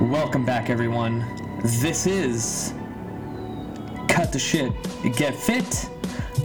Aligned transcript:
Welcome 0.00 0.44
back, 0.44 0.70
everyone. 0.70 1.26
This 1.64 2.06
is 2.06 2.72
Cut 4.06 4.32
the 4.32 4.38
Shit, 4.38 4.72
Get 5.16 5.34
Fit. 5.34 5.90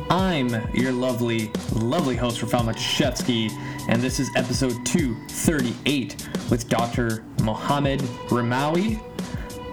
I'm 0.10 0.50
your 0.74 0.92
lovely, 0.92 1.52
lovely 1.72 2.16
host, 2.16 2.42
Rafal 2.42 2.66
Matuszewski, 2.66 3.52
and 3.90 4.02
this 4.02 4.20
is 4.20 4.32
episode 4.36 4.84
238 4.88 6.28
with 6.50 6.68
Dr. 6.68 7.24
Mohammed 7.44 8.00
Ramawi. 8.30 9.00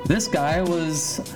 This 0.04 0.28
guy 0.28 0.60
was 0.60 1.32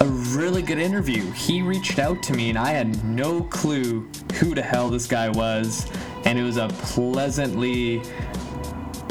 a 0.00 0.06
really 0.06 0.60
good 0.60 0.78
interview. 0.78 1.22
He 1.32 1.62
reached 1.62 1.98
out 1.98 2.22
to 2.24 2.34
me, 2.34 2.50
and 2.50 2.58
I 2.58 2.72
had 2.72 3.02
no 3.02 3.44
clue 3.44 4.06
who 4.34 4.54
the 4.54 4.60
hell 4.62 4.90
this 4.90 5.06
guy 5.06 5.30
was, 5.30 5.90
and 6.26 6.38
it 6.38 6.42
was 6.42 6.58
a 6.58 6.68
pleasantly 6.68 8.02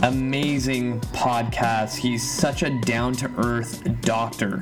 amazing 0.03 0.99
podcast. 1.01 1.95
He's 1.95 2.29
such 2.29 2.63
a 2.63 2.69
down 2.81 3.13
to 3.13 3.31
earth 3.37 3.83
doctor. 4.01 4.61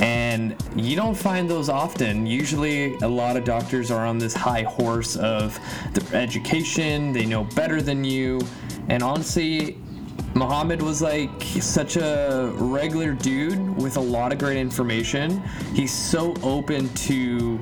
And 0.00 0.56
you 0.74 0.96
don't 0.96 1.14
find 1.14 1.48
those 1.48 1.68
often. 1.68 2.26
Usually, 2.26 2.96
a 2.96 3.08
lot 3.08 3.36
of 3.36 3.44
doctors 3.44 3.90
are 3.90 4.04
on 4.04 4.18
this 4.18 4.34
high 4.34 4.62
horse 4.62 5.16
of 5.16 5.58
their 5.92 6.20
education, 6.20 7.12
they 7.12 7.24
know 7.24 7.44
better 7.44 7.80
than 7.80 8.04
you. 8.04 8.40
And 8.88 9.02
honestly, 9.02 9.78
Muhammad 10.34 10.82
was 10.82 11.00
like 11.00 11.42
such 11.60 11.96
a 11.96 12.52
regular 12.56 13.12
dude 13.12 13.76
with 13.80 13.96
a 13.96 14.00
lot 14.00 14.32
of 14.32 14.38
great 14.38 14.56
information. 14.56 15.40
He's 15.74 15.92
so 15.92 16.34
open 16.42 16.92
to 16.94 17.60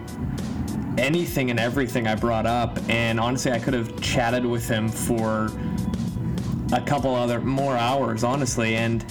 anything 0.97 1.51
and 1.51 1.61
everything 1.61 2.07
I 2.07 2.15
brought 2.15 2.47
up. 2.47 2.79
And 2.89 3.21
honestly, 3.21 3.53
I 3.53 3.59
could 3.59 3.75
have 3.75 4.01
chatted 4.01 4.47
with 4.47 4.67
him 4.67 4.89
for 4.89 5.51
a 6.73 6.81
couple 6.81 7.15
other 7.15 7.41
more 7.41 7.77
hours, 7.77 8.25
honestly. 8.25 8.77
And 8.77 9.05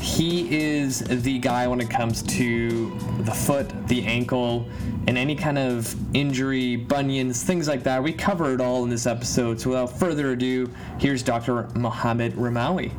he 0.00 0.58
is 0.58 1.00
the 1.00 1.38
guy 1.38 1.66
when 1.66 1.80
it 1.80 1.88
comes 1.88 2.22
to 2.22 2.90
the 3.20 3.32
foot, 3.32 3.70
the 3.88 4.04
ankle, 4.04 4.68
and 5.06 5.16
any 5.16 5.34
kind 5.34 5.58
of 5.58 5.94
injury, 6.14 6.76
bunions, 6.76 7.42
things 7.42 7.68
like 7.68 7.82
that. 7.84 8.02
We 8.02 8.12
cover 8.12 8.52
it 8.52 8.60
all 8.60 8.84
in 8.84 8.90
this 8.90 9.06
episode. 9.06 9.60
So 9.60 9.70
without 9.70 9.98
further 9.98 10.32
ado, 10.32 10.68
here's 10.98 11.22
Dr. 11.22 11.68
Mohammed 11.74 12.34
Ramawi. 12.34 12.92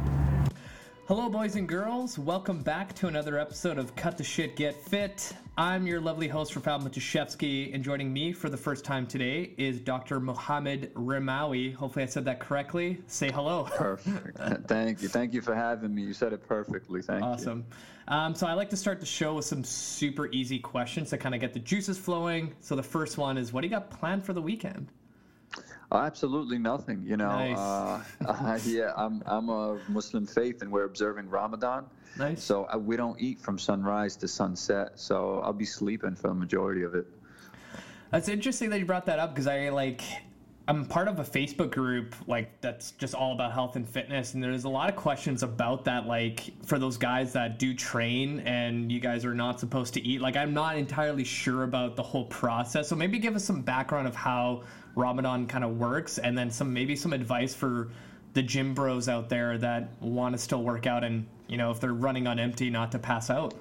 Hello, 1.07 1.29
boys 1.29 1.55
and 1.55 1.69
girls. 1.69 2.17
Welcome 2.17 2.63
back 2.63 2.91
to 2.95 3.05
another 3.05 3.37
episode 3.37 3.77
of 3.77 3.95
Cut 3.95 4.17
the 4.17 4.23
Shit, 4.23 4.55
Get 4.55 4.73
Fit. 4.73 5.33
I'm 5.55 5.85
your 5.85 6.01
lovely 6.01 6.27
host, 6.27 6.55
Rafal 6.55 6.81
Matuszewski, 6.81 7.71
and 7.75 7.83
joining 7.83 8.11
me 8.11 8.33
for 8.33 8.49
the 8.49 8.57
first 8.57 8.83
time 8.83 9.05
today 9.05 9.53
is 9.59 9.79
Dr. 9.79 10.19
Mohammed 10.19 10.91
Ramawi. 10.95 11.75
Hopefully, 11.75 12.01
I 12.01 12.07
said 12.07 12.25
that 12.25 12.39
correctly. 12.39 13.03
Say 13.05 13.29
hello. 13.29 13.65
Perfect. 13.65 14.39
Thank 14.67 15.03
you. 15.03 15.07
Thank 15.07 15.35
you 15.35 15.43
for 15.43 15.53
having 15.53 15.93
me. 15.93 16.01
You 16.01 16.13
said 16.13 16.33
it 16.33 16.41
perfectly. 16.47 17.03
Thank 17.03 17.23
awesome. 17.23 17.59
you. 17.59 17.65
Awesome. 18.07 18.25
Um, 18.25 18.33
so, 18.33 18.47
I 18.47 18.53
like 18.53 18.71
to 18.71 18.77
start 18.77 18.99
the 18.99 19.05
show 19.05 19.35
with 19.35 19.45
some 19.45 19.63
super 19.63 20.25
easy 20.31 20.57
questions 20.57 21.11
to 21.11 21.19
kind 21.19 21.35
of 21.35 21.41
get 21.41 21.53
the 21.53 21.59
juices 21.59 21.99
flowing. 21.99 22.55
So, 22.61 22.75
the 22.75 22.81
first 22.81 23.19
one 23.19 23.37
is 23.37 23.53
what 23.53 23.61
do 23.61 23.67
you 23.67 23.71
got 23.71 23.91
planned 23.91 24.25
for 24.25 24.33
the 24.33 24.41
weekend? 24.41 24.91
Absolutely 25.95 26.57
nothing. 26.57 27.03
You 27.05 27.17
know, 27.17 27.29
nice. 27.29 27.57
uh, 27.57 28.01
uh, 28.27 28.59
yeah, 28.65 28.91
I'm 28.95 29.23
I'm 29.25 29.49
a 29.49 29.79
Muslim 29.87 30.25
faith, 30.25 30.61
and 30.61 30.71
we're 30.71 30.85
observing 30.85 31.29
Ramadan. 31.29 31.85
Nice. 32.17 32.43
So 32.43 32.67
uh, 32.73 32.77
we 32.77 32.95
don't 32.95 33.19
eat 33.19 33.39
from 33.39 33.59
sunrise 33.59 34.15
to 34.17 34.27
sunset. 34.27 34.91
So 34.95 35.41
I'll 35.43 35.53
be 35.53 35.65
sleeping 35.65 36.15
for 36.15 36.29
the 36.29 36.33
majority 36.33 36.83
of 36.83 36.95
it. 36.95 37.05
That's 38.11 38.29
interesting 38.29 38.69
that 38.69 38.79
you 38.79 38.85
brought 38.85 39.05
that 39.07 39.19
up 39.19 39.33
because 39.33 39.47
I 39.47 39.69
like 39.69 40.01
I'm 40.67 40.85
part 40.85 41.07
of 41.07 41.19
a 41.19 41.23
Facebook 41.23 41.71
group 41.71 42.15
like 42.27 42.59
that's 42.61 42.91
just 42.91 43.13
all 43.13 43.33
about 43.33 43.51
health 43.51 43.75
and 43.75 43.87
fitness 43.87 44.33
and 44.33 44.43
there's 44.43 44.63
a 44.63 44.69
lot 44.69 44.89
of 44.89 44.95
questions 44.95 45.43
about 45.43 45.85
that 45.85 46.07
like 46.07 46.51
for 46.65 46.79
those 46.79 46.97
guys 46.97 47.33
that 47.33 47.59
do 47.59 47.73
train 47.73 48.39
and 48.41 48.91
you 48.91 48.99
guys 48.99 49.25
are 49.25 49.35
not 49.35 49.59
supposed 49.59 49.93
to 49.93 50.07
eat 50.07 50.21
like 50.21 50.35
I'm 50.35 50.53
not 50.53 50.77
entirely 50.77 51.23
sure 51.23 51.63
about 51.63 51.95
the 51.95 52.03
whole 52.03 52.25
process 52.25 52.87
so 52.87 52.95
maybe 52.95 53.19
give 53.19 53.35
us 53.35 53.43
some 53.43 53.61
background 53.61 54.07
of 54.07 54.15
how 54.15 54.63
Ramadan 54.95 55.47
kind 55.47 55.63
of 55.63 55.77
works, 55.77 56.17
and 56.17 56.37
then 56.37 56.51
some 56.51 56.73
maybe 56.73 56.95
some 56.95 57.13
advice 57.13 57.53
for 57.53 57.89
the 58.35 58.43
gym 58.43 58.73
bros 58.73 59.07
out 59.07 59.29
there 59.29 59.57
that 59.57 59.89
want 60.01 60.35
to 60.35 60.37
still 60.37 60.61
work 60.61 60.85
out 60.85 61.05
and 61.05 61.25
you 61.47 61.55
know 61.57 61.71
if 61.71 61.79
they're 61.79 61.93
running 61.93 62.27
on 62.27 62.37
empty 62.37 62.69
not 62.69 62.91
to 62.91 62.99
pass 62.99 63.29
out. 63.29 63.53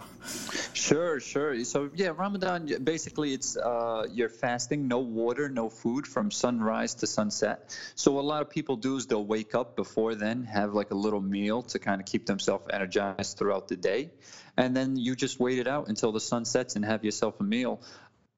Sure 0.73 1.21
sure. 1.21 1.65
So 1.65 1.91
yeah 1.95 2.13
ramadan 2.15 2.83
basically 2.83 3.33
it's 3.33 3.57
uh, 3.57 4.07
you're 4.13 4.29
fasting 4.29 4.89
no 4.89 4.99
water 4.99 5.49
no 5.49 5.71
food 5.71 6.09
from 6.09 6.33
sunrise 6.33 6.97
to 6.97 7.07
sunset. 7.07 7.79
So 7.95 8.19
a 8.19 8.21
lot 8.21 8.43
of 8.43 8.51
people 8.51 8.77
do 8.77 8.97
is 8.97 9.07
they'll 9.07 9.25
wake 9.25 9.55
up 9.55 9.77
before 9.77 10.17
then 10.17 10.43
have 10.43 10.75
like 10.75 10.91
a 10.91 10.97
little 10.97 11.21
meal 11.21 11.63
to 11.63 11.79
kind 11.79 12.01
of 12.01 12.07
keep 12.07 12.27
themselves 12.27 12.67
energized 12.73 13.39
throughout 13.39 13.69
the 13.69 13.77
day. 13.77 14.11
And 14.57 14.77
then 14.77 14.97
you 14.97 15.15
just 15.15 15.39
wait 15.39 15.59
it 15.59 15.69
out 15.69 15.89
until 15.89 16.11
the 16.13 16.21
sun 16.21 16.45
sets 16.45 16.77
and 16.77 16.85
have 16.85 17.05
yourself 17.05 17.41
a 17.41 17.45
meal 17.45 17.81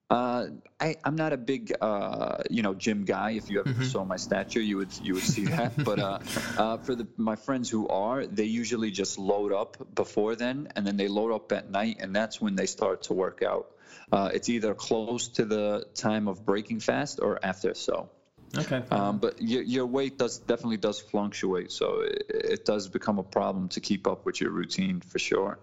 uh, 0.09 0.47
I, 0.79 0.97
am 1.05 1.17
not 1.17 1.33
a 1.33 1.37
big, 1.37 1.73
uh, 1.81 2.39
you 2.49 2.63
know, 2.63 2.75
gym 2.75 3.05
guy. 3.05 3.33
If 3.33 3.51
you 3.51 3.61
ever 3.61 3.71
mm-hmm. 3.71 3.83
saw 3.83 4.05
my 4.05 4.17
stature, 4.17 4.61
you 4.61 4.77
would 4.77 4.97
you 5.03 5.15
would 5.15 5.25
see 5.25 5.47
that. 5.47 5.73
but 5.85 5.99
uh, 5.99 6.19
uh, 6.57 6.77
for 6.79 6.95
the 6.95 7.09
my 7.17 7.35
friends 7.35 7.69
who 7.69 7.89
are, 7.89 8.25
they 8.25 8.45
usually 8.45 8.93
just 8.93 9.19
load 9.19 9.53
up 9.53 9.95
before 9.95 10.37
then, 10.37 10.69
and 10.77 10.87
then 10.87 10.97
they 10.97 11.09
load 11.09 11.33
up 11.33 11.51
at 11.51 11.71
night, 11.71 11.97
and 12.01 12.15
that's 12.15 12.41
when 12.41 12.55
they 12.55 12.67
start 12.67 13.03
to 13.05 13.15
work 13.15 13.43
out. 13.43 13.73
Uh, 14.13 14.31
it's 14.33 14.49
either 14.49 14.75
close 14.75 15.27
to 15.29 15.45
the 15.45 15.87
time 15.95 16.29
of 16.29 16.47
breaking 16.47 16.81
fast 16.81 17.19
or 17.21 17.45
after. 17.45 17.75
So. 17.75 18.09
Okay. 18.57 18.81
Um, 18.93 19.19
but 19.19 19.43
your, 19.43 19.63
your 19.63 19.87
weight 19.87 20.19
does 20.19 20.39
definitely 20.39 20.77
does 20.77 21.01
fluctuate, 21.01 21.73
so 21.73 22.01
it, 22.03 22.27
it 22.29 22.65
does 22.65 22.89
become 22.89 23.19
a 23.19 23.25
problem 23.25 23.69
to 23.71 23.81
keep 23.81 24.07
up 24.07 24.25
with 24.25 24.41
your 24.41 24.51
routine 24.51 25.01
for 25.01 25.19
sure. 25.19 25.59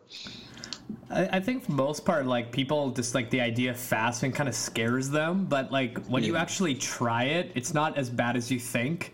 I, 1.09 1.39
think 1.39 1.63
for 1.63 1.71
most 1.71 2.05
part, 2.05 2.25
like 2.25 2.51
people 2.51 2.91
just 2.91 3.13
like 3.15 3.29
the 3.29 3.41
idea 3.41 3.71
of 3.71 3.77
fasting 3.77 4.31
kind 4.31 4.49
of 4.49 4.55
scares 4.55 5.09
them. 5.09 5.45
But 5.45 5.71
like 5.71 6.05
when 6.07 6.23
yeah. 6.23 6.29
you 6.29 6.35
actually 6.37 6.75
try 6.75 7.25
it, 7.25 7.51
it's 7.55 7.73
not 7.73 7.97
as 7.97 8.09
bad 8.09 8.35
as 8.35 8.51
you 8.51 8.59
think. 8.59 9.13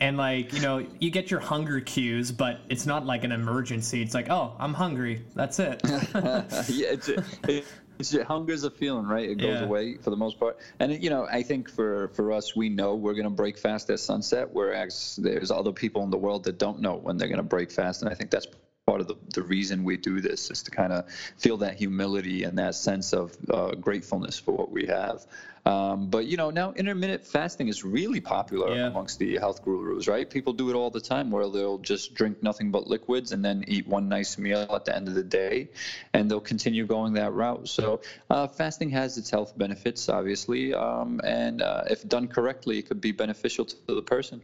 And 0.00 0.16
like 0.16 0.52
you 0.52 0.60
know, 0.60 0.86
you 1.00 1.10
get 1.10 1.30
your 1.30 1.40
hunger 1.40 1.80
cues, 1.80 2.30
but 2.30 2.60
it's 2.68 2.86
not 2.86 3.06
like 3.06 3.24
an 3.24 3.32
emergency. 3.32 4.02
It's 4.02 4.14
like, 4.14 4.30
oh, 4.30 4.54
I'm 4.58 4.74
hungry. 4.74 5.24
That's 5.34 5.58
it. 5.58 5.80
yeah, 5.84 6.92
it's, 6.92 7.08
it, 7.08 7.64
it's 7.98 8.16
hunger's 8.22 8.64
a 8.64 8.70
feeling, 8.70 9.06
right? 9.06 9.28
It 9.28 9.36
goes 9.36 9.60
yeah. 9.60 9.64
away 9.64 9.96
for 9.96 10.10
the 10.10 10.16
most 10.16 10.38
part. 10.38 10.58
And 10.78 11.02
you 11.02 11.10
know, 11.10 11.26
I 11.30 11.42
think 11.42 11.68
for 11.68 12.08
for 12.08 12.32
us, 12.32 12.54
we 12.54 12.68
know 12.68 12.94
we're 12.94 13.14
going 13.14 13.24
to 13.24 13.30
break 13.30 13.58
fast 13.58 13.90
at 13.90 13.98
sunset. 13.98 14.48
Whereas 14.52 15.18
there's 15.20 15.50
other 15.50 15.72
people 15.72 16.02
in 16.04 16.10
the 16.10 16.18
world 16.18 16.44
that 16.44 16.58
don't 16.58 16.80
know 16.80 16.96
when 16.96 17.16
they're 17.16 17.28
going 17.28 17.38
to 17.38 17.42
break 17.42 17.72
fast, 17.72 18.02
and 18.02 18.10
I 18.10 18.14
think 18.14 18.30
that's 18.30 18.46
part 18.88 19.02
of 19.02 19.06
the, 19.06 19.16
the 19.34 19.42
reason 19.42 19.84
we 19.84 19.98
do 19.98 20.18
this 20.22 20.50
is 20.50 20.62
to 20.62 20.70
kind 20.70 20.94
of 20.94 21.10
feel 21.36 21.58
that 21.58 21.74
humility 21.74 22.44
and 22.44 22.56
that 22.56 22.74
sense 22.74 23.12
of 23.12 23.36
uh, 23.52 23.72
gratefulness 23.72 24.38
for 24.38 24.52
what 24.52 24.70
we 24.70 24.86
have. 24.86 25.26
Um, 25.66 26.08
but 26.08 26.24
you 26.24 26.38
know, 26.38 26.48
now 26.48 26.72
intermittent 26.72 27.26
fasting 27.26 27.68
is 27.68 27.84
really 27.84 28.22
popular 28.22 28.74
yeah. 28.74 28.86
amongst 28.86 29.18
the 29.18 29.36
health 29.36 29.62
gurus, 29.62 30.08
right? 30.08 30.28
People 30.30 30.54
do 30.54 30.70
it 30.70 30.74
all 30.74 30.88
the 30.88 31.02
time 31.02 31.30
where 31.30 31.46
they'll 31.50 31.76
just 31.76 32.14
drink 32.14 32.42
nothing 32.42 32.70
but 32.70 32.86
liquids 32.86 33.32
and 33.32 33.44
then 33.44 33.62
eat 33.68 33.86
one 33.86 34.08
nice 34.08 34.38
meal 34.38 34.66
at 34.74 34.86
the 34.86 34.96
end 34.96 35.06
of 35.08 35.14
the 35.14 35.22
day, 35.22 35.68
and 36.14 36.30
they'll 36.30 36.40
continue 36.40 36.86
going 36.86 37.12
that 37.14 37.34
route. 37.34 37.68
So 37.68 38.00
uh, 38.30 38.46
fasting 38.46 38.88
has 38.90 39.18
its 39.18 39.28
health 39.28 39.58
benefits, 39.58 40.08
obviously, 40.08 40.72
um, 40.72 41.20
and 41.24 41.60
uh, 41.60 41.84
if 41.90 42.08
done 42.08 42.28
correctly, 42.28 42.78
it 42.78 42.88
could 42.88 43.02
be 43.02 43.12
beneficial 43.12 43.66
to 43.66 43.94
the 43.94 44.02
person. 44.02 44.40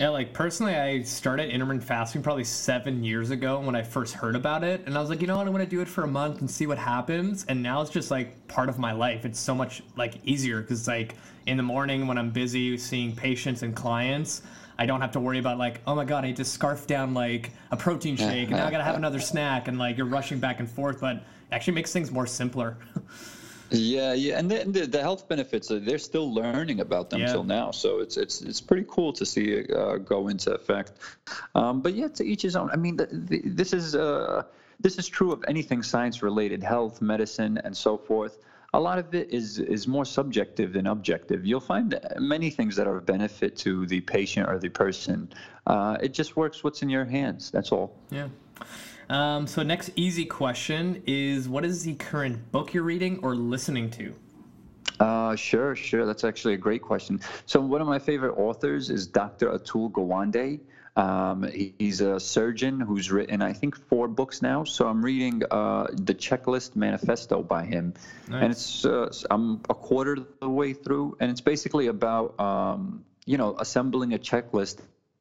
Yeah, 0.00 0.08
like 0.08 0.32
personally, 0.32 0.74
I 0.76 1.02
started 1.02 1.50
intermittent 1.50 1.84
fasting 1.84 2.22
probably 2.22 2.44
seven 2.44 3.04
years 3.04 3.30
ago 3.30 3.60
when 3.60 3.76
I 3.76 3.82
first 3.82 4.14
heard 4.14 4.34
about 4.34 4.64
it. 4.64 4.80
And 4.86 4.96
I 4.96 5.00
was 5.02 5.10
like, 5.10 5.20
you 5.20 5.26
know 5.26 5.36
what, 5.36 5.46
I'm 5.46 5.52
going 5.52 5.62
to 5.62 5.68
do 5.68 5.82
it 5.82 5.88
for 5.88 6.04
a 6.04 6.08
month 6.08 6.40
and 6.40 6.50
see 6.50 6.66
what 6.66 6.78
happens. 6.78 7.44
And 7.50 7.62
now 7.62 7.82
it's 7.82 7.90
just 7.90 8.10
like 8.10 8.48
part 8.48 8.70
of 8.70 8.78
my 8.78 8.92
life. 8.92 9.26
It's 9.26 9.38
so 9.38 9.54
much 9.54 9.82
like 9.96 10.14
easier 10.24 10.62
because 10.62 10.88
like 10.88 11.16
in 11.44 11.58
the 11.58 11.62
morning 11.62 12.06
when 12.06 12.16
I'm 12.16 12.30
busy 12.30 12.78
seeing 12.78 13.14
patients 13.14 13.62
and 13.62 13.76
clients, 13.76 14.40
I 14.78 14.86
don't 14.86 15.02
have 15.02 15.12
to 15.12 15.20
worry 15.20 15.38
about 15.38 15.58
like, 15.58 15.82
oh 15.86 15.94
my 15.94 16.06
god, 16.06 16.24
I 16.24 16.28
need 16.28 16.36
to 16.36 16.46
scarf 16.46 16.86
down 16.86 17.12
like 17.12 17.50
a 17.70 17.76
protein 17.76 18.16
shake, 18.16 18.48
and 18.48 18.56
now 18.56 18.66
I 18.66 18.70
gotta 18.70 18.84
have 18.84 18.96
another 18.96 19.20
snack, 19.20 19.68
and 19.68 19.78
like 19.78 19.98
you're 19.98 20.06
rushing 20.06 20.40
back 20.40 20.60
and 20.60 20.70
forth. 20.70 20.98
But 20.98 21.16
it 21.16 21.22
actually 21.52 21.74
makes 21.74 21.92
things 21.92 22.10
more 22.10 22.26
simpler. 22.26 22.78
Yeah, 23.70 24.14
yeah, 24.14 24.38
and 24.38 24.50
the, 24.50 24.64
the, 24.64 24.86
the 24.86 25.00
health 25.00 25.28
benefits 25.28 25.70
uh, 25.70 25.78
they're 25.80 25.98
still 25.98 26.32
learning 26.32 26.80
about 26.80 27.10
them 27.10 27.20
yeah. 27.20 27.32
till 27.32 27.44
now, 27.44 27.70
so 27.70 28.00
it's 28.00 28.16
it's 28.16 28.42
it's 28.42 28.60
pretty 28.60 28.84
cool 28.88 29.12
to 29.12 29.24
see 29.24 29.52
it 29.52 29.70
uh, 29.70 29.98
go 29.98 30.28
into 30.28 30.52
effect. 30.52 30.92
Um, 31.54 31.80
but 31.80 31.94
yeah, 31.94 32.08
to 32.08 32.24
each 32.24 32.42
his 32.42 32.56
own. 32.56 32.70
I 32.70 32.76
mean, 32.76 32.96
the, 32.96 33.06
the, 33.12 33.42
this 33.44 33.72
is 33.72 33.94
uh, 33.94 34.42
this 34.80 34.98
is 34.98 35.06
true 35.06 35.30
of 35.30 35.44
anything 35.46 35.82
science 35.82 36.22
related, 36.22 36.62
health, 36.62 37.00
medicine, 37.00 37.60
and 37.62 37.76
so 37.76 37.96
forth. 37.96 38.38
A 38.72 38.80
lot 38.80 38.98
of 38.98 39.14
it 39.14 39.30
is 39.30 39.58
is 39.58 39.86
more 39.86 40.04
subjective 40.04 40.72
than 40.72 40.86
objective. 40.86 41.46
You'll 41.46 41.60
find 41.60 41.98
many 42.18 42.50
things 42.50 42.74
that 42.76 42.88
are 42.88 42.96
of 42.96 43.06
benefit 43.06 43.56
to 43.58 43.86
the 43.86 44.00
patient 44.00 44.48
or 44.48 44.58
the 44.58 44.68
person. 44.68 45.32
Uh, 45.66 45.96
it 46.02 46.12
just 46.12 46.36
works 46.36 46.64
what's 46.64 46.82
in 46.82 46.88
your 46.88 47.04
hands. 47.04 47.50
That's 47.50 47.70
all. 47.70 47.96
Yeah. 48.10 48.28
Um, 49.10 49.48
so 49.48 49.64
next 49.64 49.90
easy 49.96 50.24
question 50.24 51.02
is, 51.04 51.48
what 51.48 51.64
is 51.64 51.82
the 51.82 51.94
current 51.94 52.52
book 52.52 52.72
you're 52.72 52.84
reading 52.84 53.18
or 53.22 53.34
listening 53.34 53.90
to? 53.90 54.14
Uh, 55.00 55.34
sure, 55.34 55.74
sure. 55.74 56.06
That's 56.06 56.22
actually 56.22 56.54
a 56.54 56.58
great 56.58 56.80
question. 56.80 57.20
So 57.44 57.60
one 57.60 57.80
of 57.80 57.88
my 57.88 57.98
favorite 57.98 58.34
authors 58.34 58.88
is 58.88 59.08
Dr. 59.08 59.50
Atul 59.50 59.90
Gawande. 59.90 60.60
Um, 60.96 61.42
he, 61.42 61.74
he's 61.78 62.00
a 62.00 62.20
surgeon 62.20 62.78
who's 62.78 63.10
written, 63.10 63.42
I 63.42 63.52
think, 63.52 63.76
four 63.76 64.06
books 64.06 64.42
now. 64.42 64.62
So 64.62 64.86
I'm 64.86 65.04
reading 65.04 65.42
uh, 65.50 65.88
the 65.92 66.14
Checklist 66.14 66.76
Manifesto 66.76 67.42
by 67.42 67.64
him, 67.64 67.94
nice. 68.28 68.42
and 68.42 68.52
it's 68.52 68.84
uh, 68.84 69.12
I'm 69.30 69.60
a 69.70 69.74
quarter 69.74 70.14
of 70.14 70.26
the 70.40 70.48
way 70.48 70.72
through, 70.72 71.16
and 71.20 71.30
it's 71.30 71.40
basically 71.40 71.86
about 71.86 72.38
um, 72.38 73.04
you 73.24 73.38
know 73.38 73.56
assembling 73.58 74.14
a 74.14 74.18
checklist 74.18 74.80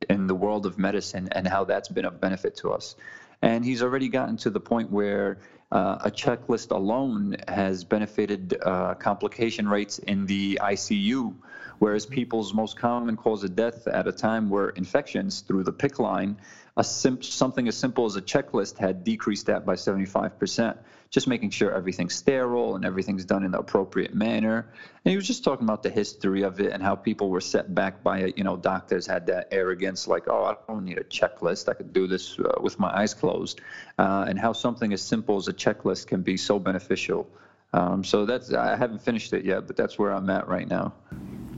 in 0.10 0.28
the 0.28 0.36
world 0.36 0.66
of 0.66 0.78
medicine 0.78 1.30
and 1.32 1.48
how 1.48 1.64
that's 1.64 1.88
been 1.88 2.06
of 2.06 2.20
benefit 2.20 2.58
to 2.58 2.72
us. 2.72 2.96
And 3.42 3.64
he's 3.64 3.82
already 3.82 4.10
gotten 4.10 4.38
to 4.38 4.50
the 4.50 4.60
point 4.60 4.92
where 4.92 5.40
uh, 5.72 6.00
a 6.02 6.12
checklist 6.12 6.72
alone 6.72 7.38
has 7.48 7.84
benefited 7.84 8.58
uh, 8.62 8.96
complication 8.96 9.68
rates 9.68 10.00
in 10.00 10.26
the 10.26 10.60
ICU, 10.62 11.36
whereas 11.80 12.06
people's 12.06 12.54
most 12.54 12.78
common 12.78 13.18
cause 13.18 13.44
of 13.44 13.56
death 13.56 13.88
at 13.88 14.08
a 14.08 14.12
time 14.12 14.50
were 14.50 14.70
infections 14.70 15.42
through 15.42 15.64
the 15.64 15.74
PICC 15.74 16.00
line. 16.00 16.38
Sim- 16.82 17.22
something 17.22 17.68
as 17.68 17.76
simple 17.76 18.06
as 18.06 18.16
a 18.16 18.22
checklist 18.22 18.78
had 18.78 19.04
decreased 19.04 19.48
that 19.48 19.66
by 19.66 19.74
75% 19.74 20.78
just 21.10 21.28
making 21.28 21.50
sure 21.50 21.72
everything's 21.72 22.14
sterile 22.14 22.76
and 22.76 22.86
everything's 22.86 23.26
done 23.26 23.44
in 23.44 23.52
the 23.52 23.60
appropriate 23.60 24.14
manner. 24.14 24.72
And 25.04 25.12
he 25.12 25.16
was 25.16 25.26
just 25.26 25.44
talking 25.44 25.66
about 25.66 25.82
the 25.82 25.90
history 25.90 26.44
of 26.44 26.60
it 26.60 26.72
and 26.72 26.84
how 26.84 26.96
people 26.96 27.30
were 27.30 27.42
set 27.42 27.74
back 27.74 28.04
by 28.04 28.20
it. 28.20 28.38
You 28.38 28.44
know, 28.44 28.58
doctors 28.58 29.08
had 29.08 29.26
that 29.28 29.48
arrogance, 29.52 30.08
like, 30.08 30.28
oh, 30.28 30.44
I 30.44 30.56
don't 30.72 30.86
need 30.86 31.00
a 31.00 31.04
checklist. 31.04 31.68
I 31.68 31.74
could 31.74 31.94
do 31.94 32.06
this 32.06 32.38
uh, 32.38 32.62
with 32.62 32.80
my 32.80 32.96
eyes 32.96 33.16
closed. 33.16 33.62
Uh, 33.98 34.26
and 34.28 34.38
how 34.38 34.54
something 34.54 34.94
as 34.94 35.02
simple 35.02 35.38
as 35.38 35.48
a 35.48 35.54
checklist 35.54 36.08
can 36.08 36.22
be 36.22 36.38
so 36.38 36.60
beneficial. 36.60 37.28
Um, 37.74 38.04
so 38.04 38.26
that's 38.26 38.52
I 38.54 38.76
haven't 38.76 39.02
finished 39.02 39.34
it 39.34 39.46
yet, 39.46 39.68
but 39.68 39.76
that's 39.76 40.00
where 40.00 40.12
I'm 40.12 40.30
at 40.30 40.48
right 40.48 40.68
now. 40.68 40.94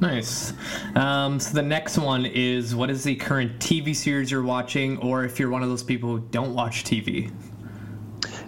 Nice. 0.01 0.53
Um, 0.95 1.39
so 1.39 1.53
the 1.53 1.61
next 1.61 1.97
one 1.97 2.25
is 2.25 2.73
what 2.73 2.89
is 2.89 3.03
the 3.03 3.15
current 3.15 3.59
TV 3.59 3.95
series 3.95 4.31
you're 4.31 4.41
watching, 4.41 4.97
or 4.97 5.23
if 5.23 5.39
you're 5.39 5.49
one 5.49 5.61
of 5.63 5.69
those 5.69 5.83
people 5.83 6.09
who 6.09 6.27
don't 6.31 6.55
watch 6.55 6.83
TV? 6.83 7.31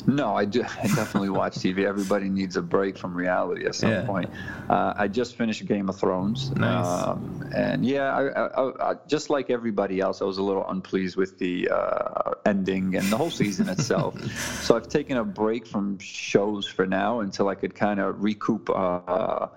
No, 0.08 0.36
I 0.36 0.46
do. 0.46 0.64
I 0.84 0.88
definitely 0.88 1.30
watch 1.30 1.56
TV. 1.56 1.86
Everybody 1.86 2.30
needs 2.30 2.58
a 2.58 2.62
break 2.62 2.98
from 2.98 3.16
reality 3.16 3.66
at 3.66 3.76
some 3.76 3.92
yeah. 3.92 4.06
point. 4.06 4.30
Uh, 4.70 4.94
I 4.96 5.08
just 5.08 5.36
finished 5.36 5.66
Game 5.66 5.90
of 5.90 5.98
Thrones, 5.98 6.52
nice. 6.52 6.86
um, 6.86 7.50
and 7.56 7.86
yeah, 7.86 8.16
I, 8.16 8.28
I, 8.46 8.92
I, 8.92 8.96
just 9.08 9.30
like 9.30 9.50
everybody 9.50 10.00
else, 10.00 10.22
I 10.22 10.26
was 10.26 10.38
a 10.38 10.44
little 10.44 10.68
unpleased 10.70 11.16
with 11.16 11.40
the 11.40 11.70
uh, 11.70 12.32
ending 12.46 12.96
and 12.96 13.06
the 13.08 13.18
whole 13.18 13.32
season 13.32 13.70
itself. 13.70 14.22
so 14.64 14.76
I've 14.76 14.90
taken 14.90 15.18
a 15.18 15.24
break 15.24 15.66
from 15.66 15.98
shows 16.00 16.66
for 16.68 16.86
now 16.86 17.22
until 17.22 17.48
I 17.48 17.56
could 17.56 17.76
kind 17.76 18.00
of 18.00 18.24
recoup. 18.24 18.70
Uh, 18.70 19.48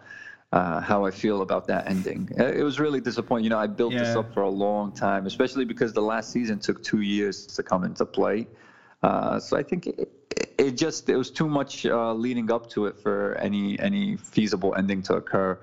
uh, 0.53 0.81
how 0.81 1.05
I 1.05 1.11
feel 1.11 1.43
about 1.43 1.67
that 1.67 1.89
ending. 1.89 2.31
It 2.39 2.63
was 2.63 2.79
really 2.79 3.01
disappointing. 3.01 3.45
You 3.45 3.51
know, 3.51 3.59
I 3.59 3.67
built 3.67 3.93
yeah. 3.93 4.05
this 4.05 4.17
up 4.17 4.33
for 4.33 4.43
a 4.43 4.49
long 4.49 4.93
time, 4.93 5.27
especially 5.27 5.65
because 5.65 5.93
the 5.93 6.01
last 6.01 6.31
season 6.31 6.61
took 6.61 6.83
two 6.83 7.01
years 7.01 7.47
to 7.49 7.63
come 7.63 7.85
into 7.85 8.07
play. 8.07 8.47
Uh, 9.03 9.39
so 9.39 9.57
I 9.57 9.63
think 9.63 9.89
it, 9.89 10.11
it, 10.59 10.77
just 10.77 11.09
it 11.09 11.17
was 11.17 11.31
too 11.31 11.49
much 11.49 11.87
uh, 11.87 12.13
leading 12.13 12.51
up 12.51 12.69
to 12.71 12.87
it 12.87 12.99
for 12.99 13.37
any 13.41 13.79
any 13.79 14.17
feasible 14.17 14.75
ending 14.77 15.03
to 15.03 15.15
occur. 15.15 15.59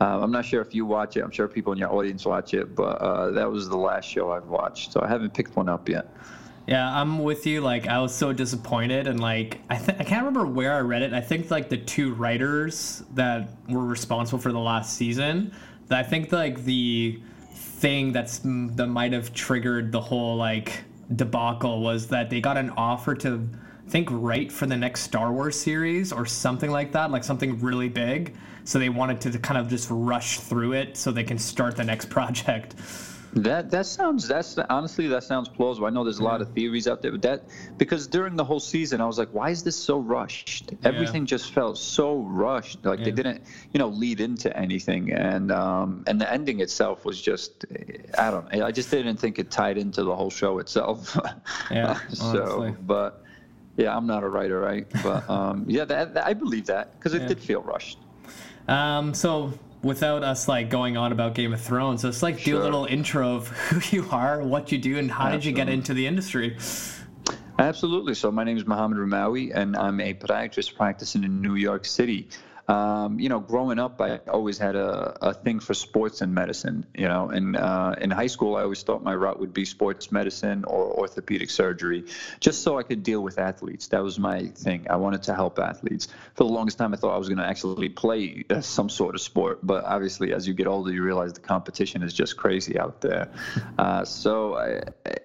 Uh, 0.00 0.20
I'm 0.22 0.30
not 0.30 0.46
sure 0.46 0.62
if 0.62 0.74
you 0.74 0.86
watch 0.86 1.16
it. 1.16 1.20
I'm 1.20 1.30
sure 1.30 1.46
people 1.46 1.72
in 1.72 1.78
your 1.78 1.92
audience 1.92 2.24
watch 2.24 2.54
it, 2.54 2.74
but 2.74 3.02
uh, 3.02 3.30
that 3.32 3.50
was 3.50 3.68
the 3.68 3.76
last 3.76 4.08
show 4.08 4.32
I've 4.32 4.46
watched, 4.46 4.92
so 4.92 5.02
I 5.02 5.08
haven't 5.08 5.34
picked 5.34 5.54
one 5.56 5.68
up 5.68 5.88
yet. 5.90 6.08
Yeah, 6.66 6.88
I'm 6.88 7.18
with 7.18 7.46
you. 7.46 7.60
Like, 7.60 7.86
I 7.86 8.00
was 8.00 8.14
so 8.14 8.32
disappointed, 8.32 9.06
and 9.06 9.20
like, 9.20 9.60
I 9.68 9.76
th- 9.76 9.98
I 10.00 10.04
can't 10.04 10.24
remember 10.24 10.46
where 10.46 10.72
I 10.72 10.80
read 10.80 11.02
it. 11.02 11.12
I 11.12 11.20
think 11.20 11.50
like 11.50 11.68
the 11.68 11.76
two 11.76 12.14
writers 12.14 13.02
that 13.14 13.50
were 13.68 13.84
responsible 13.84 14.38
for 14.38 14.52
the 14.52 14.58
last 14.58 14.96
season. 14.96 15.52
That 15.88 15.98
I 15.98 16.02
think 16.02 16.32
like 16.32 16.64
the 16.64 17.20
thing 17.52 18.12
that's 18.12 18.38
that 18.38 18.86
might 18.86 19.12
have 19.12 19.34
triggered 19.34 19.92
the 19.92 20.00
whole 20.00 20.36
like 20.36 20.84
debacle 21.14 21.80
was 21.80 22.06
that 22.08 22.30
they 22.30 22.40
got 22.40 22.56
an 22.56 22.70
offer 22.70 23.14
to 23.16 23.48
think 23.90 24.08
write 24.10 24.52
for 24.52 24.66
the 24.66 24.76
next 24.76 25.02
Star 25.02 25.32
Wars 25.32 25.60
series 25.60 26.12
or 26.12 26.24
something 26.24 26.70
like 26.70 26.92
that, 26.92 27.10
like 27.10 27.24
something 27.24 27.58
really 27.60 27.88
big. 27.88 28.36
So 28.64 28.78
they 28.78 28.88
wanted 28.88 29.20
to 29.22 29.38
kind 29.38 29.58
of 29.58 29.68
just 29.68 29.88
rush 29.90 30.38
through 30.38 30.74
it 30.74 30.96
so 30.96 31.10
they 31.10 31.24
can 31.24 31.38
start 31.38 31.76
the 31.76 31.84
next 31.84 32.08
project. 32.16 32.76
That 33.32 33.70
that 33.70 33.86
sounds 33.86 34.26
that's 34.26 34.58
honestly 34.58 35.06
that 35.06 35.22
sounds 35.22 35.48
plausible. 35.48 35.86
I 35.86 35.90
know 35.90 36.02
there's 36.02 36.18
a 36.18 36.24
lot 36.24 36.40
of 36.40 36.52
theories 36.52 36.88
out 36.88 37.00
there, 37.00 37.12
but 37.12 37.22
that 37.22 37.44
because 37.78 38.08
during 38.08 38.34
the 38.34 38.42
whole 38.42 38.58
season 38.58 39.00
I 39.00 39.06
was 39.06 39.18
like, 39.18 39.28
why 39.30 39.50
is 39.50 39.62
this 39.62 39.76
so 39.76 40.00
rushed? 40.00 40.72
Yeah. 40.72 40.88
Everything 40.88 41.26
just 41.26 41.52
felt 41.52 41.78
so 41.78 42.22
rushed. 42.22 42.84
Like 42.84 42.98
yeah. 42.98 43.04
they 43.04 43.10
didn't, 43.12 43.42
you 43.72 43.78
know, 43.78 43.86
lead 43.86 44.20
into 44.20 44.56
anything, 44.56 45.12
and 45.12 45.52
um 45.52 46.02
and 46.08 46.20
the 46.20 46.30
ending 46.30 46.58
itself 46.58 47.04
was 47.04 47.22
just, 47.22 47.66
I 48.18 48.32
don't, 48.32 48.52
I 48.52 48.72
just 48.72 48.90
didn't 48.90 49.18
think 49.18 49.38
it 49.38 49.48
tied 49.48 49.78
into 49.78 50.02
the 50.02 50.14
whole 50.14 50.30
show 50.30 50.58
itself. 50.58 51.16
Yeah. 51.70 52.00
so, 52.08 52.74
but 52.82 53.22
yeah, 53.80 53.96
I'm 53.96 54.06
not 54.06 54.22
a 54.22 54.28
writer, 54.28 54.60
right? 54.60 54.86
But 55.02 55.28
um 55.28 55.64
yeah, 55.68 55.84
that, 55.84 56.14
that 56.14 56.26
I 56.26 56.34
believe 56.34 56.66
that 56.66 56.98
because 56.98 57.14
it 57.14 57.22
yeah. 57.22 57.28
did 57.28 57.40
feel 57.40 57.62
rushed. 57.62 57.98
Um, 58.68 59.14
so 59.14 59.52
without 59.82 60.22
us 60.22 60.46
like 60.46 60.70
going 60.70 60.96
on 60.96 61.12
about 61.12 61.34
Game 61.34 61.52
of 61.52 61.60
Thrones, 61.60 62.04
let's 62.04 62.22
like 62.22 62.38
sure. 62.38 62.54
do 62.54 62.62
a 62.62 62.62
little 62.62 62.84
intro 62.84 63.34
of 63.36 63.48
who 63.68 63.96
you 63.96 64.08
are, 64.10 64.42
what 64.42 64.70
you 64.70 64.78
do, 64.78 64.98
and 64.98 65.10
how 65.10 65.24
Absolutely. 65.24 65.38
did 65.38 65.46
you 65.46 65.56
get 65.56 65.68
into 65.68 65.94
the 65.94 66.06
industry. 66.06 66.56
Absolutely. 67.58 68.14
So 68.14 68.30
my 68.30 68.44
name 68.44 68.56
is 68.56 68.66
Mohammed 68.66 68.98
Rumawi, 68.98 69.52
and 69.54 69.76
I'm 69.76 70.00
a 70.00 70.14
podiatrist 70.14 70.76
practicing 70.76 71.24
in 71.24 71.42
New 71.42 71.56
York 71.56 71.84
City 71.84 72.28
um, 72.70 73.18
you 73.18 73.28
know, 73.28 73.40
growing 73.40 73.80
up, 73.80 74.00
I 74.00 74.18
always 74.28 74.56
had 74.56 74.76
a, 74.76 75.16
a 75.20 75.34
thing 75.34 75.58
for 75.58 75.74
sports 75.74 76.20
and 76.20 76.32
medicine. 76.32 76.86
You 76.94 77.08
know, 77.08 77.28
and 77.28 77.56
uh, 77.56 77.96
in 78.00 78.12
high 78.12 78.28
school, 78.28 78.54
I 78.54 78.62
always 78.62 78.82
thought 78.84 79.02
my 79.02 79.14
route 79.14 79.40
would 79.40 79.52
be 79.52 79.64
sports 79.64 80.12
medicine 80.12 80.64
or 80.64 80.84
orthopedic 80.84 81.50
surgery, 81.50 82.04
just 82.38 82.62
so 82.62 82.78
I 82.78 82.84
could 82.84 83.02
deal 83.02 83.22
with 83.22 83.40
athletes. 83.40 83.88
That 83.88 84.04
was 84.04 84.20
my 84.20 84.46
thing. 84.46 84.86
I 84.88 84.96
wanted 84.96 85.24
to 85.24 85.34
help 85.34 85.58
athletes. 85.58 86.06
For 86.34 86.44
the 86.44 86.52
longest 86.52 86.78
time, 86.78 86.94
I 86.94 86.96
thought 86.96 87.12
I 87.12 87.18
was 87.18 87.28
going 87.28 87.38
to 87.38 87.46
actually 87.46 87.88
play 87.88 88.44
uh, 88.48 88.60
some 88.60 88.88
sort 88.88 89.16
of 89.16 89.20
sport, 89.20 89.58
but 89.64 89.84
obviously, 89.84 90.32
as 90.32 90.46
you 90.46 90.54
get 90.54 90.68
older, 90.68 90.92
you 90.92 91.02
realize 91.02 91.32
the 91.32 91.40
competition 91.40 92.04
is 92.04 92.14
just 92.14 92.36
crazy 92.36 92.78
out 92.78 93.00
there. 93.00 93.30
Uh, 93.78 94.04
so, 94.04 94.56
I, 94.56 94.82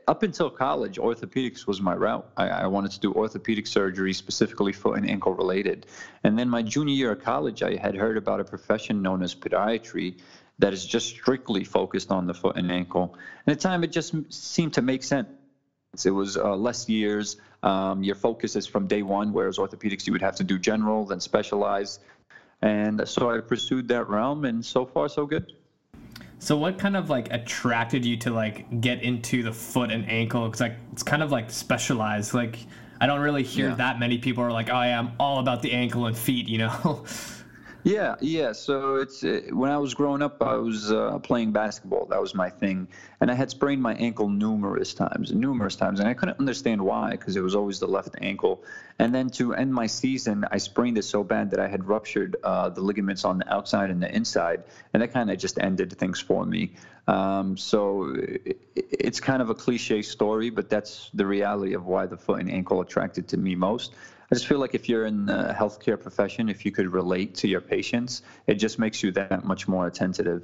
up 0.07 0.23
until 0.23 0.49
college, 0.49 0.97
orthopedics 0.97 1.65
was 1.65 1.81
my 1.81 1.95
route. 1.95 2.27
I, 2.37 2.47
I 2.49 2.67
wanted 2.67 2.91
to 2.91 2.99
do 2.99 3.13
orthopedic 3.13 3.67
surgery, 3.67 4.13
specifically 4.13 4.73
foot 4.73 4.97
and 4.97 5.09
ankle 5.09 5.33
related. 5.33 5.87
And 6.23 6.37
then 6.37 6.49
my 6.49 6.61
junior 6.61 6.93
year 6.93 7.11
of 7.11 7.23
college, 7.23 7.63
I 7.63 7.75
had 7.75 7.95
heard 7.95 8.17
about 8.17 8.39
a 8.39 8.43
profession 8.43 9.01
known 9.01 9.23
as 9.23 9.33
podiatry 9.33 10.19
that 10.59 10.73
is 10.73 10.85
just 10.85 11.09
strictly 11.09 11.63
focused 11.63 12.11
on 12.11 12.27
the 12.27 12.33
foot 12.33 12.55
and 12.55 12.71
ankle. 12.71 13.15
And 13.45 13.53
at 13.53 13.59
the 13.59 13.67
time, 13.67 13.83
it 13.83 13.91
just 13.91 14.13
seemed 14.29 14.73
to 14.75 14.81
make 14.81 15.03
sense. 15.03 15.27
It 16.05 16.11
was 16.11 16.37
uh, 16.37 16.55
less 16.55 16.87
years. 16.87 17.37
Um, 17.63 18.03
your 18.03 18.15
focus 18.15 18.55
is 18.55 18.67
from 18.67 18.87
day 18.87 19.01
one, 19.01 19.33
whereas 19.33 19.57
orthopedics, 19.57 20.05
you 20.05 20.13
would 20.13 20.21
have 20.21 20.35
to 20.35 20.43
do 20.43 20.59
general, 20.59 21.05
then 21.05 21.19
specialize. 21.19 21.99
And 22.61 23.07
so 23.07 23.29
I 23.29 23.39
pursued 23.39 23.87
that 23.89 24.07
realm, 24.09 24.45
and 24.45 24.65
so 24.65 24.85
far, 24.85 25.09
so 25.09 25.25
good. 25.25 25.53
So 26.45 26.55
what 26.55 26.77
kind 26.77 26.95
of 26.95 27.09
like 27.09 27.33
attracted 27.33 28.05
you 28.05 28.17
to 28.17 28.29
like 28.29 28.79
get 28.79 29.01
into 29.01 29.41
the 29.41 29.51
foot 29.51 29.89
and 29.89 30.07
ankle? 30.07 30.45
Because 30.45 30.61
like 30.61 30.75
it's 30.91 31.01
kind 31.01 31.23
of 31.23 31.31
like 31.31 31.49
specialized. 31.49 32.35
Like 32.35 32.59
I 33.01 33.07
don't 33.07 33.21
really 33.21 33.41
hear 33.41 33.69
yeah. 33.69 33.75
that 33.75 33.99
many 33.99 34.19
people 34.19 34.43
are 34.43 34.51
like, 34.51 34.69
oh, 34.69 34.79
yeah, 34.79 34.99
I'm 34.99 35.13
all 35.19 35.39
about 35.39 35.63
the 35.63 35.71
ankle 35.71 36.05
and 36.05 36.15
feet, 36.15 36.47
you 36.47 36.59
know? 36.59 37.03
Yeah, 37.85 38.15
yeah. 38.19 38.51
So 38.53 38.95
it's 38.95 39.23
uh, 39.23 39.41
when 39.51 39.69
I 39.69 39.77
was 39.77 39.93
growing 39.93 40.23
up, 40.23 40.41
I 40.41 40.55
was 40.55 40.91
uh, 40.91 41.19
playing 41.19 41.51
basketball. 41.51 42.07
That 42.07 42.19
was 42.19 42.33
my 42.33 42.49
thing, 42.49 42.87
and 43.21 43.29
I 43.29 43.35
had 43.35 43.51
sprained 43.51 43.83
my 43.83 43.93
ankle 43.93 44.27
numerous 44.27 44.95
times, 44.95 45.31
numerous 45.31 45.75
times, 45.75 45.99
and 45.99 46.09
I 46.09 46.15
couldn't 46.15 46.39
understand 46.39 46.81
why 46.81 47.11
because 47.11 47.35
it 47.35 47.41
was 47.41 47.53
always 47.53 47.79
the 47.79 47.87
left 47.87 48.15
ankle. 48.21 48.63
And 48.97 49.13
then 49.13 49.29
to 49.37 49.53
end 49.53 49.71
my 49.71 49.85
season, 49.85 50.45
I 50.51 50.57
sprained 50.57 50.97
it 50.97 51.03
so 51.03 51.23
bad 51.23 51.51
that 51.51 51.59
I 51.59 51.67
had 51.67 51.87
ruptured 51.87 52.35
uh, 52.43 52.69
the 52.69 52.81
ligaments 52.81 53.23
on 53.23 53.37
the 53.37 53.53
outside 53.53 53.91
and 53.91 54.01
the 54.01 54.11
inside, 54.11 54.63
and 54.91 55.03
that 55.03 55.13
kind 55.13 55.29
of 55.29 55.37
just 55.37 55.59
ended 55.59 55.95
things 55.95 56.19
for 56.19 56.43
me. 56.43 56.71
Um, 57.07 57.55
so 57.55 58.15
it, 58.17 58.57
it's 58.75 59.19
kind 59.19 59.43
of 59.43 59.51
a 59.51 59.53
cliche 59.53 60.01
story, 60.01 60.49
but 60.49 60.71
that's 60.71 61.11
the 61.13 61.27
reality 61.27 61.75
of 61.75 61.85
why 61.85 62.07
the 62.07 62.17
foot 62.17 62.39
and 62.39 62.49
ankle 62.49 62.81
attracted 62.81 63.27
to 63.27 63.37
me 63.37 63.53
most. 63.53 63.93
I 64.31 64.35
just 64.35 64.47
feel 64.47 64.59
like 64.59 64.73
if 64.73 64.89
you're 64.89 65.05
in 65.05 65.27
the 65.27 65.55
healthcare 65.57 65.99
profession, 65.99 66.49
if 66.49 66.65
you 66.65 66.71
could 66.71 66.91
relate 66.91 67.35
to 67.35 67.47
your 67.47 67.61
patients, 67.61 68.23
it 68.47 68.55
just 68.55 68.79
makes 68.79 69.03
you 69.03 69.11
that 69.11 69.43
much 69.43 69.67
more 69.67 69.85
attentive. 69.85 70.43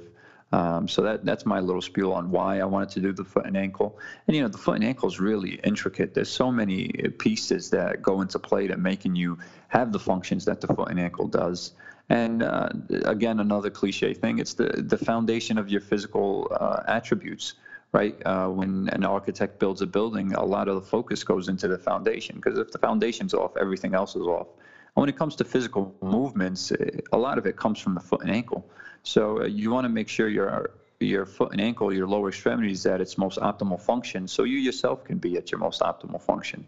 Um, 0.52 0.86
so 0.86 1.02
that 1.02 1.24
that's 1.24 1.46
my 1.46 1.60
little 1.60 1.80
spiel 1.80 2.12
on 2.12 2.30
why 2.30 2.60
I 2.60 2.64
wanted 2.64 2.90
to 2.90 3.00
do 3.00 3.12
the 3.12 3.24
foot 3.24 3.46
and 3.46 3.56
ankle. 3.56 3.98
And 4.26 4.36
you 4.36 4.42
know, 4.42 4.48
the 4.48 4.58
foot 4.58 4.76
and 4.76 4.84
ankle 4.84 5.08
is 5.08 5.18
really 5.18 5.54
intricate. 5.64 6.12
There's 6.14 6.30
so 6.30 6.52
many 6.52 6.88
pieces 7.18 7.70
that 7.70 8.02
go 8.02 8.20
into 8.20 8.38
play 8.38 8.66
to 8.66 8.76
making 8.76 9.16
you 9.16 9.38
have 9.68 9.92
the 9.92 9.98
functions 9.98 10.44
that 10.44 10.60
the 10.60 10.68
foot 10.68 10.90
and 10.90 11.00
ankle 11.00 11.26
does. 11.26 11.72
And 12.10 12.42
uh, 12.42 12.68
again, 13.04 13.40
another 13.40 13.70
cliche 13.70 14.12
thing: 14.12 14.38
it's 14.38 14.54
the 14.54 14.84
the 14.86 14.98
foundation 14.98 15.56
of 15.56 15.70
your 15.70 15.80
physical 15.80 16.48
uh, 16.60 16.82
attributes 16.86 17.54
right? 17.92 18.16
Uh, 18.24 18.48
when 18.48 18.88
an 18.90 19.04
architect 19.04 19.58
builds 19.58 19.82
a 19.82 19.86
building, 19.86 20.32
a 20.34 20.44
lot 20.44 20.68
of 20.68 20.74
the 20.76 20.80
focus 20.80 21.22
goes 21.24 21.48
into 21.48 21.68
the 21.68 21.78
foundation 21.78 22.36
because 22.36 22.58
if 22.58 22.70
the 22.70 22.78
foundation's 22.78 23.34
off, 23.34 23.56
everything 23.60 23.94
else 23.94 24.16
is 24.16 24.22
off. 24.22 24.48
And 24.94 25.02
when 25.02 25.08
it 25.08 25.16
comes 25.16 25.36
to 25.36 25.44
physical 25.44 25.94
movements, 26.02 26.72
a 27.12 27.18
lot 27.18 27.38
of 27.38 27.46
it 27.46 27.56
comes 27.56 27.78
from 27.78 27.94
the 27.94 28.00
foot 28.00 28.22
and 28.22 28.30
ankle. 28.30 28.68
So 29.02 29.42
uh, 29.42 29.46
you 29.46 29.70
want 29.70 29.84
to 29.84 29.88
make 29.88 30.08
sure 30.08 30.28
your 30.28 30.70
your 31.00 31.26
foot 31.26 31.50
and 31.50 31.60
ankle, 31.60 31.92
your 31.92 32.06
lower 32.06 32.28
extremities 32.28 32.86
at 32.86 33.00
its 33.00 33.18
most 33.18 33.38
optimal 33.40 33.80
function, 33.80 34.28
so 34.28 34.44
you 34.44 34.58
yourself 34.58 35.04
can 35.04 35.18
be 35.18 35.36
at 35.36 35.50
your 35.50 35.58
most 35.58 35.80
optimal 35.80 36.20
function. 36.20 36.64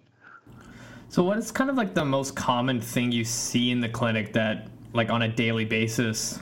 So, 1.09 1.23
what 1.23 1.38
is 1.38 1.52
kind 1.52 1.71
of 1.71 1.76
like 1.76 1.95
the 1.95 2.04
most 2.04 2.35
common 2.35 2.81
thing 2.81 3.12
you 3.12 3.25
see 3.25 3.71
in 3.71 3.81
the 3.81 3.88
clinic 3.88 4.33
that, 4.33 4.66
like, 4.93 5.11
on 5.11 5.23
a 5.23 5.28
daily 5.28 5.64
basis? 5.64 6.40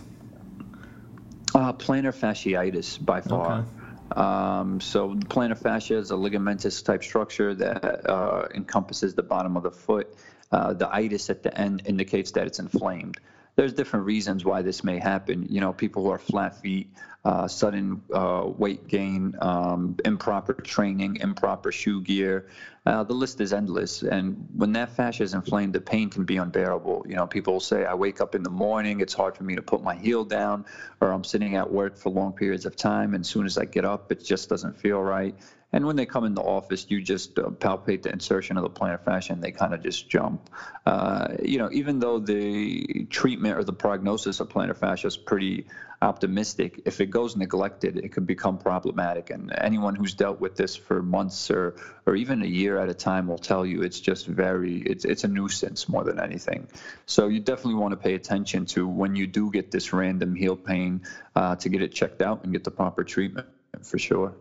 Uh, 1.55 1.75
plantar 1.75 2.15
fasciitis 2.15 3.05
by 3.05 3.21
far. 3.21 3.59
Okay. 3.59 3.69
Um, 4.16 4.81
so 4.81 5.14
plantar 5.14 5.59
fascia 5.59 5.97
is 5.97 6.11
a 6.11 6.14
ligamentous 6.14 6.85
type 6.85 7.02
structure 7.02 7.54
that 7.54 8.09
uh, 8.09 8.49
encompasses 8.54 9.14
the 9.14 9.23
bottom 9.23 9.57
of 9.57 9.62
the 9.62 9.71
foot. 9.71 10.14
Uh, 10.50 10.75
the 10.75 10.95
itis 10.95 11.31
at 11.31 11.42
the 11.42 11.59
end 11.59 11.83
indicates 11.87 12.33
that 12.33 12.47
it's 12.47 12.59
inflamed 12.59 13.19
there's 13.54 13.75
different 13.75 14.06
reasons 14.06 14.44
why 14.44 14.62
this 14.62 14.82
may 14.82 14.99
happen. 14.99 15.47
You 15.50 15.61
know, 15.61 15.73
people 15.73 16.02
who 16.02 16.11
are 16.11 16.18
flat 16.18 16.61
feet, 16.61 16.90
uh, 17.25 17.47
sudden 17.47 18.02
uh, 18.12 18.44
weight 18.47 18.88
gain, 18.88 19.37
um, 19.40 19.97
improper 20.04 20.54
training, 20.54 21.16
improper 21.16 21.71
shoe 21.71 22.00
gear. 22.00 22.47
Uh, 22.85 23.04
the 23.04 23.12
list 23.12 23.40
is 23.40 23.52
endless. 23.52 24.02
And 24.02 24.49
when 24.56 24.73
that 24.73 24.90
fascia 24.97 25.23
is 25.23 25.35
inflamed, 25.35 25.75
the 25.75 25.80
pain 25.80 26.11
can 26.11 26.25
be 26.25 26.38
unbearable. 26.38 27.04
You 27.06 27.16
know, 27.16 27.26
people 27.26 27.61
say, 27.61 27.85
I 27.85 27.94
wake 27.94 28.21
up 28.21 28.35
in 28.35 28.42
the 28.42 28.50
morning, 28.50 29.00
it's 29.00 29.14
hard 29.14 29.37
for 29.37 29.44
me 29.44 29.54
to 29.54 29.62
put 29.62 29.82
my 29.82 29.94
heel 29.94 30.25
down, 30.25 30.64
or 31.00 31.12
I'm 31.12 31.23
sitting 31.23 31.54
at 31.54 31.71
work 31.71 31.97
for 31.97 32.11
long 32.11 32.32
periods 32.32 32.66
of 32.66 32.75
time, 32.75 33.14
and 33.14 33.23
as 33.23 33.28
soon 33.28 33.47
as 33.47 33.56
I 33.59 33.66
get 33.66 33.85
up, 33.85 34.11
it 34.11 34.25
just 34.25 34.49
doesn't 34.49 34.76
feel 34.78 35.00
right. 35.00 35.37
And 35.73 35.87
when 35.87 35.97
they 35.97 36.05
come 36.05 36.25
in 36.25 36.35
the 36.35 36.43
office, 36.43 36.87
you 36.88 37.00
just 37.00 37.38
uh, 37.38 37.45
palpate 37.45 38.02
the 38.02 38.12
insertion 38.12 38.59
of 38.59 38.62
the 38.62 38.71
plantar 38.71 39.02
fascia 39.02 39.33
and 39.33 39.43
they 39.43 39.52
kind 39.52 39.73
of 39.73 39.83
just 39.83 40.09
jump. 40.09 40.50
Uh, 40.85 41.29
you 41.43 41.59
know, 41.59 41.71
even 41.73 41.99
though 41.99 42.19
the 42.19 43.07
treatment 43.09 43.57
or 43.57 43.64
the 43.64 43.73
prognosis 43.73 44.41
of 44.41 44.50
plantar 44.50 44.76
fascia 44.76 45.07
is 45.07 45.17
pretty 45.17 45.67
optimistic, 46.02 46.83
if 46.85 47.00
it 47.00 47.07
goes 47.07 47.37
neglected, 47.37 47.97
it 47.97 48.12
could 48.12 48.26
become 48.26 48.59
problematic. 48.59 49.31
And 49.31 49.50
anyone 49.57 49.95
who's 49.95 50.12
dealt 50.12 50.41
with 50.41 50.57
this 50.57 50.76
for 50.76 51.00
months 51.00 51.50
or, 51.50 51.76
or 52.05 52.17
even 52.17 52.43
a 52.43 52.47
year 52.47 52.79
at 52.79 52.91
a 52.91 52.95
time 52.95 53.26
will 53.26 53.38
tell 53.38 53.64
you 53.64 53.83
it's 53.83 54.00
just 54.00 54.26
very, 54.26 54.76
it's, 54.83 55.07
it's 55.07 55.25
a 55.25 55.29
nuisance 55.29 55.88
more 55.88 56.05
than 56.05 56.21
anything. 56.21 56.69
So 57.07 57.29
you 57.29 57.41
definitely 57.41 57.81
want 57.81 57.93
to 57.93 57.97
pay 57.97 58.14
attention 58.14 58.67
to 58.67 58.87
when 58.87 59.17
you 59.17 59.26
do 59.26 59.50
get 59.50 59.71
this 59.71 59.95
random 59.95 60.35
heel 60.35 60.57
pain 60.57 61.02
uh, 61.35 61.57
to 61.57 61.69
get 61.71 61.81
it 61.81 61.93
checked 61.93 62.21
out 62.21 62.45
and 62.45 62.52
get 62.52 62.64
the 62.64 62.71
proper 62.71 63.05
treatment 63.05 63.47
for 63.83 63.99
sure. 63.99 64.35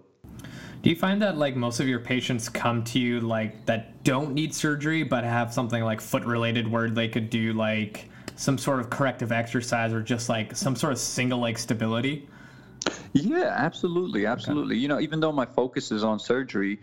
Do 0.81 0.89
you 0.89 0.95
find 0.95 1.21
that 1.21 1.37
like 1.37 1.55
most 1.55 1.79
of 1.79 1.87
your 1.87 1.99
patients 1.99 2.49
come 2.49 2.83
to 2.85 2.99
you 2.99 3.19
like 3.19 3.65
that 3.67 4.03
don't 4.03 4.33
need 4.33 4.53
surgery 4.53 5.03
but 5.03 5.23
have 5.23 5.53
something 5.53 5.83
like 5.83 6.01
foot 6.01 6.25
related 6.25 6.67
where 6.67 6.89
they 6.89 7.07
could 7.07 7.29
do 7.29 7.53
like 7.53 8.09
some 8.35 8.57
sort 8.57 8.79
of 8.79 8.89
corrective 8.89 9.31
exercise 9.31 9.93
or 9.93 10.01
just 10.01 10.27
like 10.27 10.55
some 10.55 10.75
sort 10.75 10.91
of 10.91 10.97
single 10.97 11.39
leg 11.39 11.59
stability? 11.59 12.27
Yeah, 13.13 13.53
absolutely, 13.55 14.25
absolutely. 14.25 14.75
Okay. 14.75 14.81
You 14.81 14.87
know, 14.87 14.99
even 14.99 15.19
though 15.19 15.31
my 15.31 15.45
focus 15.45 15.91
is 15.91 16.03
on 16.03 16.17
surgery, 16.17 16.79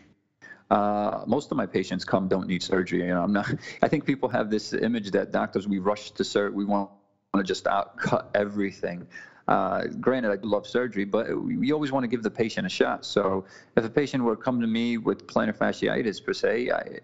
uh, 0.71 1.25
most 1.27 1.51
of 1.51 1.57
my 1.57 1.67
patients 1.67 2.05
come 2.05 2.29
don't 2.29 2.47
need 2.47 2.63
surgery. 2.63 3.01
You 3.01 3.15
know, 3.15 3.23
I'm 3.23 3.33
not. 3.33 3.53
I 3.83 3.89
think 3.89 4.05
people 4.05 4.29
have 4.29 4.49
this 4.49 4.73
image 4.75 5.11
that 5.11 5.33
doctors 5.33 5.67
we 5.67 5.81
rush 5.81 6.13
to 6.13 6.23
surgery, 6.23 6.55
we 6.55 6.65
want 6.67 6.91
to 7.35 7.43
just 7.43 7.67
out 7.67 7.97
cut 7.97 8.31
everything. 8.35 9.09
Uh, 9.49 9.87
granted, 9.99 10.31
I 10.31 10.47
love 10.47 10.67
surgery, 10.67 11.07
but 11.07 11.35
we 11.35 11.73
always 11.73 11.91
want 11.91 12.05
to 12.05 12.09
give 12.09 12.23
the 12.23 12.31
patient 12.31 12.67
a 12.67 12.71
shot. 12.71 13.07
So 13.07 13.47
if 13.77 13.85
a 13.85 13.89
patient 13.89 14.23
were 14.23 14.37
to 14.37 14.43
come 14.43 14.61
to 14.61 14.67
me 14.67 14.99
with 14.99 15.27
plantar 15.27 15.57
fasciitis 15.57 16.23
per 16.23 16.35
se, 16.35 16.71
I, 16.71 17.01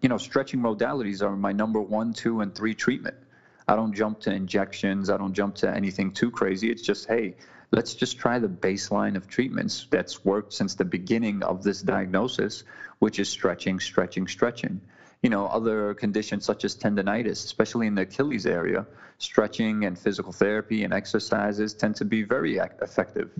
you 0.00 0.08
know, 0.08 0.18
stretching 0.18 0.58
modalities 0.58 1.22
are 1.22 1.36
my 1.36 1.52
number 1.52 1.80
one, 1.80 2.12
two, 2.12 2.40
and 2.40 2.52
three 2.52 2.74
treatment. 2.74 3.16
I 3.68 3.76
don't 3.76 3.94
jump 3.94 4.18
to 4.22 4.32
injections. 4.32 5.08
I 5.08 5.16
don't 5.16 5.32
jump 5.32 5.54
to 5.56 5.72
anything 5.72 6.10
too 6.10 6.32
crazy. 6.32 6.68
It's 6.68 6.82
just, 6.82 7.06
hey, 7.06 7.36
let's 7.70 7.94
just 7.94 8.18
try 8.18 8.40
the 8.40 8.48
baseline 8.48 9.14
of 9.14 9.28
treatments 9.28 9.86
that's 9.88 10.24
worked 10.24 10.52
since 10.52 10.74
the 10.74 10.84
beginning 10.84 11.44
of 11.44 11.62
this 11.62 11.80
diagnosis, 11.80 12.64
which 12.98 13.20
is 13.20 13.28
stretching, 13.28 13.78
stretching, 13.78 14.26
stretching 14.26 14.80
you 15.24 15.30
know, 15.30 15.46
other 15.46 15.94
conditions 15.94 16.44
such 16.44 16.66
as 16.66 16.76
tendonitis, 16.76 17.44
especially 17.46 17.86
in 17.86 17.94
the 17.94 18.02
Achilles 18.02 18.44
area, 18.44 18.86
stretching 19.16 19.86
and 19.86 19.98
physical 19.98 20.32
therapy 20.32 20.84
and 20.84 20.92
exercises 20.92 21.72
tend 21.72 21.96
to 21.96 22.04
be 22.04 22.22
very 22.22 22.58
effective. 22.58 23.30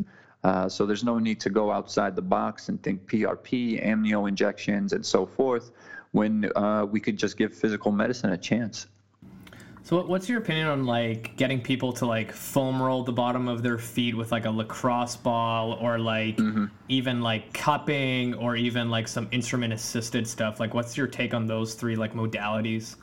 Uh, 0.44 0.66
so 0.66 0.86
there's 0.86 1.04
no 1.04 1.18
need 1.18 1.38
to 1.40 1.50
go 1.50 1.70
outside 1.70 2.16
the 2.16 2.22
box 2.22 2.70
and 2.70 2.82
think 2.82 3.06
PRP, 3.06 3.86
amnio 3.86 4.26
injections, 4.26 4.94
and 4.94 5.04
so 5.04 5.26
forth 5.26 5.72
when 6.12 6.50
uh, 6.56 6.86
we 6.90 7.00
could 7.00 7.18
just 7.18 7.36
give 7.36 7.52
physical 7.52 7.92
medicine 7.92 8.32
a 8.32 8.38
chance. 8.38 8.86
So 9.84 10.02
what's 10.02 10.30
your 10.30 10.38
opinion 10.38 10.68
on 10.68 10.86
like 10.86 11.36
getting 11.36 11.60
people 11.60 11.92
to 11.94 12.06
like 12.06 12.32
foam 12.32 12.80
roll 12.80 13.04
the 13.04 13.12
bottom 13.12 13.48
of 13.48 13.62
their 13.62 13.76
feet 13.76 14.16
with 14.16 14.32
like 14.32 14.46
a 14.46 14.50
lacrosse 14.50 15.14
ball 15.14 15.74
or 15.74 15.98
like 15.98 16.38
mm-hmm. 16.38 16.64
even 16.88 17.20
like 17.20 17.52
cupping 17.52 18.32
or 18.32 18.56
even 18.56 18.88
like 18.88 19.06
some 19.06 19.28
instrument 19.30 19.74
assisted 19.74 20.26
stuff? 20.26 20.58
Like 20.58 20.72
what's 20.72 20.96
your 20.96 21.06
take 21.06 21.34
on 21.34 21.46
those 21.46 21.74
three 21.74 21.96
like 21.96 22.14
modalities? 22.14 22.96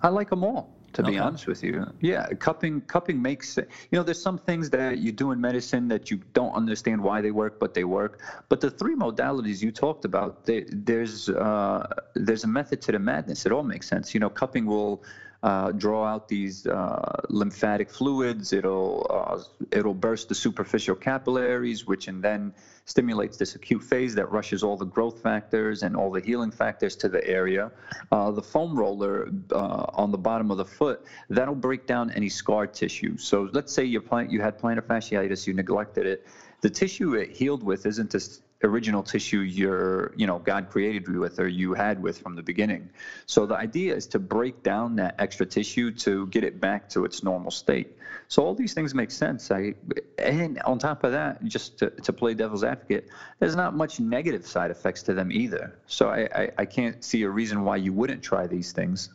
I 0.00 0.08
like 0.08 0.30
them 0.30 0.44
all 0.44 0.76
to 0.92 1.02
okay. 1.02 1.10
be 1.10 1.18
honest 1.18 1.48
with 1.48 1.64
you. 1.64 1.84
Yeah, 2.00 2.28
cupping 2.38 2.82
cupping 2.82 3.20
makes 3.20 3.56
you 3.56 3.66
know 3.90 4.04
there's 4.04 4.22
some 4.22 4.38
things 4.38 4.70
that 4.70 4.98
you 4.98 5.10
do 5.10 5.32
in 5.32 5.40
medicine 5.40 5.88
that 5.88 6.08
you 6.08 6.20
don't 6.34 6.54
understand 6.54 7.02
why 7.02 7.20
they 7.20 7.32
work, 7.32 7.58
but 7.58 7.74
they 7.74 7.82
work. 7.82 8.22
But 8.48 8.60
the 8.60 8.70
three 8.70 8.94
modalities 8.94 9.60
you 9.60 9.72
talked 9.72 10.04
about, 10.04 10.44
they, 10.44 10.66
there's 10.68 11.28
uh, 11.28 11.86
there's 12.14 12.44
a 12.44 12.48
method 12.48 12.80
to 12.82 12.92
the 12.92 13.00
madness. 13.00 13.44
It 13.44 13.50
all 13.50 13.64
makes 13.64 13.88
sense. 13.88 14.14
You 14.14 14.20
know, 14.20 14.30
cupping 14.30 14.66
will 14.66 15.02
uh, 15.42 15.72
draw 15.72 16.04
out 16.04 16.28
these 16.28 16.66
uh, 16.66 17.20
lymphatic 17.28 17.90
fluids. 17.90 18.52
It'll 18.52 19.06
uh, 19.10 19.42
it'll 19.70 19.94
burst 19.94 20.28
the 20.28 20.34
superficial 20.34 20.96
capillaries, 20.96 21.86
which 21.86 22.08
and 22.08 22.22
then 22.22 22.52
stimulates 22.86 23.36
this 23.36 23.54
acute 23.56 23.82
phase 23.82 24.14
that 24.14 24.30
rushes 24.30 24.62
all 24.62 24.76
the 24.76 24.86
growth 24.86 25.20
factors 25.20 25.82
and 25.82 25.96
all 25.96 26.10
the 26.10 26.20
healing 26.20 26.52
factors 26.52 26.94
to 26.94 27.08
the 27.08 27.26
area. 27.26 27.70
Uh, 28.12 28.30
the 28.30 28.42
foam 28.42 28.78
roller 28.78 29.28
uh, 29.52 29.86
on 29.94 30.12
the 30.12 30.18
bottom 30.18 30.50
of 30.50 30.56
the 30.56 30.64
foot 30.64 31.04
that'll 31.28 31.54
break 31.54 31.86
down 31.86 32.10
any 32.12 32.28
scar 32.28 32.66
tissue. 32.66 33.16
So 33.16 33.50
let's 33.52 33.72
say 33.72 33.84
you 33.84 34.00
plant 34.00 34.30
you 34.30 34.40
had 34.40 34.58
plantar 34.58 34.82
fasciitis, 34.82 35.46
you 35.46 35.54
neglected 35.54 36.06
it. 36.06 36.26
The 36.60 36.70
tissue 36.70 37.14
it 37.14 37.30
healed 37.30 37.62
with 37.62 37.86
isn't 37.86 38.10
this 38.10 38.40
original 38.64 39.02
tissue 39.02 39.40
you're, 39.40 40.12
you 40.16 40.26
know, 40.26 40.38
God 40.38 40.70
created 40.70 41.06
you 41.08 41.20
with 41.20 41.38
or 41.38 41.48
you 41.48 41.74
had 41.74 42.00
with 42.02 42.18
from 42.18 42.34
the 42.34 42.42
beginning. 42.42 42.88
So 43.26 43.46
the 43.46 43.56
idea 43.56 43.94
is 43.94 44.06
to 44.08 44.18
break 44.18 44.62
down 44.62 44.96
that 44.96 45.14
extra 45.18 45.46
tissue 45.46 45.90
to 45.92 46.26
get 46.28 46.44
it 46.44 46.60
back 46.60 46.88
to 46.90 47.04
its 47.04 47.22
normal 47.22 47.50
state. 47.50 47.96
So 48.28 48.42
all 48.42 48.54
these 48.54 48.74
things 48.74 48.94
make 48.94 49.10
sense. 49.10 49.50
I, 49.50 49.74
and 50.18 50.60
on 50.62 50.78
top 50.78 51.04
of 51.04 51.12
that, 51.12 51.44
just 51.44 51.78
to, 51.78 51.90
to 51.90 52.12
play 52.12 52.34
devil's 52.34 52.64
advocate, 52.64 53.08
there's 53.38 53.56
not 53.56 53.76
much 53.76 54.00
negative 54.00 54.46
side 54.46 54.70
effects 54.70 55.02
to 55.04 55.14
them 55.14 55.30
either. 55.30 55.78
So 55.86 56.08
I, 56.08 56.28
I, 56.34 56.50
I 56.58 56.64
can't 56.64 57.04
see 57.04 57.22
a 57.22 57.30
reason 57.30 57.62
why 57.62 57.76
you 57.76 57.92
wouldn't 57.92 58.22
try 58.22 58.46
these 58.46 58.72
things. 58.72 59.10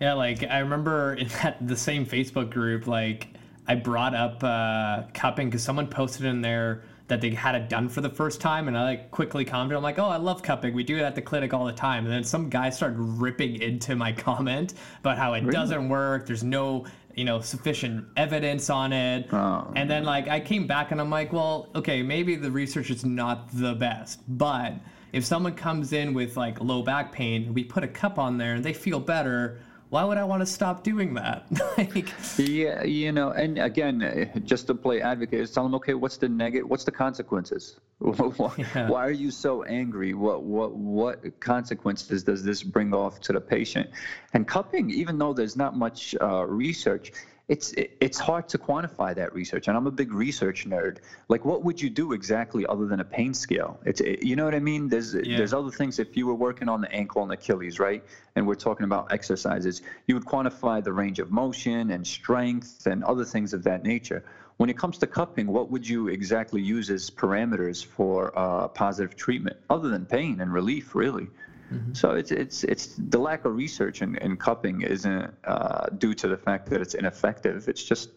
Yeah, 0.00 0.14
like 0.14 0.42
I 0.42 0.58
remember 0.58 1.14
in 1.18 1.28
that 1.42 1.66
the 1.66 1.76
same 1.76 2.06
Facebook 2.06 2.50
group, 2.50 2.86
like 2.86 3.28
I 3.68 3.74
brought 3.74 4.14
up 4.14 4.42
uh, 4.42 5.04
cupping 5.12 5.48
because 5.48 5.62
someone 5.62 5.88
posted 5.88 6.26
in 6.26 6.40
there 6.40 6.82
that 7.08 7.20
they 7.20 7.30
had 7.30 7.54
it 7.54 7.68
done 7.68 7.88
for 7.88 8.00
the 8.00 8.10
first 8.10 8.40
time, 8.40 8.68
and 8.68 8.76
I 8.76 8.84
like 8.84 9.10
quickly 9.10 9.44
commented, 9.44 9.76
I'm 9.76 9.82
like, 9.82 9.98
oh, 9.98 10.08
I 10.08 10.16
love 10.16 10.42
cupping. 10.42 10.74
We 10.74 10.84
do 10.84 10.96
it 10.96 11.02
at 11.02 11.14
the 11.14 11.22
clinic 11.22 11.54
all 11.54 11.64
the 11.64 11.72
time. 11.72 12.04
And 12.04 12.12
then 12.12 12.24
some 12.24 12.48
guy 12.48 12.70
started 12.70 12.98
ripping 12.98 13.62
into 13.62 13.94
my 13.96 14.12
comment 14.26 14.74
about 15.00 15.18
how 15.18 15.34
it 15.34 15.40
really? 15.40 15.52
doesn't 15.52 15.88
work. 15.88 16.26
There's 16.26 16.44
no 16.44 16.86
you 17.14 17.24
know 17.24 17.40
sufficient 17.40 18.04
evidence 18.16 18.68
on 18.68 18.92
it 18.92 19.26
oh. 19.32 19.72
and 19.74 19.90
then 19.90 20.04
like 20.04 20.28
i 20.28 20.38
came 20.38 20.66
back 20.66 20.90
and 20.90 21.00
i'm 21.00 21.08
like 21.08 21.32
well 21.32 21.70
okay 21.74 22.02
maybe 22.02 22.36
the 22.36 22.50
research 22.50 22.90
is 22.90 23.06
not 23.06 23.48
the 23.54 23.74
best 23.74 24.20
but 24.28 24.74
if 25.14 25.24
someone 25.24 25.54
comes 25.54 25.94
in 25.94 26.12
with 26.12 26.36
like 26.36 26.60
low 26.60 26.82
back 26.82 27.10
pain 27.10 27.54
we 27.54 27.64
put 27.64 27.82
a 27.82 27.88
cup 27.88 28.18
on 28.18 28.36
there 28.36 28.56
and 28.56 28.62
they 28.62 28.74
feel 28.74 29.00
better 29.00 29.62
why 29.88 30.04
would 30.04 30.18
I 30.18 30.24
want 30.24 30.40
to 30.40 30.46
stop 30.46 30.82
doing 30.82 31.14
that? 31.14 31.46
like, 31.78 32.12
yeah, 32.38 32.82
you 32.82 33.12
know, 33.12 33.30
and 33.30 33.58
again, 33.58 34.42
just 34.44 34.66
to 34.66 34.74
play 34.74 35.00
advocate, 35.00 35.52
tell 35.52 35.62
them, 35.62 35.74
okay, 35.76 35.94
what's 35.94 36.16
the 36.16 36.28
negative? 36.28 36.68
What's 36.68 36.84
the 36.84 36.90
consequences? 36.90 37.78
why, 37.98 38.52
yeah. 38.58 38.88
why, 38.88 39.06
are 39.06 39.12
you 39.12 39.30
so 39.30 39.62
angry? 39.62 40.12
What 40.12 40.42
what 40.42 40.74
what 40.74 41.40
consequences 41.40 42.24
does 42.24 42.42
this 42.42 42.62
bring 42.62 42.92
off 42.92 43.20
to 43.20 43.32
the 43.32 43.40
patient? 43.40 43.88
And 44.34 44.46
cupping, 44.46 44.90
even 44.90 45.18
though 45.18 45.32
there's 45.32 45.56
not 45.56 45.76
much 45.76 46.14
uh, 46.20 46.44
research, 46.46 47.12
it's 47.48 47.72
it's 47.76 48.18
hard 48.18 48.48
to 48.48 48.58
quantify 48.58 49.14
that 49.14 49.32
research 49.32 49.68
and 49.68 49.76
i'm 49.76 49.86
a 49.86 49.90
big 49.90 50.12
research 50.12 50.66
nerd. 50.68 50.98
Like 51.28 51.44
what 51.44 51.62
would 51.62 51.80
you 51.80 51.90
do 51.90 52.12
exactly 52.12 52.66
other 52.66 52.86
than 52.86 52.98
a 52.98 53.04
pain 53.04 53.34
scale? 53.34 53.78
It's 53.84 54.00
it, 54.00 54.24
you 54.24 54.34
know 54.34 54.44
what 54.44 54.54
i 54.54 54.58
mean? 54.58 54.88
There's 54.88 55.14
yeah. 55.14 55.36
there's 55.36 55.54
other 55.54 55.70
things 55.70 56.00
if 56.00 56.16
you 56.16 56.26
were 56.26 56.34
working 56.34 56.68
on 56.68 56.80
the 56.80 56.90
ankle 56.90 57.22
and 57.22 57.30
achilles 57.30 57.78
right 57.78 58.02
and 58.34 58.46
we're 58.46 58.56
talking 58.56 58.84
about 58.84 59.12
exercises 59.12 59.82
you 60.06 60.14
would 60.16 60.24
quantify 60.24 60.82
the 60.82 60.92
range 60.92 61.20
of 61.20 61.30
motion 61.30 61.92
and 61.92 62.04
strength 62.04 62.86
and 62.86 63.04
other 63.04 63.24
things 63.24 63.52
of 63.52 63.62
that 63.62 63.84
nature. 63.84 64.24
When 64.56 64.70
it 64.70 64.78
comes 64.78 64.98
to 64.98 65.06
cupping 65.06 65.46
what 65.46 65.70
would 65.70 65.88
you 65.88 66.08
exactly 66.08 66.62
use 66.62 66.90
as 66.90 67.10
parameters 67.10 67.84
for 67.84 68.36
uh, 68.36 68.66
positive 68.68 69.14
treatment 69.14 69.56
other 69.70 69.88
than 69.88 70.04
pain 70.04 70.40
and 70.40 70.52
relief 70.52 70.96
really 70.96 71.28
Mm-hmm. 71.72 71.94
So 71.94 72.12
it's 72.12 72.30
it's 72.30 72.64
it's 72.64 72.94
the 72.96 73.18
lack 73.18 73.44
of 73.44 73.56
research 73.56 74.02
in, 74.02 74.16
in 74.16 74.36
cupping 74.36 74.82
isn't 74.82 75.34
uh, 75.44 75.86
due 75.98 76.14
to 76.14 76.28
the 76.28 76.36
fact 76.36 76.70
that 76.70 76.80
it's 76.80 76.94
ineffective. 76.94 77.68
It's 77.68 77.82
just 77.82 78.10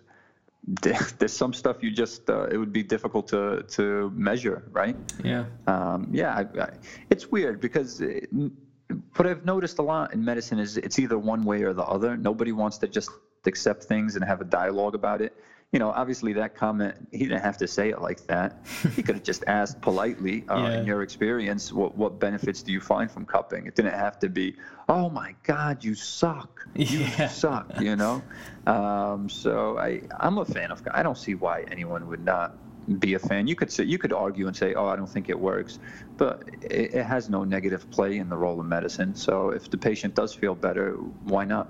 there's 0.81 1.33
some 1.33 1.53
stuff 1.53 1.77
you 1.81 1.91
just 1.91 2.29
uh, 2.29 2.47
it 2.47 2.57
would 2.57 2.73
be 2.73 2.83
difficult 2.83 3.27
to 3.29 3.63
to 3.69 4.11
measure, 4.15 4.63
right? 4.71 4.95
Yeah. 5.23 5.45
Um, 5.67 6.07
yeah, 6.11 6.35
I, 6.35 6.61
I, 6.61 6.69
it's 7.09 7.27
weird 7.27 7.59
because. 7.59 8.01
It, 8.01 8.29
what 9.17 9.27
I've 9.27 9.45
noticed 9.45 9.77
a 9.77 9.83
lot 9.83 10.15
in 10.15 10.25
medicine 10.25 10.57
is 10.57 10.75
it's 10.77 10.97
either 10.97 11.19
one 11.19 11.43
way 11.43 11.61
or 11.61 11.73
the 11.73 11.83
other. 11.83 12.17
Nobody 12.17 12.51
wants 12.51 12.79
to 12.79 12.87
just 12.87 13.11
accept 13.45 13.83
things 13.83 14.15
and 14.15 14.25
have 14.25 14.41
a 14.41 14.43
dialogue 14.43 14.95
about 14.95 15.21
it 15.21 15.37
you 15.71 15.77
know, 15.77 15.91
obviously 15.91 16.33
that 16.33 16.55
comment, 16.55 16.95
he 17.11 17.19
didn't 17.19 17.41
have 17.41 17.57
to 17.57 17.67
say 17.67 17.89
it 17.89 18.01
like 18.01 18.25
that. 18.25 18.65
He 18.95 19.03
could 19.03 19.15
have 19.15 19.23
just 19.23 19.43
asked 19.45 19.81
politely, 19.81 20.43
uh, 20.49 20.57
yeah. 20.57 20.79
in 20.79 20.85
your 20.85 21.03
experience, 21.03 21.71
what, 21.71 21.95
what 21.95 22.19
benefits 22.19 22.63
do 22.63 22.71
you 22.71 22.81
find 22.81 23.09
from 23.11 23.25
cupping? 23.25 23.67
It 23.67 23.75
didn't 23.75 23.93
have 23.93 24.17
to 24.19 24.29
be, 24.29 24.55
oh 24.87 25.11
my 25.11 25.35
God, 25.43 25.83
you 25.83 25.93
suck. 25.93 26.67
You 26.73 26.99
yeah. 27.17 27.27
suck, 27.27 27.79
you 27.79 27.95
know? 27.95 28.23
Um, 28.65 29.29
so 29.29 29.77
I, 29.77 30.01
I'm 30.19 30.39
a 30.39 30.45
fan 30.45 30.71
of, 30.71 30.81
I 30.91 31.03
don't 31.03 31.17
see 31.17 31.35
why 31.35 31.65
anyone 31.69 32.07
would 32.07 32.25
not 32.25 32.57
be 32.97 33.13
a 33.13 33.19
fan. 33.19 33.45
You 33.45 33.55
could 33.55 33.71
say, 33.71 33.83
you 33.83 33.99
could 33.99 34.13
argue 34.13 34.47
and 34.47 34.55
say, 34.55 34.73
oh, 34.73 34.87
I 34.87 34.95
don't 34.95 35.09
think 35.09 35.29
it 35.29 35.39
works, 35.39 35.77
but 36.17 36.49
it, 36.63 36.95
it 36.95 37.05
has 37.05 37.29
no 37.29 37.43
negative 37.43 37.89
play 37.91 38.17
in 38.17 38.27
the 38.29 38.37
role 38.37 38.59
of 38.59 38.65
medicine. 38.65 39.13
So 39.13 39.51
if 39.51 39.69
the 39.69 39.77
patient 39.77 40.15
does 40.15 40.33
feel 40.33 40.55
better, 40.55 40.93
why 41.25 41.45
not? 41.45 41.69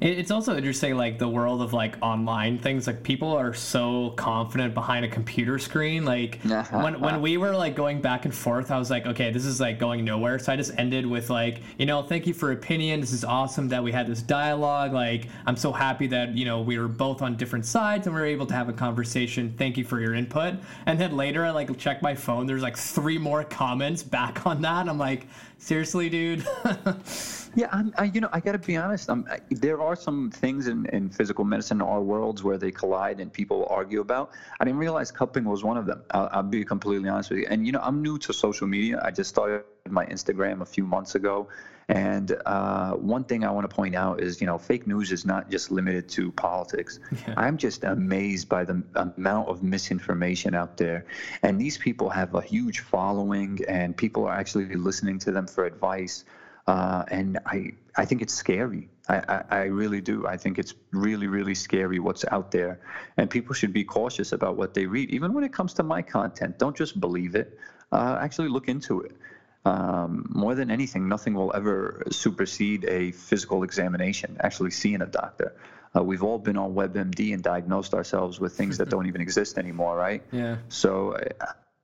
It's 0.00 0.30
also 0.30 0.56
interesting, 0.56 0.96
like 0.96 1.18
the 1.18 1.28
world 1.28 1.62
of 1.62 1.72
like 1.72 1.96
online 2.02 2.58
things. 2.58 2.86
Like 2.86 3.02
people 3.02 3.32
are 3.32 3.54
so 3.54 4.10
confident 4.16 4.74
behind 4.74 5.04
a 5.04 5.08
computer 5.08 5.58
screen. 5.58 6.04
Like 6.04 6.40
when 6.70 7.00
when 7.00 7.22
we 7.22 7.36
were 7.36 7.54
like 7.54 7.74
going 7.74 8.00
back 8.00 8.24
and 8.24 8.34
forth, 8.34 8.70
I 8.70 8.78
was 8.78 8.90
like, 8.90 9.06
okay, 9.06 9.30
this 9.30 9.44
is 9.44 9.60
like 9.60 9.78
going 9.78 10.04
nowhere. 10.04 10.38
So 10.38 10.52
I 10.52 10.56
just 10.56 10.72
ended 10.78 11.06
with 11.06 11.30
like, 11.30 11.62
you 11.78 11.86
know, 11.86 12.02
thank 12.02 12.26
you 12.26 12.34
for 12.34 12.52
opinion. 12.52 13.00
This 13.00 13.12
is 13.12 13.24
awesome 13.24 13.68
that 13.68 13.82
we 13.82 13.92
had 13.92 14.06
this 14.06 14.22
dialogue. 14.22 14.92
Like 14.92 15.28
I'm 15.46 15.56
so 15.56 15.72
happy 15.72 16.06
that 16.08 16.36
you 16.36 16.44
know 16.44 16.60
we 16.60 16.78
were 16.78 16.88
both 16.88 17.22
on 17.22 17.36
different 17.36 17.64
sides 17.64 18.06
and 18.06 18.14
we 18.14 18.20
were 18.20 18.26
able 18.26 18.46
to 18.46 18.54
have 18.54 18.68
a 18.68 18.74
conversation. 18.74 19.54
Thank 19.56 19.76
you 19.76 19.84
for 19.84 20.00
your 20.00 20.14
input. 20.14 20.54
And 20.86 20.98
then 20.98 21.16
later, 21.16 21.44
I 21.44 21.50
like 21.50 21.76
check 21.78 22.02
my 22.02 22.14
phone. 22.14 22.46
There's 22.46 22.62
like 22.62 22.76
three 22.76 23.18
more 23.18 23.44
comments 23.44 24.02
back 24.02 24.46
on 24.46 24.60
that. 24.62 24.88
I'm 24.88 24.98
like, 24.98 25.26
seriously, 25.58 26.08
dude. 26.08 26.46
Yeah, 27.56 27.68
I'm, 27.72 27.92
I, 27.96 28.04
you 28.04 28.20
know, 28.20 28.28
I 28.32 28.40
got 28.40 28.52
to 28.52 28.58
be 28.58 28.76
honest. 28.76 29.08
I, 29.08 29.40
there 29.50 29.80
are 29.80 29.96
some 29.96 30.30
things 30.30 30.68
in, 30.68 30.84
in 30.92 31.08
physical 31.08 31.44
medicine 31.44 31.78
in 31.78 31.82
our 31.82 32.02
worlds 32.02 32.42
where 32.42 32.58
they 32.58 32.70
collide 32.70 33.18
and 33.18 33.32
people 33.32 33.66
argue 33.70 34.00
about. 34.02 34.30
I 34.60 34.64
didn't 34.64 34.78
realize 34.78 35.10
cupping 35.10 35.44
was 35.44 35.64
one 35.64 35.78
of 35.78 35.86
them. 35.86 36.02
I'll, 36.10 36.28
I'll 36.30 36.42
be 36.42 36.64
completely 36.64 37.08
honest 37.08 37.30
with 37.30 37.40
you. 37.40 37.46
And 37.48 37.66
you 37.66 37.72
know, 37.72 37.80
I'm 37.82 38.02
new 38.02 38.18
to 38.18 38.32
social 38.34 38.66
media. 38.66 39.00
I 39.02 39.10
just 39.10 39.30
started 39.30 39.64
my 39.88 40.04
Instagram 40.04 40.60
a 40.60 40.66
few 40.66 40.84
months 40.84 41.14
ago. 41.14 41.48
And 41.88 42.36
uh, 42.44 42.92
one 42.94 43.24
thing 43.24 43.44
I 43.44 43.50
want 43.52 43.70
to 43.70 43.74
point 43.74 43.94
out 43.94 44.20
is, 44.20 44.40
you 44.40 44.46
know, 44.46 44.58
fake 44.58 44.86
news 44.86 45.12
is 45.12 45.24
not 45.24 45.48
just 45.48 45.70
limited 45.70 46.08
to 46.10 46.32
politics. 46.32 46.98
Yeah. 47.12 47.34
I'm 47.36 47.56
just 47.56 47.84
amazed 47.84 48.48
by 48.48 48.64
the 48.64 48.82
amount 48.96 49.48
of 49.48 49.62
misinformation 49.62 50.54
out 50.54 50.76
there. 50.76 51.06
And 51.42 51.60
these 51.60 51.78
people 51.78 52.10
have 52.10 52.34
a 52.34 52.42
huge 52.42 52.80
following, 52.80 53.60
and 53.68 53.96
people 53.96 54.26
are 54.26 54.34
actually 54.34 54.74
listening 54.74 55.20
to 55.20 55.32
them 55.32 55.46
for 55.46 55.64
advice. 55.64 56.24
Uh, 56.66 57.04
and 57.08 57.38
I, 57.46 57.72
I 57.96 58.04
think 58.06 58.22
it's 58.22 58.34
scary. 58.34 58.88
I, 59.08 59.16
I, 59.16 59.44
I, 59.50 59.62
really 59.64 60.00
do. 60.00 60.26
I 60.26 60.36
think 60.36 60.58
it's 60.58 60.74
really, 60.90 61.28
really 61.28 61.54
scary 61.54 62.00
what's 62.00 62.24
out 62.24 62.50
there. 62.50 62.80
And 63.16 63.30
people 63.30 63.54
should 63.54 63.72
be 63.72 63.84
cautious 63.84 64.32
about 64.32 64.56
what 64.56 64.74
they 64.74 64.86
read. 64.86 65.10
Even 65.10 65.32
when 65.32 65.44
it 65.44 65.52
comes 65.52 65.74
to 65.74 65.84
my 65.84 66.02
content, 66.02 66.58
don't 66.58 66.76
just 66.76 66.98
believe 66.98 67.36
it, 67.36 67.56
uh, 67.92 68.18
actually 68.20 68.48
look 68.48 68.66
into 68.68 69.02
it. 69.02 69.16
Um, 69.64 70.26
more 70.28 70.54
than 70.54 70.70
anything, 70.70 71.08
nothing 71.08 71.34
will 71.34 71.52
ever 71.54 72.04
supersede 72.10 72.84
a 72.84 73.12
physical 73.12 73.62
examination, 73.62 74.36
actually 74.40 74.70
seeing 74.72 75.02
a 75.02 75.06
doctor. 75.06 75.54
Uh, 75.96 76.02
we've 76.02 76.22
all 76.22 76.38
been 76.38 76.56
on 76.56 76.74
WebMD 76.74 77.32
and 77.32 77.42
diagnosed 77.42 77.94
ourselves 77.94 78.38
with 78.38 78.56
things 78.56 78.78
that 78.78 78.88
don't 78.94 79.06
even 79.06 79.20
exist 79.20 79.56
anymore, 79.56 79.96
right? 79.96 80.22
Yeah. 80.32 80.56
So 80.68 81.16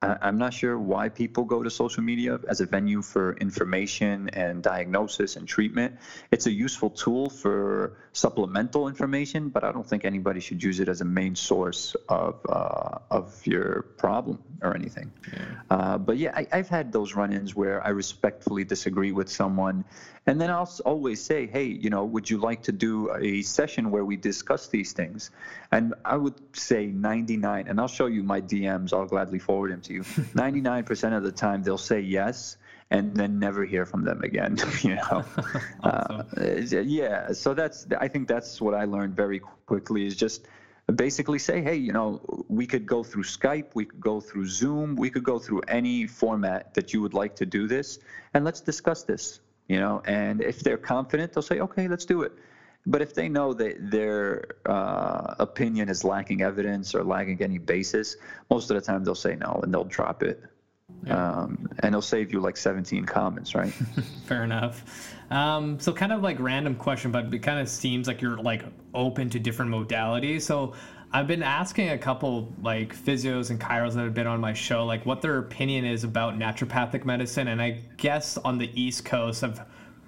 I'm 0.02 0.38
not 0.38 0.52
sure 0.52 0.76
why 0.76 1.08
people 1.08 1.44
go 1.44 1.62
to 1.62 1.70
social 1.70 2.02
media 2.02 2.38
as 2.48 2.60
a 2.60 2.66
venue 2.66 3.02
for 3.02 3.34
information 3.36 4.30
and 4.30 4.62
diagnosis 4.62 5.36
and 5.36 5.46
treatment. 5.46 5.98
It's 6.30 6.46
a 6.46 6.50
useful 6.50 6.90
tool 6.90 7.30
for 7.30 7.96
supplemental 8.12 8.88
information, 8.88 9.48
but 9.50 9.62
I 9.64 9.70
don't 9.70 9.86
think 9.86 10.04
anybody 10.04 10.40
should 10.40 10.62
use 10.62 10.80
it 10.80 10.88
as 10.88 11.00
a 11.00 11.04
main 11.04 11.36
source 11.36 11.94
of 12.08 12.44
uh, 12.48 12.98
of 13.10 13.46
your 13.46 13.82
problem 13.96 14.42
or 14.60 14.74
anything. 14.74 15.12
Yeah. 15.32 15.44
Uh, 15.70 15.98
but 15.98 16.16
yeah, 16.18 16.44
I, 16.52 16.56
have 16.56 16.68
had 16.68 16.92
those 16.92 17.14
run-ins 17.14 17.54
where 17.54 17.84
I 17.84 17.90
respectfully 17.90 18.64
disagree 18.64 19.12
with 19.12 19.28
someone, 19.28 19.84
and 20.26 20.40
then 20.40 20.50
I'll 20.50 20.70
always 20.84 21.20
say, 21.20 21.46
hey, 21.46 21.64
you 21.64 21.90
know, 21.90 22.04
would 22.04 22.30
you 22.30 22.38
like 22.38 22.62
to 22.64 22.72
do 22.72 23.12
a 23.16 23.42
session 23.42 23.90
where 23.90 24.04
we 24.04 24.16
discuss 24.16 24.68
these 24.68 24.92
things? 24.92 25.30
And 25.72 25.94
I 26.04 26.16
would 26.16 26.40
say 26.56 26.86
99, 26.86 27.66
and 27.66 27.80
I'll 27.80 27.88
show 27.88 28.06
you 28.06 28.22
my 28.22 28.40
DMs. 28.40 28.92
I'll 28.92 29.06
gladly 29.06 29.40
forward 29.40 29.72
them 29.72 29.80
to 29.82 29.92
you. 29.92 30.00
99% 30.34 31.16
of 31.16 31.24
the 31.24 31.32
time, 31.32 31.62
they'll 31.62 31.76
say 31.76 32.00
yes 32.00 32.56
and 32.92 33.16
then 33.16 33.38
never 33.38 33.64
hear 33.64 33.86
from 33.86 34.04
them 34.04 34.22
again. 34.22 34.58
You 34.82 34.96
know, 34.96 35.24
uh, 35.82 36.22
yeah. 36.36 37.32
So 37.32 37.54
that's 37.54 37.86
I 37.98 38.08
think 38.08 38.28
that's 38.28 38.60
what 38.60 38.74
I 38.74 38.84
learned 38.84 39.14
very 39.16 39.40
quickly 39.66 40.06
is 40.06 40.16
just 40.16 40.46
basically 40.94 41.38
say, 41.38 41.62
hey, 41.62 41.76
you 41.76 41.92
know, 41.92 42.20
we 42.48 42.66
could 42.66 42.84
go 42.84 43.02
through 43.02 43.22
Skype, 43.22 43.74
we 43.74 43.84
could 43.84 44.00
go 44.00 44.20
through 44.20 44.46
Zoom, 44.46 44.96
we 44.96 45.08
could 45.08 45.24
go 45.24 45.38
through 45.38 45.62
any 45.68 46.06
format 46.06 46.74
that 46.74 46.92
you 46.92 47.00
would 47.00 47.14
like 47.14 47.36
to 47.36 47.46
do 47.46 47.66
this, 47.66 48.00
and 48.34 48.44
let's 48.44 48.60
discuss 48.60 49.04
this 49.04 49.40
you 49.68 49.78
know 49.78 50.02
and 50.06 50.42
if 50.42 50.60
they're 50.60 50.76
confident 50.78 51.32
they'll 51.32 51.42
say 51.42 51.60
okay 51.60 51.88
let's 51.88 52.04
do 52.04 52.22
it. 52.22 52.32
But 52.84 53.00
if 53.00 53.14
they 53.14 53.28
know 53.28 53.54
that 53.54 53.92
their 53.92 54.56
uh, 54.66 55.36
opinion 55.38 55.88
is 55.88 56.02
lacking 56.02 56.42
evidence 56.42 56.96
or 56.96 57.04
lacking 57.04 57.40
any 57.40 57.58
basis 57.58 58.16
most 58.50 58.70
of 58.70 58.74
the 58.74 58.80
time 58.80 59.04
they'll 59.04 59.14
say 59.14 59.36
no 59.36 59.60
and 59.62 59.72
they'll 59.72 59.84
drop 59.84 60.22
it. 60.22 60.42
Yeah. 61.06 61.40
um, 61.40 61.68
and 61.80 61.94
they'll 61.94 62.02
save 62.02 62.32
you 62.32 62.40
like 62.40 62.56
17 62.56 63.06
comments 63.06 63.54
right? 63.54 63.72
Fair 64.26 64.44
enough. 64.44 65.14
Um, 65.30 65.80
so 65.80 65.92
kind 65.92 66.12
of 66.12 66.22
like 66.22 66.38
random 66.38 66.74
question 66.74 67.10
but 67.10 67.32
it 67.32 67.38
kind 67.38 67.60
of 67.60 67.68
seems 67.68 68.06
like 68.06 68.20
you're 68.20 68.36
like 68.36 68.64
open 68.94 69.30
to 69.30 69.38
different 69.38 69.70
modalities. 69.70 70.42
So 70.42 70.74
I've 71.14 71.26
been 71.26 71.42
asking 71.42 71.90
a 71.90 71.98
couple 71.98 72.52
like 72.62 72.96
physios 72.96 73.50
and 73.50 73.60
chiros 73.60 73.94
that 73.94 74.04
have 74.04 74.14
been 74.14 74.26
on 74.26 74.40
my 74.40 74.54
show 74.54 74.86
like 74.86 75.04
what 75.04 75.20
their 75.20 75.38
opinion 75.38 75.84
is 75.84 76.04
about 76.04 76.38
naturopathic 76.38 77.04
medicine, 77.04 77.48
and 77.48 77.60
I 77.60 77.82
guess 77.98 78.38
on 78.38 78.56
the 78.56 78.70
East 78.80 79.04
Coast 79.04 79.44
I've 79.44 79.60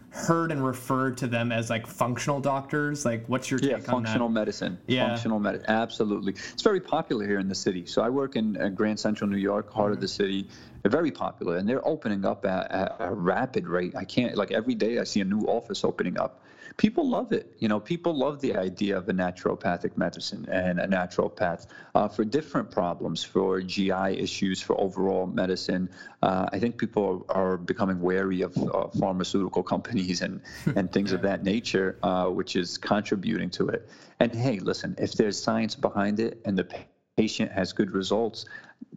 heard 0.09 0.53
and 0.53 0.65
referred 0.65 1.17
to 1.19 1.27
them 1.27 1.53
as 1.53 1.69
like 1.69 1.87
functional 1.87 2.41
doctors. 2.41 3.05
Like, 3.05 3.27
what's 3.27 3.51
your 3.51 3.59
take 3.59 3.71
yeah, 3.71 3.79
functional 3.79 4.29
medicine. 4.29 4.79
Yeah, 4.87 5.09
functional 5.09 5.41
medicine. 5.41 5.69
Absolutely, 5.69 6.33
it's 6.53 6.63
very 6.63 6.81
popular 6.81 7.27
here 7.27 7.39
in 7.39 7.49
the 7.49 7.55
city. 7.55 7.85
So 7.85 8.01
I 8.01 8.09
work 8.09 8.37
in 8.37 8.57
uh, 8.57 8.71
Grand 8.71 8.99
Central 8.99 9.29
New 9.29 9.37
York, 9.37 9.71
heart 9.71 9.87
mm-hmm. 9.87 9.95
of 9.95 10.01
the 10.01 10.09
city. 10.09 10.49
They're 10.83 10.91
very 10.91 11.11
popular, 11.11 11.59
and 11.59 11.69
they're 11.69 11.87
opening 11.87 12.25
up 12.25 12.47
at, 12.47 12.71
at 12.71 12.97
a 13.01 13.13
rapid 13.13 13.67
rate. 13.67 13.95
I 13.95 14.05
can't 14.05 14.37
like 14.37 14.53
every 14.53 14.75
day 14.75 14.99
I 15.01 15.05
see 15.05 15.21
a 15.21 15.25
new 15.25 15.41
office 15.43 15.85
opening 15.85 16.19
up 16.19 16.44
people 16.77 17.09
love 17.09 17.33
it. 17.33 17.53
You 17.59 17.69
know, 17.69 17.79
people 17.79 18.17
love 18.17 18.41
the 18.41 18.57
idea 18.57 18.97
of 18.97 19.09
a 19.09 19.13
naturopathic 19.13 19.97
medicine 19.97 20.47
and 20.51 20.81
a 20.81 20.87
naturopath 20.87 21.67
uh, 21.95 22.09
for 22.09 22.25
different 22.25 22.71
problems, 22.71 23.23
for 23.23 23.61
GI 23.61 24.19
issues, 24.19 24.61
for 24.61 24.81
overall 24.81 25.27
medicine. 25.27 25.89
Uh, 26.23 26.49
I 26.53 26.59
think 26.59 26.79
people 26.79 27.25
are, 27.29 27.55
are 27.55 27.57
becoming 27.57 28.01
wary 28.01 28.43
of 28.43 28.57
uh, 28.57 28.89
pharmaceutical 28.99 29.63
companies 29.63 30.23
and, 30.23 30.41
and 30.77 30.91
things 30.93 31.13
of 31.13 31.23
that 31.23 31.45
nature, 31.45 31.99
uh, 32.03 32.27
which 32.27 32.57
is 32.57 32.79
contributing 32.79 33.51
to 33.51 33.69
it. 33.69 33.89
And 34.21 34.35
hey, 34.35 34.59
listen, 34.59 34.97
if 34.99 35.13
there's 35.13 35.41
science 35.41 35.75
behind 35.75 36.21
it 36.21 36.41
and 36.45 36.59
the 36.59 36.69
patient 37.17 37.53
has 37.53 37.73
good 37.73 37.93
results, 37.93 38.47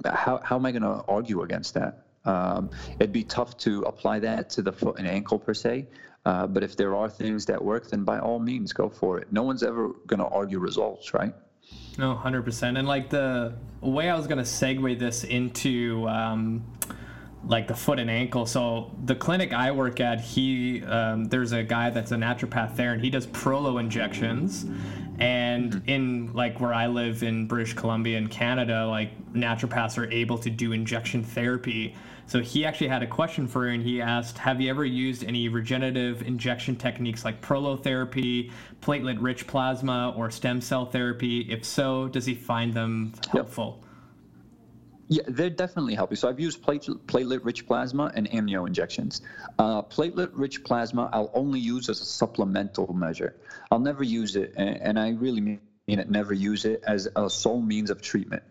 how, 0.06 0.40
how 0.44 0.56
am 0.56 0.66
I 0.66 0.72
going 0.72 0.84
to 0.84 1.04
argue 1.08 1.44
against 1.44 1.74
that? 1.76 2.04
Um, 2.26 2.70
it'd 3.00 3.13
be 3.13 3.24
tough 3.24 3.58
to 3.60 3.84
apply 3.84 4.20
that 4.20 4.50
to 4.52 4.62
the 4.62 4.74
foot 4.74 5.00
and 5.00 5.08
ankle 5.08 5.40
per 5.40 5.54
se, 5.54 5.88
uh, 6.28 6.46
but 6.46 6.62
if 6.62 6.76
there 6.76 6.94
are 6.94 7.10
things 7.10 7.46
that 7.46 7.63
work, 7.63 7.90
then 7.90 8.04
by 8.04 8.20
all 8.20 8.38
means, 8.38 8.74
go 8.74 8.90
for 8.90 9.18
it. 9.18 9.32
No 9.32 9.44
one's 9.44 9.63
ever 9.63 9.94
going 10.08 10.20
to 10.20 10.26
argue 10.26 10.60
results, 10.60 11.13
right? 11.13 11.34
No, 11.98 12.16
hundred 12.16 12.44
percent. 12.44 12.78
And 12.78 12.86
like 12.86 13.10
the 13.10 13.54
way 13.80 14.10
I 14.10 14.16
was 14.18 14.28
going 14.28 14.40
to 14.40 14.44
segue 14.44 15.00
this 15.00 15.24
into. 15.24 16.06
Um, 16.10 16.66
like 17.46 17.68
the 17.68 17.76
foot 17.76 17.98
and 17.98 18.10
ankle. 18.10 18.46
So 18.46 18.92
the 19.06 19.16
clinic 19.16 19.54
I 19.54 19.72
work 19.72 20.02
at, 20.02 20.20
he 20.20 20.84
um, 20.84 21.26
there's 21.26 21.54
a 21.54 21.63
guy 21.63 21.90
that's 21.90 22.12
a 22.12 22.16
naturopath 22.16 22.76
there, 22.76 22.92
and 22.92 23.02
he 23.02 23.10
does 23.10 23.26
Prolo 23.28 23.80
injections. 23.80 24.66
And 25.20 25.72
mm-hmm. 25.72 25.90
in 25.90 26.34
like 26.34 26.60
where 26.60 26.74
I 26.74 26.88
live 26.88 27.24
in 27.24 27.48
British 27.48 27.74
Columbia 27.74 28.18
in 28.18 28.28
Canada, 28.28 28.86
like 28.86 29.12
naturopaths 29.32 29.98
are 29.98 30.12
able 30.12 30.38
to 30.40 30.50
do 30.50 30.74
injection 30.74 31.24
therapy. 31.24 31.96
So 32.28 32.42
he 32.42 32.66
actually 32.66 32.90
had 32.90 33.04
a 33.04 33.08
question 33.08 33.48
for 33.48 33.68
you, 33.68 33.74
and 33.74 33.84
he 33.84 34.02
asked, 34.02 34.38
"Have 34.38 34.60
you 34.60 34.70
ever 34.70 34.84
used 34.84 35.24
any 35.24 35.48
regenerative 35.48 36.22
injection 36.22 36.76
techniques 36.76 37.24
like 37.24 37.42
prolotherapy, 37.42 38.52
platelet-rich 38.82 39.48
plasma, 39.48 40.13
or 40.16 40.30
stem 40.30 40.60
cell 40.60 40.86
therapy? 40.86 41.42
If 41.50 41.63
so, 41.63 42.10
does 42.10 42.26
he 42.26 42.36
find 42.36 42.74
them 42.74 43.13
helpful?" 43.32 43.80
Yep. 43.80 43.84
Yeah, 45.10 45.24
they're 45.30 45.50
definitely 45.50 45.96
helping. 45.96 46.18
So 46.18 46.28
I've 46.28 46.38
used 46.38 46.62
platelet-rich 46.62 47.66
plasma 47.66 48.12
and 48.13 48.30
amnio 48.32 48.68
injections. 48.68 49.22
Uh, 49.58 49.82
platelet-rich 49.84 50.66
plasma 50.66 51.10
I'll 51.13 51.32
only 51.34 51.62
use 51.62 51.88
as 51.88 52.02
a 52.02 52.06
supplemental 52.06 52.94
measure. 52.94 53.38
I'll 53.72 53.80
never 53.80 54.04
use 54.04 54.36
it, 54.36 54.54
and, 54.58 54.76
and 54.82 55.00
I 55.00 55.12
really 55.12 55.40
mean 55.40 55.62
it, 55.88 56.10
never 56.10 56.34
use 56.34 56.66
it 56.66 56.84
as 56.86 57.08
a 57.16 57.30
sole 57.30 57.62
means 57.62 57.90
of 57.90 58.02
treatment. 58.02 58.44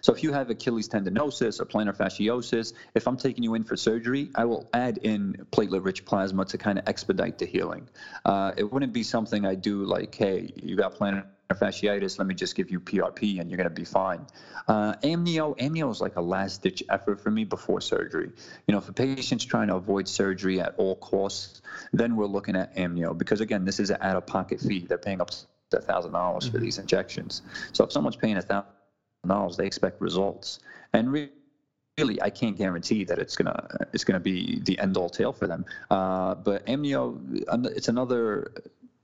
So 0.00 0.12
if 0.12 0.22
you 0.22 0.32
have 0.32 0.50
Achilles 0.50 0.88
tendinosis 0.88 1.60
or 1.60 1.64
plantar 1.64 1.96
fasciosis, 1.96 2.72
if 2.94 3.06
I'm 3.06 3.16
taking 3.16 3.44
you 3.44 3.54
in 3.54 3.64
for 3.64 3.76
surgery, 3.76 4.30
I 4.34 4.44
will 4.44 4.68
add 4.72 4.98
in 4.98 5.46
platelet-rich 5.52 6.04
plasma 6.04 6.44
to 6.46 6.58
kind 6.58 6.78
of 6.78 6.88
expedite 6.88 7.38
the 7.38 7.46
healing. 7.46 7.88
Uh, 8.24 8.52
it 8.56 8.70
wouldn't 8.72 8.92
be 8.92 9.02
something 9.02 9.46
I 9.46 9.54
do 9.54 9.84
like, 9.84 10.14
hey, 10.14 10.52
you 10.56 10.76
got 10.76 10.94
plantar 10.94 11.26
fasciitis, 11.52 12.18
let 12.18 12.26
me 12.26 12.34
just 12.34 12.54
give 12.54 12.70
you 12.70 12.80
PRP 12.80 13.40
and 13.40 13.50
you're 13.50 13.56
going 13.56 13.68
to 13.68 13.74
be 13.74 13.84
fine. 13.84 14.26
Uh, 14.66 14.94
amnio, 15.02 15.56
amnio 15.58 15.90
is 15.90 16.00
like 16.00 16.16
a 16.16 16.20
last 16.20 16.62
ditch 16.62 16.82
effort 16.88 17.20
for 17.20 17.30
me 17.30 17.44
before 17.44 17.80
surgery. 17.80 18.30
You 18.66 18.72
know, 18.72 18.78
if 18.78 18.88
a 18.88 18.92
patient's 18.92 19.44
trying 19.44 19.68
to 19.68 19.76
avoid 19.76 20.08
surgery 20.08 20.60
at 20.60 20.74
all 20.78 20.96
costs, 20.96 21.62
then 21.92 22.16
we're 22.16 22.26
looking 22.26 22.56
at 22.56 22.74
amnio 22.76 23.16
because 23.16 23.40
again, 23.40 23.64
this 23.64 23.78
is 23.78 23.90
an 23.90 23.98
out 24.00 24.16
of 24.16 24.26
pocket 24.26 24.60
fee. 24.60 24.86
They're 24.88 24.98
paying 24.98 25.20
up 25.20 25.30
to 25.30 25.78
$1,000 25.78 25.84
for 25.86 26.10
mm-hmm. 26.10 26.58
these 26.62 26.78
injections. 26.78 27.42
So 27.72 27.84
if 27.84 27.92
someone's 27.92 28.16
paying 28.16 28.36
$1,000, 29.26 29.56
they 29.56 29.66
expect 29.66 30.00
results. 30.00 30.60
And 30.92 31.10
really, 31.12 31.30
really 31.98 32.20
I 32.20 32.30
can't 32.30 32.56
guarantee 32.56 33.04
that 33.04 33.18
it's 33.18 33.36
gonna 33.36 33.68
it's 33.92 34.04
gonna 34.04 34.20
be 34.20 34.60
the 34.60 34.78
end 34.78 34.96
all 34.96 35.08
tale 35.08 35.32
for 35.32 35.46
them. 35.46 35.64
Uh, 35.90 36.34
but 36.34 36.66
amnio, 36.66 37.18
it's 37.76 37.88
another 37.88 38.52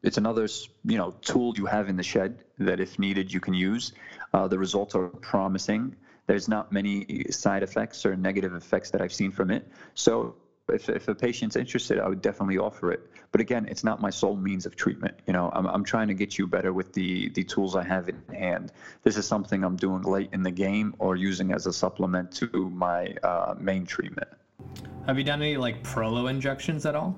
it's 0.03 0.19
another 0.19 0.49
you 0.85 0.99
know 0.99 1.13
tool 1.23 1.55
you 1.57 1.67
have 1.67 1.89
in 1.89 1.97
the 1.97 2.03
shed 2.03 2.43
that 2.59 2.81
if 2.81 2.99
needed 2.99 3.33
you 3.33 3.41
can 3.41 3.55
use. 3.55 3.93
Uh, 4.33 4.49
the 4.49 4.59
results 4.59 4.95
are 4.95 5.09
promising. 5.09 5.97
There's 6.27 6.49
not 6.49 6.73
many 6.73 7.27
side 7.31 7.63
effects 7.63 8.07
or 8.07 8.17
negative 8.17 8.55
effects 8.55 8.91
that 8.91 9.01
I've 9.01 9.13
seen 9.13 9.33
from 9.33 9.51
it. 9.51 9.67
So 9.95 10.37
if, 10.75 10.89
if 10.89 11.09
a 11.09 11.15
patient's 11.15 11.57
interested, 11.57 11.99
I 11.99 12.09
would 12.09 12.23
definitely 12.23 12.59
offer 12.59 12.93
it. 12.93 13.11
But 13.33 13.41
again, 13.41 13.67
it's 13.69 13.85
not 13.85 14.01
my 14.01 14.11
sole 14.11 14.37
means 14.37 14.67
of 14.67 14.77
treatment. 14.77 15.15
You 15.27 15.33
know, 15.33 15.51
I'm, 15.55 15.67
I'm 15.67 15.85
trying 15.85 16.09
to 16.09 16.15
get 16.15 16.39
you 16.39 16.47
better 16.47 16.73
with 16.73 16.93
the, 16.93 17.29
the 17.31 17.45
tools 17.45 17.77
I 17.77 17.85
have 17.85 18.09
in 18.09 18.23
hand. 18.35 18.73
This 19.03 19.17
is 19.17 19.27
something 19.27 19.65
I'm 19.65 19.77
doing 19.77 20.03
late 20.03 20.31
in 20.33 20.43
the 20.43 20.51
game 20.51 20.95
or 20.99 21.17
using 21.17 21.53
as 21.53 21.67
a 21.67 21.73
supplement 21.73 22.33
to 22.33 22.49
my 22.71 23.15
uh, 23.23 23.55
main 23.59 23.87
treatment. 23.87 24.29
Have 25.07 25.19
you 25.19 25.25
done 25.25 25.43
any 25.43 25.57
like 25.57 25.83
Prolo 25.83 26.29
injections 26.29 26.87
at 26.87 26.95
all? 26.95 27.17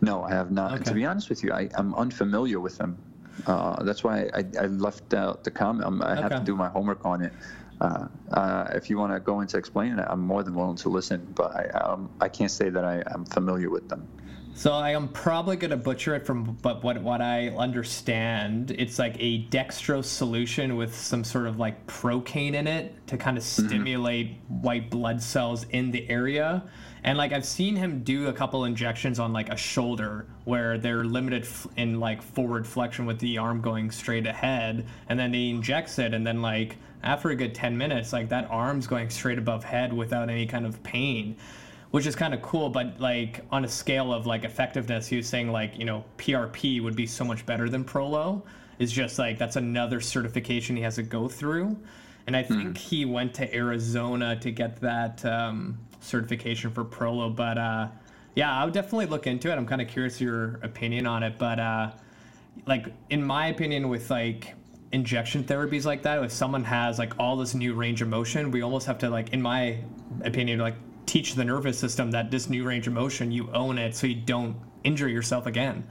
No, 0.00 0.22
I 0.22 0.30
have 0.30 0.50
not. 0.50 0.74
Okay. 0.74 0.84
To 0.84 0.94
be 0.94 1.04
honest 1.04 1.28
with 1.28 1.42
you, 1.42 1.52
I, 1.52 1.68
am 1.76 1.94
unfamiliar 1.94 2.60
with 2.60 2.78
them. 2.78 2.96
Uh, 3.46 3.82
that's 3.82 4.04
why 4.04 4.30
I, 4.32 4.44
I, 4.60 4.66
left 4.66 5.12
out 5.12 5.42
the 5.42 5.50
comment. 5.50 6.02
I 6.02 6.12
okay. 6.12 6.22
have 6.22 6.30
to 6.36 6.44
do 6.44 6.54
my 6.54 6.68
homework 6.68 7.04
on 7.04 7.22
it. 7.22 7.32
Uh, 7.80 8.06
uh, 8.32 8.68
if 8.72 8.88
you 8.88 8.98
want 8.98 9.12
to 9.12 9.20
go 9.20 9.40
into 9.40 9.58
explaining 9.58 9.98
it, 9.98 10.06
I'm 10.08 10.20
more 10.20 10.42
than 10.42 10.54
willing 10.54 10.76
to 10.76 10.88
listen, 10.88 11.26
but 11.34 11.54
I, 11.54 11.68
um, 11.78 12.10
I 12.20 12.28
can't 12.28 12.50
say 12.50 12.70
that 12.70 12.84
I 12.84 13.02
am 13.12 13.24
familiar 13.24 13.70
with 13.70 13.88
them. 13.88 14.08
So 14.56 14.72
I 14.72 14.90
am 14.90 15.08
probably 15.08 15.56
gonna 15.56 15.76
butcher 15.76 16.14
it 16.14 16.24
from, 16.24 16.44
but 16.62 16.84
what 16.84 17.02
what 17.02 17.20
I 17.20 17.48
understand, 17.48 18.70
it's 18.70 19.00
like 19.00 19.16
a 19.18 19.46
dextrose 19.46 20.04
solution 20.04 20.76
with 20.76 20.94
some 20.94 21.24
sort 21.24 21.48
of 21.48 21.58
like 21.58 21.84
procaine 21.88 22.54
in 22.54 22.68
it 22.68 22.94
to 23.08 23.16
kind 23.16 23.36
of 23.36 23.42
mm-hmm. 23.42 23.66
stimulate 23.66 24.28
mm-hmm. 24.28 24.62
white 24.62 24.90
blood 24.90 25.20
cells 25.20 25.64
in 25.70 25.90
the 25.90 26.08
area. 26.08 26.62
And 27.02 27.18
like 27.18 27.32
I've 27.32 27.44
seen 27.44 27.74
him 27.74 28.04
do 28.04 28.28
a 28.28 28.32
couple 28.32 28.64
injections 28.64 29.18
on 29.18 29.32
like 29.32 29.48
a 29.48 29.56
shoulder 29.56 30.28
where 30.44 30.78
they're 30.78 31.04
limited 31.04 31.48
in 31.76 31.98
like 31.98 32.22
forward 32.22 32.64
flexion 32.64 33.06
with 33.06 33.18
the 33.18 33.38
arm 33.38 33.60
going 33.60 33.90
straight 33.90 34.26
ahead, 34.26 34.86
and 35.08 35.18
then 35.18 35.34
he 35.34 35.50
injects 35.50 35.98
it, 35.98 36.14
and 36.14 36.24
then 36.24 36.42
like 36.42 36.76
after 37.04 37.30
a 37.30 37.36
good 37.36 37.54
10 37.54 37.76
minutes, 37.76 38.12
like 38.12 38.28
that 38.30 38.50
arm's 38.50 38.86
going 38.86 39.10
straight 39.10 39.38
above 39.38 39.64
head 39.64 39.92
without 39.92 40.28
any 40.28 40.46
kind 40.46 40.66
of 40.66 40.82
pain 40.82 41.36
which 41.94 42.06
is 42.06 42.16
kind 42.16 42.34
of 42.34 42.42
cool. 42.42 42.68
But 42.70 42.98
like 42.98 43.42
on 43.52 43.64
a 43.64 43.68
scale 43.68 44.12
of 44.12 44.26
like 44.26 44.42
effectiveness, 44.42 45.06
he 45.06 45.16
was 45.16 45.28
saying 45.28 45.52
like 45.52 45.78
you 45.78 45.84
know 45.84 46.04
PRP 46.18 46.82
would 46.82 46.96
be 46.96 47.06
so 47.06 47.24
much 47.24 47.46
better 47.46 47.68
than 47.68 47.84
Prolo. 47.84 48.42
Is 48.80 48.90
just 48.90 49.16
like 49.16 49.38
that's 49.38 49.54
another 49.54 50.00
certification 50.00 50.74
he 50.74 50.82
has 50.82 50.96
to 50.96 51.04
go 51.04 51.28
through, 51.28 51.78
and 52.26 52.36
I 52.36 52.42
hmm. 52.42 52.54
think 52.54 52.68
mm. 52.70 52.78
he 52.78 53.04
went 53.04 53.32
to 53.34 53.54
Arizona 53.54 54.34
to 54.40 54.50
get 54.50 54.80
that 54.80 55.24
um, 55.24 55.78
certification 56.00 56.72
for 56.72 56.84
Prolo. 56.84 57.30
But 57.32 57.58
uh, 57.58 57.86
yeah, 58.34 58.52
I 58.52 58.64
would 58.64 58.74
definitely 58.74 59.06
look 59.06 59.28
into 59.28 59.52
it. 59.52 59.54
I'm 59.54 59.64
kind 59.64 59.80
of 59.80 59.86
curious 59.86 60.20
your 60.20 60.58
opinion 60.64 61.06
on 61.06 61.22
it, 61.22 61.38
but 61.38 61.60
uh, 61.60 61.92
like 62.66 62.92
in 63.08 63.22
my 63.22 63.46
opinion, 63.46 63.88
with 63.88 64.10
like 64.10 64.56
injection 64.92 65.44
therapies 65.44 65.84
like 65.84 66.02
that, 66.02 66.22
if 66.22 66.32
someone 66.32 66.64
has 66.64 66.98
like 66.98 67.12
all 67.18 67.36
this 67.36 67.54
new 67.54 67.74
range 67.74 68.02
of 68.02 68.08
motion, 68.08 68.50
we 68.50 68.62
almost 68.62 68.86
have 68.86 68.98
to 68.98 69.10
like, 69.10 69.32
in 69.32 69.42
my 69.42 69.78
opinion, 70.22 70.58
like 70.58 70.76
teach 71.06 71.34
the 71.34 71.44
nervous 71.44 71.78
system 71.78 72.10
that 72.12 72.30
this 72.30 72.48
new 72.48 72.64
range 72.64 72.86
of 72.86 72.92
motion, 72.92 73.30
you 73.32 73.50
own 73.52 73.78
it 73.78 73.94
so 73.94 74.06
you 74.06 74.14
don't 74.14 74.56
injure 74.84 75.08
yourself 75.08 75.46
again. 75.46 75.84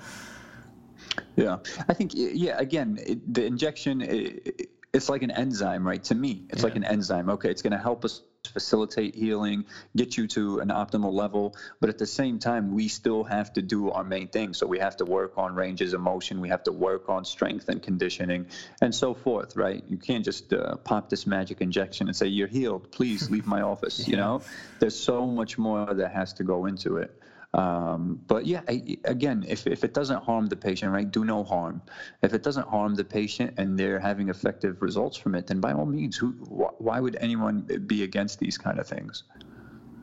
Yeah, 1.36 1.58
I 1.88 1.94
think 1.94 2.12
yeah. 2.14 2.58
Again, 2.58 3.00
it, 3.06 3.34
the 3.34 3.46
injection, 3.46 4.02
it, 4.02 4.70
it's 4.94 5.10
like 5.10 5.22
an 5.22 5.32
enzyme, 5.32 5.86
right? 5.86 6.04
To 6.06 6.16
me, 6.16 6.46
it's 6.50 6.60
yeah. 6.60 6.64
like 6.64 6.76
an 6.76 6.84
enzyme. 6.84 7.30
Okay, 7.30 7.50
it's 7.50 7.62
going 7.62 7.72
to 7.72 7.78
help 7.78 8.06
us 8.06 8.22
facilitate 8.52 9.16
healing, 9.16 9.66
get 9.96 10.18
you 10.18 10.28
to 10.28 10.60
an 10.60 10.68
optimal 10.68 11.14
level. 11.14 11.56
But 11.80 11.90
at 11.90 11.98
the 11.98 12.06
same 12.06 12.40
time, 12.40 12.74
we 12.74 12.90
still 12.90 13.24
have 13.24 13.54
to 13.54 13.62
do 13.62 13.90
our 13.92 14.04
main 14.04 14.28
thing. 14.28 14.54
So 14.54 14.68
we 14.68 14.80
have 14.80 14.98
to 14.98 15.06
work 15.06 15.38
on 15.38 15.56
ranges 15.56 15.94
of 15.94 16.02
motion, 16.02 16.42
we 16.42 16.50
have 16.50 16.64
to 16.64 16.72
work 16.72 17.10
on 17.10 17.24
strength 17.24 17.70
and 17.70 17.82
conditioning, 17.82 18.48
and 18.82 18.94
so 18.94 19.14
forth, 19.14 19.56
right? 19.56 19.84
You 19.88 19.98
can't 19.98 20.26
just 20.26 20.52
uh, 20.52 20.76
pop 20.78 21.10
this 21.10 21.26
magic 21.26 21.62
injection 21.62 22.08
and 22.08 22.16
say, 22.16 22.28
You're 22.28 22.48
healed, 22.48 22.92
please 22.92 23.30
leave 23.30 23.48
my 23.48 23.62
office. 23.62 24.00
yeah. 24.08 24.12
You 24.12 24.18
know, 24.18 24.42
there's 24.80 25.00
so 25.00 25.26
much 25.26 25.58
more 25.58 25.94
that 25.94 26.12
has 26.12 26.34
to 26.34 26.44
go 26.44 26.66
into 26.66 26.98
it. 26.98 27.18
Um, 27.54 28.20
but 28.28 28.46
yeah, 28.48 28.62
I, 28.68 28.98
again, 29.06 29.46
if, 29.48 29.68
if 29.68 29.84
it 29.84 29.94
doesn't 29.94 30.24
harm 30.24 30.48
the 30.48 30.56
patient, 30.56 30.92
right, 30.92 31.10
do 31.10 31.24
no 31.24 31.44
harm. 31.44 31.82
If 32.24 32.34
it 32.34 32.42
doesn't 32.42 32.68
harm 32.68 32.96
the 32.96 33.04
patient 33.04 33.54
and 33.58 33.78
they're 33.78 34.00
having 34.00 34.30
effective 34.30 34.82
results 34.82 35.18
from 35.18 35.36
it, 35.36 35.46
then 35.46 35.60
by 35.60 35.74
all 35.74 35.86
means, 35.86 36.18
who, 36.18 36.32
wh- 36.32 36.80
why 36.82 37.00
would 37.00 37.16
anyone 37.18 37.62
be 37.86 38.04
against 38.04 38.40
these 38.40 38.58
kind 38.58 38.80
of 38.80 38.88
things? 38.88 39.24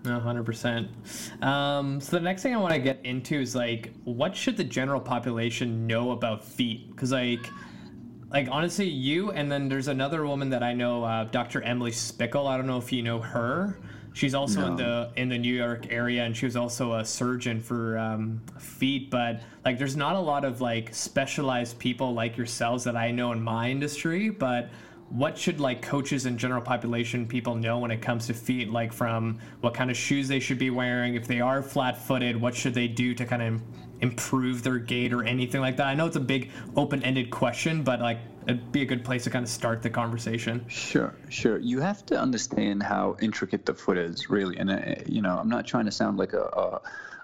No, 0.05 0.19
hundred 0.19 0.45
percent. 0.45 0.89
Um, 1.43 2.01
so 2.01 2.17
the 2.17 2.23
next 2.23 2.43
thing 2.43 2.55
I 2.55 2.59
want 2.59 2.73
to 2.73 2.81
get 2.81 3.05
into 3.05 3.39
is 3.39 3.55
like, 3.55 3.93
what 4.05 4.35
should 4.35 4.57
the 4.57 4.65
general 4.65 5.01
population 5.01 5.87
know 5.87 6.13
about 6.13 6.43
feet? 6.45 6.91
Because 6.91 7.13
like, 7.13 7.51
like 8.31 8.49
honestly, 8.51 8.89
you 8.89 9.33
and 9.33 9.51
then 9.51 9.69
there's 9.69 9.89
another 9.89 10.25
woman 10.25 10.51
that 10.51 10.63
I 10.63 10.73
know, 10.73 11.05
uh, 11.05 11.25
Dr. 11.25 11.61
Emily 11.63 11.91
Splichal. 11.91 12.49
I 12.49 12.57
don't 12.57 12.67
know 12.67 12.79
if 12.79 12.93
you 12.93 13.03
know 13.03 13.21
her. 13.21 13.79
She's 14.13 14.35
also 14.35 14.61
no. 14.61 14.67
in 14.67 14.77
the 14.77 15.13
in 15.17 15.29
the 15.29 15.39
New 15.39 15.55
York 15.55 15.87
area, 15.91 16.25
and 16.25 16.37
she 16.37 16.45
was 16.45 16.57
also 16.57 16.95
a 16.95 17.05
surgeon 17.05 17.61
for 17.61 17.99
um, 17.99 18.43
feet. 18.59 19.11
But 19.11 19.41
like, 19.65 19.79
there's 19.79 19.97
not 19.97 20.17
a 20.17 20.21
lot 20.21 20.45
of 20.45 20.61
like 20.61 20.95
specialized 20.95 21.79
people 21.79 22.13
like 22.13 22.37
yourselves 22.37 22.85
that 22.85 22.97
I 22.97 23.11
know 23.11 23.33
in 23.33 23.41
my 23.41 23.71
industry. 23.71 24.29
But 24.31 24.69
what 25.11 25.37
should 25.37 25.61
like 25.61 25.83
coaches 25.83 26.27
and 26.27 26.39
general 26.39 26.63
population 26.63 27.27
people 27.27 27.55
know 27.55 27.79
when 27.79 27.91
it 27.91 28.03
comes 28.03 28.27
to 28.27 28.35
feet? 28.35 28.71
Like, 28.71 28.93
from 28.93 29.39
what 29.61 29.75
kind 29.75 29.91
of 29.91 29.97
shoes 29.97 30.29
they 30.29 30.41
should 30.41 30.59
be 30.59 30.71
wearing, 30.71 31.15
if 31.15 31.27
they 31.27 31.41
are 31.41 31.63
flat-footed, 31.63 32.41
what 32.41 32.55
should 32.55 32.75
they 32.75 32.89
do 32.89 33.15
to 33.15 33.25
kind 33.25 33.43
of 33.43 33.63
improve 34.01 34.63
their 34.63 34.79
gait 34.79 35.13
or 35.13 35.23
anything 35.25 35.61
like 35.61 35.77
that? 35.77 35.87
I 35.87 35.95
know 35.95 36.07
it's 36.07 36.17
a 36.17 36.21
big 36.21 36.51
open-ended 36.77 37.31
question, 37.31 37.83
but 37.83 38.01
like 38.01 38.19
it'd 38.51 38.73
be 38.73 38.83
a 38.83 38.87
good 38.87 39.05
place 39.05 39.25
to 39.25 39.31
kind 39.31 39.45
of 39.45 39.49
start 39.49 39.83
the 39.83 39.91
conversation. 39.91 40.65
Sure, 40.69 41.15
sure. 41.29 41.59
You 41.59 41.81
have 41.81 42.05
to 42.07 42.21
understand 42.21 42.83
how 42.83 43.17
intricate 43.21 43.65
the 43.65 43.75
foot 43.75 43.97
is, 43.97 44.29
really. 44.29 44.57
And 44.59 44.71
uh, 44.71 44.95
you 45.07 45.23
know, 45.23 45.39
I'm 45.39 45.49
not 45.49 45.67
trying 45.67 45.85
to 45.87 45.93
sound 45.93 46.19
like 46.19 46.33
a, 46.33 46.43
a, 46.43 46.81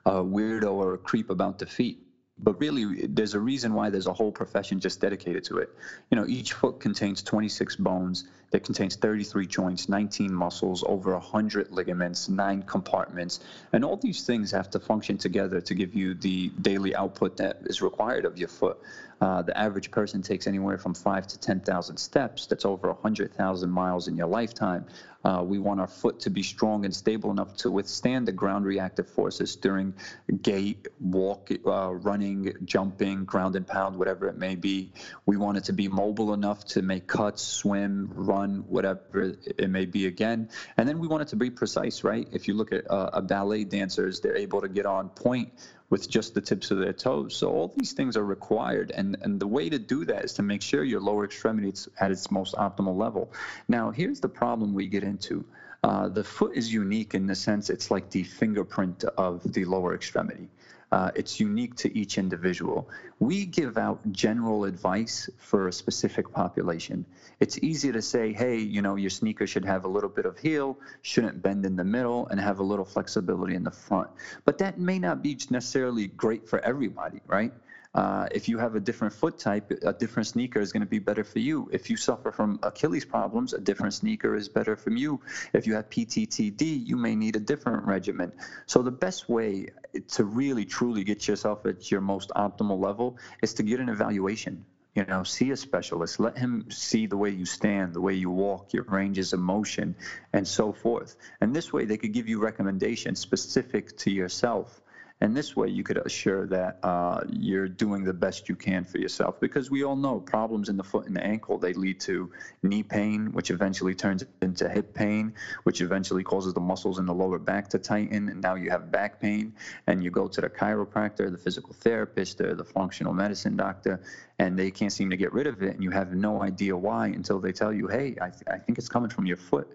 a 0.07 0.25
weirdo 0.25 0.73
or 0.73 0.95
a 0.95 0.99
creep 0.99 1.31
about 1.31 1.59
the 1.59 1.67
feet, 1.67 2.06
but 2.39 2.61
really 2.61 3.07
there's 3.07 3.35
a 3.35 3.41
reason 3.41 3.73
why 3.73 3.89
there's 3.89 4.07
a 4.07 4.13
whole 4.13 4.33
profession 4.33 4.79
just 4.79 5.01
dedicated 5.01 5.45
to 5.45 5.59
it. 5.59 5.71
You 6.11 6.17
know 6.17 6.27
each 6.27 6.53
foot 6.53 6.81
contains 6.81 7.23
26 7.23 7.77
bones 7.77 8.25
that 8.51 8.63
contains 8.63 8.97
33 8.97 9.47
joints 9.47 9.89
19 9.89 10.33
muscles 10.33 10.85
over 10.87 11.13
100 11.13 11.73
ligaments 11.73 12.29
9 12.29 12.63
compartments 12.63 13.41
and 13.73 13.85
all 13.85 13.97
these 13.97 14.25
things 14.25 14.51
have 14.51 14.71
to 14.71 14.79
function 14.79 15.19
together 15.19 15.61
to 15.61 15.75
give 15.75 15.95
you 15.95 16.15
the 16.15 16.49
daily 16.61 16.95
output 16.95 17.37
that 17.39 17.59
is 17.65 17.83
required 17.83 18.25
of 18.25 18.39
your 18.39 18.49
foot. 18.49 18.79
Uh, 19.21 19.41
the 19.41 19.57
average 19.57 19.91
person 19.91 20.21
takes 20.21 20.47
anywhere 20.47 20.77
from 20.77 20.93
5 20.93 21.27
to 21.27 21.39
10,000 21.39 21.97
steps. 21.97 22.47
That's 22.47 22.67
over 22.67 22.89
100,000 22.89 23.71
miles 23.71 24.09
in 24.09 24.17
your 24.17 24.27
lifetime 24.27 24.85
uh, 25.27 25.43
we 25.43 25.59
want 25.59 25.81
our 25.81 25.89
foot 25.89 26.21
to 26.21 26.31
be 26.31 26.43
strong 26.43 26.85
and 26.85 26.95
stable 26.95 27.33
enough 27.33 27.57
to 27.57 27.69
withstand 27.69 28.29
the 28.29 28.33
ground 28.33 28.65
reactive 28.65 29.09
forces 29.09 29.57
during 29.57 29.93
gait, 30.41 30.87
walk, 31.01 31.51
uh, 31.67 31.93
running, 31.93 32.53
jumping, 32.65 33.25
ground 33.25 33.57
and 33.57 33.67
pound, 33.67 33.99
whatever 33.99 34.29
it 34.29 34.39
may 34.39 34.55
be. 34.55 34.93
We 35.27 35.37
want 35.37 35.59
it 35.59 35.65
to 35.65 35.73
be 35.73 35.89
mobile 35.89 36.33
enough 36.33 36.65
to 36.67 36.83
make 36.83 37.09
cuts, 37.09 37.43
swim, 37.43 38.09
run, 38.15 38.65
whatever 38.69 39.35
it 39.45 39.69
may 39.69 39.85
be 39.85 40.07
again. 40.07 40.49
And 40.77 40.89
then 40.89 41.01
we 41.01 41.09
want 41.09 41.23
it 41.23 41.29
to 41.29 41.37
be 41.37 41.51
precise, 41.51 42.05
right? 42.05 42.29
If 42.31 42.47
you 42.47 42.55
look 42.55 42.71
at 42.71 42.89
uh, 42.89 43.11
a 43.13 43.21
ballet 43.21 43.65
dancers, 43.65 44.21
they're 44.21 44.37
able 44.37 44.61
to 44.61 44.69
get 44.69 44.87
on 44.87 45.09
point 45.09 45.51
with 45.91 46.09
just 46.09 46.35
the 46.35 46.41
tips 46.41 46.71
of 46.71 46.79
their 46.79 46.93
toes. 46.93 47.37
So 47.37 47.51
all 47.51 47.73
these 47.77 47.93
things 47.93 48.17
are 48.17 48.25
required, 48.25 48.91
and 48.91 49.17
and 49.23 49.39
the 49.41 49.47
way 49.47 49.69
to 49.69 49.79
do 49.79 50.05
that 50.07 50.25
is 50.25 50.33
to 50.35 50.43
make 50.43 50.63
sure 50.63 50.85
your 50.85 51.01
lower 51.01 51.25
extremity 51.25 51.69
is 51.69 51.89
at 52.01 52.11
its 52.11 52.31
most 52.31 52.55
optimal 52.55 52.97
level. 52.97 53.33
Now, 53.69 53.91
here's 53.91 54.21
the 54.21 54.29
problem 54.29 54.75
we 54.75 54.87
get 54.87 55.05
into. 55.05 55.45
Uh, 55.83 56.09
the 56.09 56.25
foot 56.25 56.57
is 56.57 56.73
unique 56.73 57.15
in 57.15 57.27
the 57.27 57.35
sense 57.35 57.71
it's 57.71 57.91
like 57.91 58.11
the 58.11 58.25
fingerprint 58.25 59.05
of 59.17 59.43
the 59.53 59.65
lower 59.65 59.95
extremity. 59.95 60.49
Uh, 60.97 61.11
it's 61.15 61.39
unique 61.39 61.75
to 61.75 61.95
each 61.95 62.17
individual. 62.17 62.89
We 63.21 63.45
give 63.45 63.77
out 63.77 64.01
general 64.13 64.65
advice 64.65 65.29
for 65.37 65.69
a 65.69 65.73
specific 65.73 66.33
population. 66.33 67.05
It's 67.39 67.59
easy 67.59 67.93
to 67.93 68.01
say, 68.01 68.33
hey, 68.33 68.57
you 68.57 68.81
know, 68.81 68.95
your 68.97 69.11
sneaker 69.11 69.47
should 69.47 69.67
have 69.67 69.85
a 69.85 69.89
little 69.89 70.09
bit 70.09 70.25
of 70.25 70.39
heel, 70.39 70.79
shouldn't 71.03 71.43
bend 71.43 71.67
in 71.67 71.77
the 71.77 71.85
middle, 71.85 72.29
and 72.29 72.41
have 72.41 72.61
a 72.61 72.63
little 72.63 72.87
flexibility 72.87 73.55
in 73.55 73.63
the 73.63 73.71
front. 73.71 74.09
But 74.47 74.57
that 74.57 74.79
may 74.79 74.99
not 74.99 75.23
be 75.23 75.39
necessarily 75.51 76.07
great 76.07 76.49
for 76.49 76.61
everybody, 76.61 77.21
right? 77.27 77.53
Uh, 77.97 78.29
if 78.31 78.47
you 78.47 78.59
have 78.59 78.75
a 78.75 78.81
different 78.81 79.15
foot 79.15 79.39
type, 79.39 79.73
a 79.83 79.93
different 79.95 80.27
sneaker 80.27 80.61
is 80.61 80.71
going 80.71 80.83
to 80.83 80.87
be 80.89 80.99
better 80.99 81.25
for 81.25 81.39
you. 81.39 81.67
If 81.73 81.89
you 81.89 81.97
suffer 81.97 82.31
from 82.31 82.59
Achilles 82.63 83.07
problems, 83.07 83.55
a 83.55 83.59
different 83.59 83.95
sneaker 83.95 84.37
is 84.37 84.51
better 84.51 84.77
for 84.77 84.91
you. 84.91 85.23
If 85.55 85.67
you 85.67 85.75
have 85.77 85.89
PTTD, 85.89 86.87
you 86.87 86.97
may 86.97 87.15
need 87.15 87.37
a 87.37 87.41
different 87.41 87.87
regimen. 87.87 88.33
So 88.67 88.83
the 88.83 88.91
best 88.91 89.31
way 89.31 89.69
to 90.09 90.25
really 90.25 90.67
truly 90.67 91.05
get 91.05 91.27
yourself 91.27 91.65
at 91.65 91.91
your 91.91 92.03
most 92.03 92.31
optimal 92.37 92.79
level 92.79 93.17
is 93.41 93.55
to 93.55 93.63
get 93.63 93.81
an 93.81 93.89
evaluation. 93.89 94.67
You 94.95 95.07
know, 95.07 95.25
see 95.25 95.51
a 95.51 95.57
specialist. 95.57 96.21
Let 96.21 96.37
him 96.37 96.71
see 96.71 97.07
the 97.07 97.17
way 97.17 97.31
you 97.31 97.47
stand, 97.47 97.95
the 97.95 98.01
way 98.03 98.15
you 98.15 98.31
walk, 98.31 98.75
your 98.75 98.85
ranges 98.85 99.33
of 99.33 99.41
motion, 99.41 99.97
and 100.35 100.47
so 100.47 100.73
forth. 100.73 101.17
And 101.41 101.57
this 101.57 101.73
way, 101.73 101.87
they 101.87 101.97
could 101.97 102.13
give 102.13 102.29
you 102.29 102.41
recommendations 102.43 103.21
specific 103.21 103.97
to 103.99 104.11
yourself 104.11 104.83
and 105.21 105.35
this 105.35 105.57
way, 105.57 105.69
you 105.69 105.83
could 105.83 105.97
assure 106.05 106.47
that 106.49 106.77
uh, 106.83 107.21
you're 107.27 107.69
doing 107.69 108.05
the 108.05 108.13
best 108.13 108.51
you 108.51 108.55
can 108.55 108.85
for 108.85 108.99
yourself. 108.99 109.41
Because 109.41 109.71
we 109.71 109.83
all 109.83 109.97
know 109.97 110.21
problems 110.21 110.69
in 110.69 110.77
the 110.77 110.85
foot 110.85 111.07
and 111.07 111.17
the 111.17 111.25
ankle, 111.25 111.57
they 111.57 111.73
lead 111.73 112.01
to 112.01 112.31
knee 112.63 112.83
pain, 112.83 113.33
which 113.33 113.51
eventually 113.51 113.95
turns 113.95 114.25
into 114.43 114.69
hip 114.69 114.93
pain, 114.93 115.33
which 115.63 115.81
eventually 115.81 116.23
causes 116.23 116.53
the 116.53 116.61
muscles 116.61 116.99
in 116.99 117.07
the 117.07 117.15
lower 117.15 117.39
back 117.39 117.69
to 117.69 117.79
tighten. 117.79 118.29
And 118.29 118.43
now 118.43 118.57
you 118.57 118.71
have 118.71 118.91
back 118.91 119.19
pain. 119.19 119.55
And 119.87 120.05
you 120.05 120.11
go 120.11 120.29
to 120.29 120.41
the 120.43 120.51
chiropractor, 120.51 121.31
the 121.31 121.39
physical 121.39 121.73
therapist, 121.73 122.41
or 122.43 122.55
the 122.55 122.65
functional 122.65 123.15
medicine 123.15 123.57
doctor, 123.57 124.03
and 124.39 124.59
they 124.59 124.71
can't 124.71 124.93
seem 124.93 125.09
to 125.11 125.17
get 125.17 125.33
rid 125.33 125.47
of 125.47 125.63
it. 125.63 125.75
And 125.75 125.83
you 125.83 125.91
have 125.91 126.13
no 126.13 126.43
idea 126.43 126.77
why 126.77 127.07
until 127.07 127.41
they 127.41 127.53
tell 127.53 127.73
you, 127.73 127.89
hey, 127.89 128.17
I, 128.21 128.29
th- 128.29 128.43
I 128.47 128.59
think 128.59 128.77
it's 128.77 128.89
coming 128.89 129.09
from 129.09 129.25
your 129.25 129.39
foot. 129.39 129.69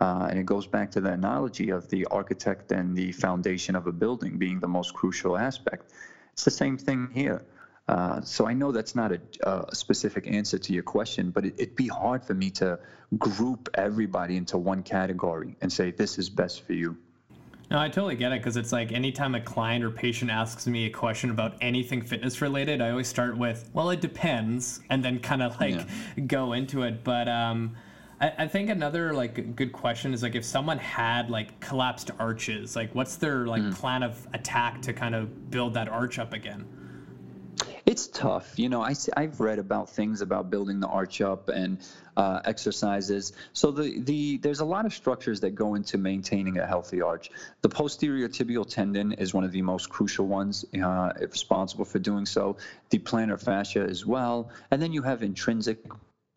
Uh, 0.00 0.28
and 0.30 0.38
it 0.38 0.46
goes 0.46 0.66
back 0.66 0.90
to 0.92 1.00
the 1.00 1.12
analogy 1.12 1.70
of 1.70 1.88
the 1.88 2.06
architect 2.06 2.70
and 2.70 2.96
the 2.96 3.10
foundation 3.12 3.74
of 3.74 3.86
a 3.86 3.92
building 3.92 4.38
being 4.38 4.60
the 4.60 4.68
most 4.68 4.94
crucial 4.94 5.36
aspect. 5.36 5.92
It's 6.32 6.44
the 6.44 6.50
same 6.50 6.78
thing 6.78 7.08
here. 7.12 7.44
Uh, 7.88 8.20
so 8.20 8.46
I 8.46 8.52
know 8.52 8.70
that's 8.70 8.94
not 8.94 9.12
a, 9.12 9.20
a, 9.42 9.74
specific 9.74 10.26
answer 10.26 10.58
to 10.58 10.72
your 10.74 10.82
question, 10.82 11.30
but 11.30 11.46
it, 11.46 11.58
would 11.58 11.74
be 11.74 11.88
hard 11.88 12.22
for 12.22 12.34
me 12.34 12.50
to 12.50 12.78
group 13.16 13.70
everybody 13.74 14.36
into 14.36 14.58
one 14.58 14.82
category 14.82 15.56
and 15.62 15.72
say 15.72 15.90
this 15.90 16.18
is 16.18 16.28
best 16.28 16.66
for 16.66 16.74
you. 16.74 16.98
No, 17.70 17.78
I 17.78 17.88
totally 17.88 18.16
get 18.16 18.32
it 18.32 18.40
because 18.40 18.56
it's 18.56 18.72
like 18.72 18.92
anytime 18.92 19.34
a 19.34 19.40
client 19.40 19.84
or 19.84 19.90
patient 19.90 20.30
asks 20.30 20.66
me 20.66 20.86
a 20.86 20.90
question 20.90 21.30
about 21.30 21.54
anything 21.60 22.02
fitness 22.02 22.40
related, 22.40 22.80
I 22.80 22.90
always 22.90 23.08
start 23.08 23.36
with, 23.36 23.68
well, 23.72 23.90
it 23.90 24.00
depends, 24.00 24.80
and 24.90 25.02
then 25.02 25.18
kind 25.18 25.42
of 25.42 25.58
like 25.60 25.74
yeah. 25.74 26.24
go 26.26 26.54
into 26.54 26.82
it. 26.82 27.04
But 27.04 27.28
um, 27.28 27.76
I, 28.20 28.32
I 28.38 28.48
think 28.48 28.70
another 28.70 29.12
like 29.12 29.56
good 29.56 29.72
question 29.72 30.12
is 30.12 30.22
like 30.22 30.34
if 30.34 30.44
someone 30.44 30.78
had 30.78 31.30
like 31.30 31.60
collapsed 31.60 32.10
arches, 32.18 32.76
like 32.76 32.94
what's 32.94 33.16
their 33.16 33.46
like 33.46 33.62
mm. 33.62 33.74
plan 33.74 34.02
of 34.02 34.26
attack 34.32 34.82
to 34.82 34.92
kind 34.92 35.14
of 35.14 35.50
build 35.50 35.74
that 35.74 35.88
arch 35.88 36.18
up 36.18 36.32
again? 36.32 36.66
It's 37.86 38.06
tough. 38.06 38.58
You 38.58 38.68
know, 38.68 38.82
I, 38.82 38.94
I've 39.16 39.40
read 39.40 39.58
about 39.58 39.88
things 39.88 40.20
about 40.20 40.50
building 40.50 40.78
the 40.78 40.86
arch 40.86 41.22
up 41.22 41.48
and 41.48 41.78
uh, 42.18 42.40
exercises. 42.44 43.32
So 43.54 43.70
the, 43.70 44.00
the 44.00 44.36
there's 44.36 44.60
a 44.60 44.64
lot 44.64 44.84
of 44.84 44.92
structures 44.92 45.40
that 45.40 45.54
go 45.54 45.74
into 45.74 45.96
maintaining 45.96 46.58
a 46.58 46.66
healthy 46.66 47.00
arch. 47.00 47.30
The 47.62 47.70
posterior 47.70 48.28
tibial 48.28 48.68
tendon 48.68 49.12
is 49.12 49.32
one 49.32 49.44
of 49.44 49.52
the 49.52 49.62
most 49.62 49.88
crucial 49.88 50.26
ones, 50.26 50.66
uh, 50.82 51.12
responsible 51.18 51.86
for 51.86 51.98
doing 51.98 52.26
so. 52.26 52.58
The 52.90 52.98
plantar 52.98 53.42
fascia 53.42 53.86
as 53.88 54.04
well. 54.04 54.50
And 54.70 54.82
then 54.82 54.92
you 54.92 55.00
have 55.02 55.22
intrinsic 55.22 55.78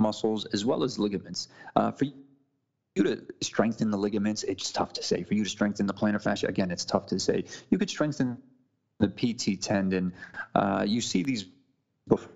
muscles 0.01 0.45
as 0.45 0.65
well 0.65 0.83
as 0.83 0.99
ligaments. 0.99 1.47
Uh, 1.75 1.91
for 1.91 2.05
you 2.95 3.03
to 3.03 3.23
strengthen 3.41 3.91
the 3.91 3.97
ligaments, 3.97 4.43
it's 4.43 4.71
tough 4.71 4.93
to 4.93 5.03
say. 5.03 5.23
For 5.23 5.33
you 5.33 5.43
to 5.43 5.49
strengthen 5.49 5.85
the 5.85 5.93
plantar 5.93 6.21
fascia, 6.21 6.47
again, 6.47 6.71
it's 6.71 6.85
tough 6.85 7.07
to 7.07 7.19
say. 7.19 7.45
You 7.69 7.77
could 7.77 7.89
strengthen 7.89 8.37
the 8.99 9.07
PT 9.07 9.61
tendon. 9.61 10.13
Uh, 10.53 10.83
you 10.87 11.01
see 11.01 11.23
these 11.23 11.45
before 12.07 12.29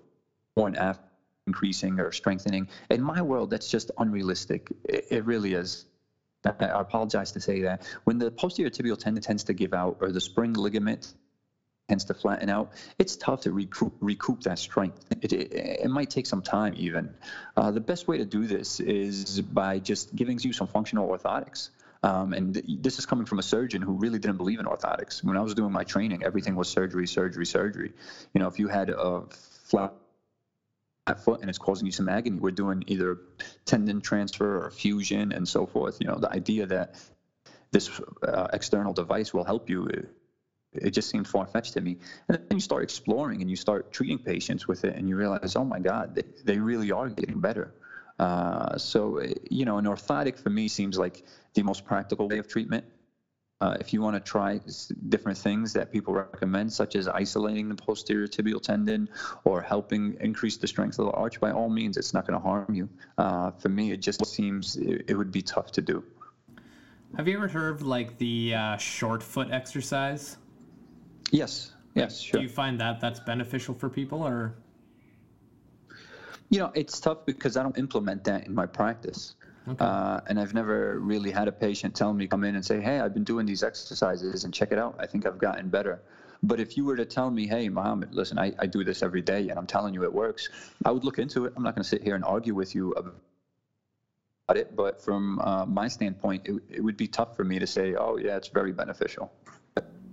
and 0.56 0.76
after 0.76 1.02
increasing 1.46 2.00
or 2.00 2.12
strengthening. 2.12 2.68
In 2.90 3.02
my 3.02 3.22
world, 3.22 3.50
that's 3.50 3.70
just 3.70 3.90
unrealistic. 3.98 4.72
It, 4.84 5.06
it 5.10 5.24
really 5.24 5.54
is. 5.54 5.84
I 6.44 6.80
apologize 6.80 7.32
to 7.32 7.40
say 7.40 7.62
that. 7.62 7.82
When 8.04 8.18
the 8.18 8.30
posterior 8.30 8.70
tibial 8.70 8.98
tendon 8.98 9.22
tends 9.22 9.44
to 9.44 9.54
give 9.54 9.74
out, 9.74 9.98
or 10.00 10.12
the 10.12 10.20
spring 10.20 10.54
ligament 10.54 11.12
tends 11.88 12.04
to 12.04 12.14
flatten 12.14 12.48
out, 12.48 12.72
it's 12.98 13.16
tough 13.16 13.42
to 13.42 13.52
recoup, 13.52 13.94
recoup 14.00 14.42
that 14.42 14.58
strength. 14.58 15.04
It, 15.22 15.32
it, 15.32 15.52
it, 15.52 15.90
might 15.90 16.10
take 16.10 16.26
some 16.26 16.42
time, 16.42 16.74
even. 16.76 17.14
Uh, 17.56 17.70
the 17.70 17.80
best 17.80 18.08
way 18.08 18.18
to 18.18 18.24
do 18.24 18.46
this 18.46 18.80
is 18.80 19.40
by 19.40 19.78
just 19.78 20.14
giving 20.14 20.38
you 20.40 20.52
some 20.52 20.66
functional 20.66 21.08
orthotics. 21.08 21.70
Um, 22.02 22.32
and 22.34 22.62
this 22.80 22.98
is 22.98 23.06
coming 23.06 23.24
from 23.24 23.38
a 23.38 23.42
surgeon 23.42 23.82
who 23.82 23.92
really 23.92 24.18
didn't 24.18 24.36
believe 24.36 24.60
in 24.60 24.66
orthotics. 24.66 25.24
When 25.24 25.36
I 25.36 25.40
was 25.40 25.54
doing 25.54 25.72
my 25.72 25.84
training, 25.84 26.22
everything 26.24 26.54
was 26.54 26.68
surgery, 26.68 27.06
surgery, 27.06 27.46
surgery. 27.46 27.92
You 28.34 28.40
know, 28.40 28.48
if 28.48 28.58
you 28.58 28.68
had 28.68 28.90
a 28.90 29.22
flat 29.64 29.94
foot 31.18 31.40
and 31.40 31.48
it's 31.48 31.58
causing 31.58 31.86
you 31.86 31.92
some 31.92 32.08
agony, 32.08 32.38
we're 32.38 32.50
doing 32.50 32.84
either 32.86 33.18
tendon 33.64 34.00
transfer 34.00 34.64
or 34.64 34.70
fusion 34.70 35.32
and 35.32 35.48
so 35.48 35.66
forth. 35.66 35.98
You 36.00 36.08
know, 36.08 36.18
the 36.18 36.30
idea 36.30 36.66
that 36.66 36.96
this 37.70 38.00
uh, 38.22 38.48
external 38.52 38.92
device 38.92 39.32
will 39.32 39.44
help 39.44 39.70
you 39.70 40.06
it 40.82 40.90
just 40.90 41.10
seemed 41.10 41.26
far 41.28 41.46
fetched 41.46 41.74
to 41.74 41.80
me. 41.80 41.98
And 42.28 42.38
then 42.38 42.46
you 42.50 42.60
start 42.60 42.82
exploring 42.82 43.40
and 43.40 43.50
you 43.50 43.56
start 43.56 43.92
treating 43.92 44.18
patients 44.18 44.66
with 44.68 44.84
it, 44.84 44.96
and 44.96 45.08
you 45.08 45.16
realize, 45.16 45.56
oh 45.56 45.64
my 45.64 45.78
God, 45.78 46.14
they, 46.14 46.24
they 46.44 46.58
really 46.58 46.92
are 46.92 47.08
getting 47.08 47.40
better. 47.40 47.74
Uh, 48.18 48.78
so, 48.78 49.22
you 49.50 49.64
know, 49.64 49.78
an 49.78 49.84
orthotic 49.84 50.38
for 50.38 50.50
me 50.50 50.68
seems 50.68 50.98
like 50.98 51.24
the 51.54 51.62
most 51.62 51.84
practical 51.84 52.28
way 52.28 52.38
of 52.38 52.48
treatment. 52.48 52.84
Uh, 53.62 53.74
if 53.80 53.92
you 53.92 54.02
want 54.02 54.14
to 54.14 54.20
try 54.20 54.60
different 55.08 55.38
things 55.38 55.72
that 55.72 55.90
people 55.90 56.12
recommend, 56.12 56.70
such 56.70 56.94
as 56.94 57.08
isolating 57.08 57.70
the 57.70 57.74
posterior 57.74 58.26
tibial 58.26 58.60
tendon 58.60 59.08
or 59.44 59.62
helping 59.62 60.14
increase 60.20 60.58
the 60.58 60.66
strength 60.66 60.98
of 60.98 61.06
the 61.06 61.12
arch, 61.12 61.40
by 61.40 61.50
all 61.50 61.70
means, 61.70 61.96
it's 61.96 62.12
not 62.12 62.26
going 62.26 62.38
to 62.38 62.42
harm 62.42 62.74
you. 62.74 62.86
Uh, 63.16 63.50
for 63.52 63.70
me, 63.70 63.92
it 63.92 64.02
just 64.02 64.24
seems 64.26 64.76
it, 64.76 65.16
would 65.16 65.32
be 65.32 65.40
tough 65.40 65.72
to 65.72 65.80
do. 65.80 66.04
Have 67.16 67.28
you 67.28 67.36
ever 67.38 67.48
heard 67.48 67.76
of 67.76 67.82
like 67.82 68.18
the 68.18 68.54
uh, 68.54 68.76
short 68.76 69.22
foot 69.22 69.48
exercise? 69.50 70.36
Yes. 71.30 71.72
Yes. 71.94 72.20
Sure. 72.20 72.40
Do 72.40 72.42
you 72.42 72.48
find 72.52 72.78
that 72.80 73.00
that's 73.00 73.20
beneficial 73.20 73.74
for 73.74 73.88
people, 73.88 74.22
or? 74.22 74.54
You 76.50 76.60
know, 76.60 76.70
it's 76.74 77.00
tough 77.00 77.26
because 77.26 77.56
I 77.56 77.62
don't 77.62 77.76
implement 77.78 78.24
that 78.24 78.46
in 78.46 78.54
my 78.54 78.66
practice. 78.66 79.34
Okay. 79.68 79.84
Uh, 79.84 80.20
and 80.28 80.38
I've 80.38 80.54
never 80.54 80.98
really 81.00 81.32
had 81.32 81.48
a 81.48 81.52
patient 81.52 81.96
tell 81.96 82.12
me 82.12 82.28
come 82.28 82.44
in 82.44 82.54
and 82.54 82.64
say, 82.64 82.80
"Hey, 82.80 83.00
I've 83.00 83.14
been 83.14 83.24
doing 83.24 83.46
these 83.46 83.64
exercises 83.64 84.44
and 84.44 84.54
check 84.54 84.70
it 84.70 84.78
out. 84.78 84.94
I 85.00 85.06
think 85.06 85.26
I've 85.26 85.38
gotten 85.38 85.68
better." 85.70 86.02
But 86.42 86.60
if 86.60 86.76
you 86.76 86.84
were 86.84 86.96
to 86.96 87.04
tell 87.04 87.30
me, 87.30 87.48
"Hey, 87.48 87.68
Mohammed, 87.68 88.14
listen, 88.14 88.38
I, 88.38 88.52
I 88.60 88.66
do 88.66 88.84
this 88.84 89.02
every 89.02 89.22
day 89.22 89.48
and 89.48 89.58
I'm 89.58 89.66
telling 89.66 89.92
you 89.92 90.04
it 90.04 90.12
works," 90.12 90.48
I 90.84 90.92
would 90.92 91.02
look 91.02 91.18
into 91.18 91.46
it. 91.46 91.54
I'm 91.56 91.64
not 91.64 91.74
going 91.74 91.82
to 91.82 91.88
sit 91.88 92.04
here 92.04 92.14
and 92.14 92.24
argue 92.24 92.54
with 92.54 92.76
you 92.76 92.92
about 92.92 94.56
it. 94.56 94.76
But 94.76 95.02
from 95.02 95.40
uh, 95.40 95.66
my 95.66 95.88
standpoint, 95.88 96.42
it, 96.46 96.62
it 96.68 96.80
would 96.80 96.96
be 96.96 97.08
tough 97.08 97.34
for 97.34 97.42
me 97.42 97.58
to 97.58 97.66
say, 97.66 97.94
"Oh, 97.96 98.18
yeah, 98.18 98.36
it's 98.36 98.48
very 98.48 98.72
beneficial." 98.72 99.32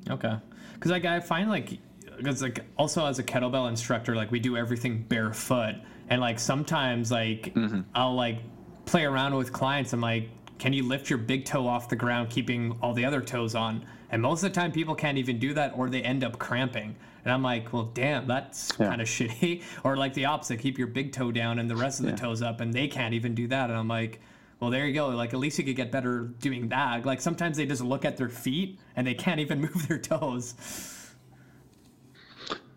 Okay 0.10 0.36
because 0.84 0.92
like 0.92 1.06
I 1.06 1.22
find 1.22 1.50
like 1.50 1.80
because 2.18 2.42
like 2.42 2.60
also 2.78 3.06
as 3.06 3.18
a 3.18 3.24
kettlebell 3.24 3.70
instructor 3.70 4.18
like 4.18 4.32
we 4.32 4.40
do 4.40 4.58
everything 4.58 5.04
barefoot 5.04 5.76
and 6.10 6.20
like 6.20 6.40
sometimes 6.40 7.10
like 7.10 7.54
mm-hmm. 7.54 7.82
I'll 7.96 8.14
like 8.14 8.40
play 8.84 9.06
around 9.06 9.34
with 9.36 9.54
clients 9.54 9.94
I'm 9.94 10.02
like 10.02 10.30
can 10.60 10.74
you 10.74 10.84
lift 10.84 11.10
your 11.10 11.20
big 11.20 11.46
toe 11.46 11.66
off 11.68 11.88
the 11.88 11.96
ground 11.96 12.30
keeping 12.30 12.78
all 12.82 12.94
the 12.94 13.06
other 13.06 13.22
toes 13.22 13.56
on 13.56 13.86
and 14.10 14.22
most 14.22 14.44
of 14.44 14.54
the 14.54 14.60
time 14.60 14.74
people 14.74 14.94
can't 14.94 15.18
even 15.18 15.40
do 15.40 15.54
that 15.54 15.72
or 15.78 15.90
they 15.90 16.02
end 16.02 16.26
up 16.26 16.38
cramping 16.38 16.98
and 17.24 17.34
I'm 17.34 17.42
like 17.42 17.72
well 17.72 17.90
damn 17.94 18.28
that's 18.28 18.74
yeah. 18.78 18.88
kind 18.88 19.02
of 19.02 19.08
shitty 19.08 19.64
or 19.86 19.96
like 19.96 20.14
the 20.14 20.26
opposite 20.26 20.60
keep 20.60 20.78
your 20.78 20.88
big 20.88 21.14
toe 21.14 21.32
down 21.32 21.60
and 21.60 21.70
the 21.70 21.78
rest 21.78 22.02
of 22.02 22.06
the 22.08 22.12
yeah. 22.12 22.18
toes 22.18 22.42
up 22.42 22.60
and 22.60 22.74
they 22.74 22.90
can't 22.90 23.14
even 23.14 23.36
do 23.36 23.48
that 23.48 23.70
and 23.70 23.80
I'm 23.80 23.88
like 23.88 24.20
well, 24.64 24.72
there 24.72 24.88
you 24.88 24.94
go. 24.94 25.10
Like, 25.10 25.34
at 25.34 25.40
least 25.40 25.60
you 25.60 25.66
could 25.66 25.76
get 25.76 25.92
better 25.92 26.22
doing 26.40 26.70
that. 26.70 27.06
Like, 27.06 27.20
sometimes 27.20 27.58
they 27.58 27.66
just 27.66 27.82
look 27.82 28.06
at 28.06 28.16
their 28.16 28.30
feet 28.30 28.80
and 28.96 29.06
they 29.06 29.14
can't 29.14 29.42
even 29.42 29.60
move 29.68 29.90
their 29.90 30.00
toes. 30.00 30.56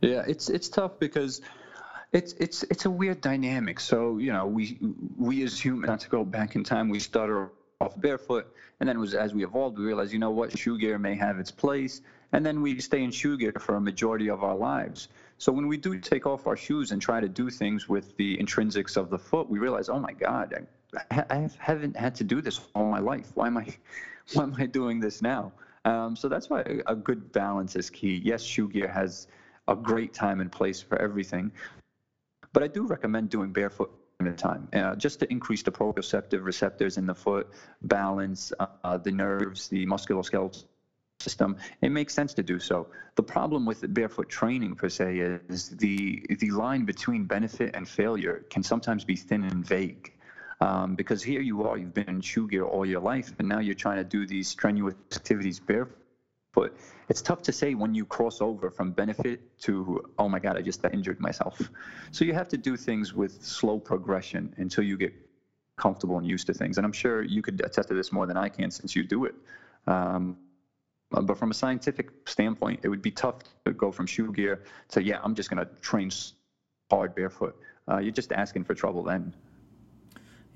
Yeah, 0.01 0.25
it's 0.27 0.51
it's 0.51 0.69
tough 0.69 0.99
because 0.99 1.43
it's 2.13 2.33
it's 2.41 2.65
it's 2.65 2.87
a 2.87 2.91
weird 2.91 3.21
dynamic. 3.21 3.79
So 3.79 4.19
you 4.19 4.33
know, 4.33 4.47
we 4.47 4.79
we 5.17 5.45
as 5.45 5.65
humans, 5.65 5.87
not 5.87 6.01
to 6.01 6.09
go 6.09 6.25
back 6.25 6.57
in 6.57 6.65
time, 6.65 6.89
we 6.89 6.99
started 6.99 7.51
off 7.81 8.01
barefoot, 8.01 8.53
and 8.81 8.89
then 8.89 8.99
was 8.99 9.15
as 9.15 9.33
we 9.33 9.45
evolved, 9.45 9.79
we 9.79 9.85
realized, 9.85 10.13
you 10.13 10.19
know 10.19 10.33
what, 10.33 10.59
shoe 10.59 10.79
gear 10.79 10.99
may 10.99 11.15
have 11.15 11.39
its 11.39 11.53
place, 11.53 12.01
and 12.33 12.45
then 12.45 12.63
we 12.63 12.81
stay 12.81 13.05
in 13.05 13.13
shoe 13.13 13.39
gear 13.39 13.53
for 13.61 13.77
a 13.77 13.81
majority 13.81 14.29
of 14.29 14.43
our 14.43 14.57
lives. 14.57 15.07
So 15.39 15.53
when 15.53 15.69
we 15.69 15.77
do 15.77 16.01
take 16.01 16.27
off 16.27 16.49
our 16.49 16.57
shoes 16.57 16.91
and 16.91 17.01
try 17.01 17.21
to 17.21 17.29
do 17.29 17.49
things 17.49 17.89
with 17.89 18.17
the 18.17 18.37
intrinsics 18.39 18.97
of 18.97 19.09
the 19.09 19.19
foot, 19.19 19.49
we 19.49 19.61
realize, 19.61 19.89
oh 19.89 20.01
my 20.01 20.15
God, 20.15 20.53
I, 21.11 21.49
haven't 21.59 21.97
had 21.97 22.15
to 22.17 22.25
do 22.25 22.41
this 22.41 22.61
all 22.75 22.87
my 22.87 22.99
life. 22.99 23.31
Why 23.35 23.47
am 23.47 23.57
I, 23.57 23.67
why 24.33 24.45
am 24.45 24.55
I 24.59 24.67
doing 24.67 25.01
this 25.01 25.23
now? 25.23 25.53
Um, 25.85 26.17
so 26.17 26.29
that's 26.29 26.51
why 26.51 26.65
a 26.87 26.97
good 26.97 27.33
balance 27.33 27.77
is 27.77 27.91
key. 27.91 28.21
Yes, 28.25 28.43
shoe 28.43 28.69
gear 28.69 28.89
has 28.89 29.29
a 29.69 29.77
great 29.77 30.13
time 30.13 30.41
and 30.41 30.51
place 30.51 30.81
for 30.81 31.01
everything, 31.01 31.53
but 32.53 32.63
I 32.63 32.67
do 32.69 32.87
recommend 32.87 33.31
doing 33.31 33.53
barefoot 33.53 33.93
at 34.21 34.27
a 34.27 34.33
time, 34.33 34.69
uh, 34.73 34.97
just 34.97 35.21
to 35.21 35.31
increase 35.31 35.63
the 35.63 35.71
proprioceptive 35.71 36.45
receptors 36.45 36.97
in 36.97 37.07
the 37.07 37.15
foot, 37.15 37.49
balance 37.83 38.53
uh, 38.59 38.97
the 38.97 39.11
nerves, 39.11 39.69
the 39.69 39.87
musculoskeletal 39.87 40.65
system, 41.21 41.57
it 41.83 41.91
makes 41.91 42.15
sense 42.15 42.35
to 42.35 42.43
do 42.43 42.59
so. 42.59 42.89
The 43.17 43.23
problem 43.23 43.65
with 43.67 43.93
barefoot 43.95 44.29
training 44.29 44.75
per 44.77 44.89
se 44.89 45.19
is 45.49 45.71
the 45.71 46.25
the 46.41 46.51
line 46.51 46.85
between 46.85 47.25
benefit 47.25 47.75
and 47.75 47.89
failure 47.89 48.45
can 48.51 48.63
sometimes 48.63 49.05
be 49.05 49.17
thin 49.17 49.45
and 49.45 49.67
vague. 49.67 50.13
Um, 50.61 50.95
because 50.95 51.23
here 51.23 51.43
you 51.43 51.65
are, 51.69 51.77
you've 51.77 51.93
been 51.93 52.09
in 52.09 52.21
shoe 52.23 52.49
gear 52.49 52.65
all 52.65 52.87
your 52.87 53.01
life, 53.01 53.33
and 53.39 53.49
now 53.49 53.59
you're 53.59 53.75
trying 53.75 53.99
to 53.99 54.05
do 54.05 54.27
these 54.27 54.49
strenuous 54.49 54.95
activities 55.15 55.61
barefoot. 55.61 56.75
It's 57.09 57.21
tough 57.21 57.43
to 57.43 57.53
say 57.53 57.75
when 57.75 57.95
you 57.95 58.07
cross 58.07 58.41
over 58.41 58.71
from 58.71 58.93
benefit 58.93 59.41
to, 59.61 60.03
oh 60.19 60.29
my 60.29 60.39
God, 60.39 60.57
I 60.57 60.63
just 60.63 60.83
injured 60.93 61.21
myself. 61.21 61.61
So 62.11 62.25
you 62.25 62.33
have 62.33 62.49
to 62.49 62.57
do 62.57 62.77
things 62.77 63.13
with 63.13 63.45
slow 63.45 63.79
progression 63.79 64.55
until 64.57 64.83
you 64.83 64.97
get 64.97 65.13
comfortable 65.77 66.17
and 66.17 66.27
used 66.27 66.47
to 66.47 66.55
things. 66.55 66.79
And 66.79 66.87
I'm 66.87 66.93
sure 66.93 67.23
you 67.23 67.43
could 67.43 67.61
attest 67.61 67.89
to 67.89 67.95
this 67.95 68.11
more 68.11 68.27
than 68.27 68.39
I 68.39 68.49
can 68.49 68.71
since 68.71 68.97
you 68.97 69.05
do 69.05 69.27
it. 69.27 69.35
Um, 69.87 70.39
uh, 71.15 71.21
but 71.21 71.39
from 71.39 71.51
a 71.51 71.55
scientific 71.55 72.11
standpoint, 72.27 72.81
it 72.83 72.89
would 72.89 73.03
be 73.03 73.11
tough 73.11 73.37
to 73.67 73.73
go 73.73 73.93
from 73.93 74.07
shoe 74.07 74.33
gear 74.33 74.65
to, 74.89 75.03
yeah, 75.03 75.21
I'm 75.23 75.35
just 75.35 75.51
going 75.51 75.65
to 75.65 75.71
train 75.81 76.11
hard 76.91 77.15
barefoot. 77.15 77.61
Uh, 77.89 77.99
you're 77.99 78.11
just 78.11 78.33
asking 78.33 78.65
for 78.65 78.75
trouble 78.75 79.03
then. 79.05 79.35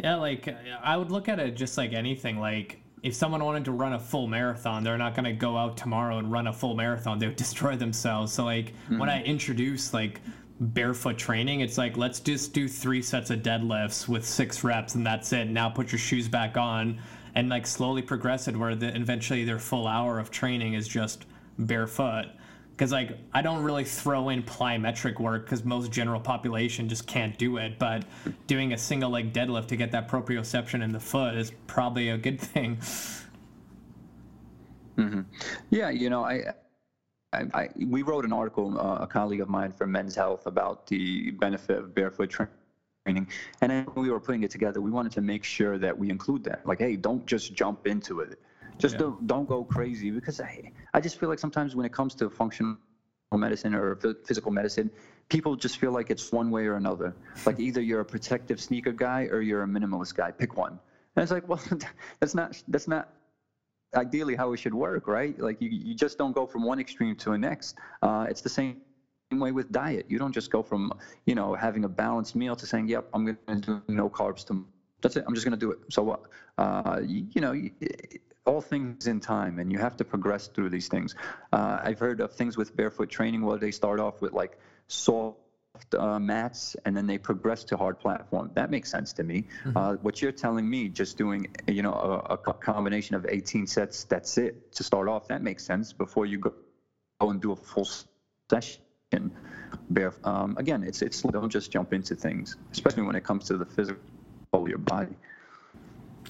Yeah, 0.02 0.16
like 0.16 0.54
I 0.82 0.96
would 0.96 1.10
look 1.10 1.28
at 1.28 1.38
it 1.38 1.56
just 1.56 1.76
like 1.76 1.92
anything. 1.92 2.38
Like 2.38 2.80
if 3.02 3.14
someone 3.14 3.44
wanted 3.44 3.64
to 3.66 3.72
run 3.72 3.94
a 3.94 3.98
full 3.98 4.26
marathon, 4.26 4.84
they're 4.84 4.98
not 4.98 5.14
going 5.14 5.24
to 5.24 5.32
go 5.32 5.56
out 5.56 5.76
tomorrow 5.76 6.18
and 6.18 6.30
run 6.30 6.46
a 6.46 6.52
full 6.52 6.74
marathon. 6.74 7.18
They 7.18 7.26
would 7.26 7.36
destroy 7.48 7.76
themselves. 7.76 8.32
So 8.32 8.44
like 8.44 8.72
mm-hmm. 8.72 8.98
when 8.98 9.08
I 9.08 9.22
introduce 9.22 9.94
like 9.94 10.20
barefoot 10.60 11.18
training, 11.18 11.60
it's 11.60 11.78
like 11.78 11.96
let's 11.96 12.20
just 12.20 12.52
do 12.52 12.68
three 12.68 13.02
sets 13.02 13.30
of 13.30 13.40
deadlifts 13.40 14.08
with 14.08 14.24
six 14.24 14.64
reps 14.64 14.94
and 14.94 15.06
that's 15.06 15.32
it. 15.32 15.46
Now 15.46 15.68
put 15.68 15.92
your 15.92 15.98
shoes 15.98 16.28
back 16.28 16.56
on 16.56 17.00
and 17.34 17.48
like 17.48 17.66
slowly 17.66 18.02
progress 18.02 18.48
it 18.48 18.56
where 18.56 18.74
the, 18.74 18.94
eventually 18.96 19.44
their 19.44 19.58
full 19.58 19.86
hour 19.86 20.18
of 20.18 20.30
training 20.30 20.74
is 20.74 20.88
just 20.88 21.26
barefoot 21.58 22.26
because 22.80 22.92
like 22.92 23.18
I 23.34 23.42
don't 23.42 23.62
really 23.62 23.84
throw 23.84 24.30
in 24.30 24.42
plyometric 24.42 25.20
work 25.20 25.44
because 25.44 25.66
most 25.66 25.92
general 25.92 26.18
population 26.18 26.88
just 26.88 27.06
can't 27.06 27.36
do 27.36 27.58
it. 27.58 27.78
But 27.78 28.06
doing 28.46 28.72
a 28.72 28.78
single 28.78 29.10
leg 29.10 29.34
deadlift 29.34 29.66
to 29.66 29.76
get 29.76 29.92
that 29.92 30.08
proprioception 30.08 30.82
in 30.82 30.90
the 30.90 30.98
foot 30.98 31.34
is 31.34 31.52
probably 31.66 32.08
a 32.08 32.16
good 32.16 32.40
thing. 32.40 32.78
Mm-hmm. 34.96 35.20
Yeah, 35.68 35.90
you 35.90 36.08
know, 36.08 36.24
I, 36.24 36.54
I, 37.34 37.44
I, 37.52 37.68
we 37.76 38.00
wrote 38.00 38.24
an 38.24 38.32
article, 38.32 38.80
uh, 38.80 39.02
a 39.02 39.06
colleague 39.06 39.42
of 39.42 39.50
mine 39.50 39.72
from 39.72 39.92
Men's 39.92 40.14
Health, 40.14 40.46
about 40.46 40.86
the 40.86 41.32
benefit 41.32 41.76
of 41.76 41.94
barefoot 41.94 42.30
training 42.30 42.54
training. 43.04 43.28
And 43.60 43.86
when 43.88 44.04
we 44.04 44.10
were 44.10 44.20
putting 44.20 44.42
it 44.42 44.50
together, 44.50 44.80
we 44.80 44.90
wanted 44.90 45.12
to 45.12 45.20
make 45.20 45.44
sure 45.44 45.78
that 45.78 45.96
we 45.96 46.10
include 46.10 46.44
that. 46.44 46.66
Like, 46.66 46.78
hey, 46.78 46.96
don't 46.96 47.26
just 47.26 47.54
jump 47.54 47.86
into 47.86 48.20
it. 48.20 48.40
Just 48.80 48.94
yeah. 48.94 49.00
don't, 49.00 49.26
don't 49.26 49.48
go 49.48 49.64
crazy 49.64 50.10
because 50.10 50.40
I, 50.40 50.72
I 50.94 51.00
just 51.00 51.18
feel 51.18 51.28
like 51.28 51.38
sometimes 51.38 51.76
when 51.76 51.86
it 51.86 51.92
comes 51.92 52.14
to 52.16 52.30
functional 52.30 52.76
medicine 53.32 53.74
or 53.74 53.96
physical 54.24 54.50
medicine, 54.50 54.90
people 55.28 55.56
just 55.56 55.78
feel 55.78 55.92
like 55.92 56.10
it's 56.10 56.32
one 56.32 56.50
way 56.50 56.66
or 56.66 56.74
another. 56.74 57.14
Like 57.46 57.60
either 57.66 57.80
you're 57.80 58.00
a 58.00 58.04
protective 58.04 58.60
sneaker 58.60 58.92
guy 58.92 59.24
or 59.24 59.40
you're 59.40 59.62
a 59.62 59.66
minimalist 59.66 60.14
guy. 60.14 60.30
Pick 60.30 60.56
one. 60.56 60.78
And 61.16 61.22
it's 61.22 61.32
like, 61.32 61.48
well, 61.48 61.60
that's 62.20 62.34
not 62.34 62.62
that's 62.68 62.88
not 62.88 63.08
ideally 63.94 64.36
how 64.36 64.52
it 64.52 64.58
should 64.58 64.74
work, 64.74 65.08
right? 65.08 65.38
Like 65.38 65.60
you, 65.60 65.68
you 65.68 65.94
just 65.94 66.16
don't 66.16 66.32
go 66.32 66.46
from 66.46 66.64
one 66.64 66.78
extreme 66.80 67.16
to 67.16 67.30
the 67.30 67.38
next. 67.38 67.76
Uh, 68.02 68.26
it's 68.28 68.40
the 68.40 68.48
same 68.48 68.80
way 69.32 69.52
with 69.52 69.70
diet. 69.70 70.06
You 70.08 70.18
don't 70.18 70.32
just 70.32 70.50
go 70.50 70.62
from, 70.62 70.92
you 71.26 71.34
know, 71.34 71.54
having 71.54 71.84
a 71.84 71.88
balanced 71.88 72.36
meal 72.36 72.56
to 72.56 72.66
saying, 72.66 72.88
yep, 72.88 73.08
I'm 73.12 73.24
going 73.24 73.38
to 73.48 73.56
do 73.56 73.82
no 73.88 74.08
carbs 74.08 74.46
to 74.46 74.64
that's 75.02 75.16
it. 75.16 75.24
I'm 75.26 75.34
just 75.34 75.46
going 75.46 75.58
to 75.58 75.66
do 75.66 75.70
it. 75.72 75.78
So 75.88 76.02
what? 76.02 76.22
Uh, 76.58 77.00
you, 77.02 77.26
you, 77.32 77.40
know, 77.40 77.52
all 78.46 78.60
things 78.60 79.06
in 79.06 79.20
time, 79.20 79.58
and 79.58 79.70
you 79.70 79.78
have 79.78 79.96
to 79.98 80.04
progress 80.04 80.48
through 80.48 80.70
these 80.70 80.88
things. 80.88 81.14
Uh, 81.52 81.80
I've 81.82 81.98
heard 81.98 82.20
of 82.20 82.32
things 82.32 82.56
with 82.56 82.74
barefoot 82.76 83.10
training 83.10 83.42
where 83.42 83.58
they 83.58 83.70
start 83.70 84.00
off 84.00 84.20
with 84.20 84.32
like 84.32 84.58
soft 84.88 85.36
uh, 85.96 86.18
mats 86.18 86.74
and 86.84 86.96
then 86.96 87.06
they 87.06 87.18
progress 87.18 87.64
to 87.64 87.76
hard 87.76 87.98
platform. 87.98 88.50
That 88.54 88.70
makes 88.70 88.90
sense 88.90 89.12
to 89.14 89.22
me. 89.22 89.46
Mm-hmm. 89.64 89.76
Uh, 89.76 89.92
what 90.02 90.20
you're 90.20 90.32
telling 90.32 90.68
me, 90.68 90.88
just 90.88 91.16
doing 91.16 91.46
you 91.68 91.82
know 91.82 91.92
a, 91.92 92.34
a, 92.34 92.54
combination 92.54 93.14
of 93.14 93.26
18 93.28 93.66
sets, 93.66 94.04
that's 94.04 94.38
it 94.38 94.72
to 94.72 94.82
start 94.82 95.08
off. 95.08 95.28
That 95.28 95.42
makes 95.42 95.64
sense 95.64 95.92
before 95.92 96.26
you 96.26 96.38
go 96.38 96.54
go 97.20 97.30
and 97.30 97.40
do 97.40 97.52
a 97.52 97.56
full 97.56 97.88
session 98.50 98.82
bare. 99.90 100.14
Um, 100.24 100.56
again, 100.58 100.82
it's 100.82 101.02
it's 101.02 101.22
don't 101.22 101.50
just 101.50 101.70
jump 101.70 101.92
into 101.92 102.14
things, 102.14 102.56
especially 102.72 103.02
when 103.02 103.16
it 103.16 103.24
comes 103.24 103.44
to 103.46 103.56
the 103.56 103.66
physical 103.66 104.02
of 104.52 104.68
your 104.68 104.78
body. 104.78 105.16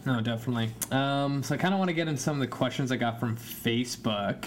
No, 0.06 0.20
definitely. 0.20 0.70
Um, 0.90 1.42
so 1.42 1.54
I 1.54 1.58
kind 1.58 1.74
of 1.74 1.78
want 1.78 1.88
to 1.88 1.94
get 1.94 2.08
into 2.08 2.20
some 2.20 2.36
of 2.36 2.40
the 2.40 2.46
questions 2.46 2.90
I 2.90 2.96
got 2.96 3.20
from 3.20 3.36
Facebook. 3.36 4.46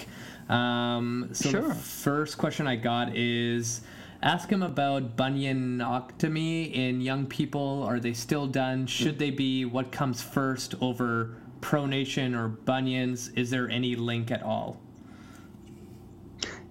Um, 0.49 1.29
so 1.31 1.49
sure. 1.49 1.61
the 1.69 1.75
first 1.75 2.37
question 2.37 2.67
I 2.67 2.75
got 2.75 3.15
is 3.15 3.81
ask 4.23 4.49
him 4.49 4.63
about 4.63 5.15
bunionectomy 5.15 6.73
in 6.73 7.01
young 7.01 7.27
people. 7.27 7.83
Are 7.83 7.99
they 7.99 8.13
still 8.13 8.47
done? 8.47 8.87
Should 8.87 9.19
they 9.19 9.29
be? 9.29 9.65
What 9.65 9.91
comes 9.91 10.21
first 10.21 10.75
over 10.81 11.37
pronation 11.61 12.35
or 12.35 12.47
bunions? 12.47 13.29
Is 13.35 13.49
there 13.49 13.69
any 13.69 13.95
link 13.95 14.31
at 14.31 14.41
all? 14.41 14.79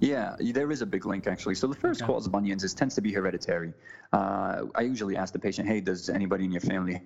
Yeah, 0.00 0.34
there 0.40 0.72
is 0.72 0.82
a 0.82 0.86
big 0.86 1.06
link 1.06 1.28
actually. 1.28 1.54
So 1.54 1.68
the 1.68 1.76
first 1.76 2.02
okay. 2.02 2.12
cause 2.12 2.26
of 2.26 2.32
bunions 2.32 2.64
is 2.64 2.74
tends 2.74 2.96
to 2.96 3.00
be 3.00 3.12
hereditary. 3.12 3.72
Uh, 4.12 4.64
I 4.74 4.80
usually 4.80 5.16
ask 5.16 5.32
the 5.32 5.38
patient, 5.38 5.68
"Hey, 5.68 5.80
does 5.80 6.10
anybody 6.10 6.44
in 6.44 6.50
your 6.50 6.60
family 6.60 7.00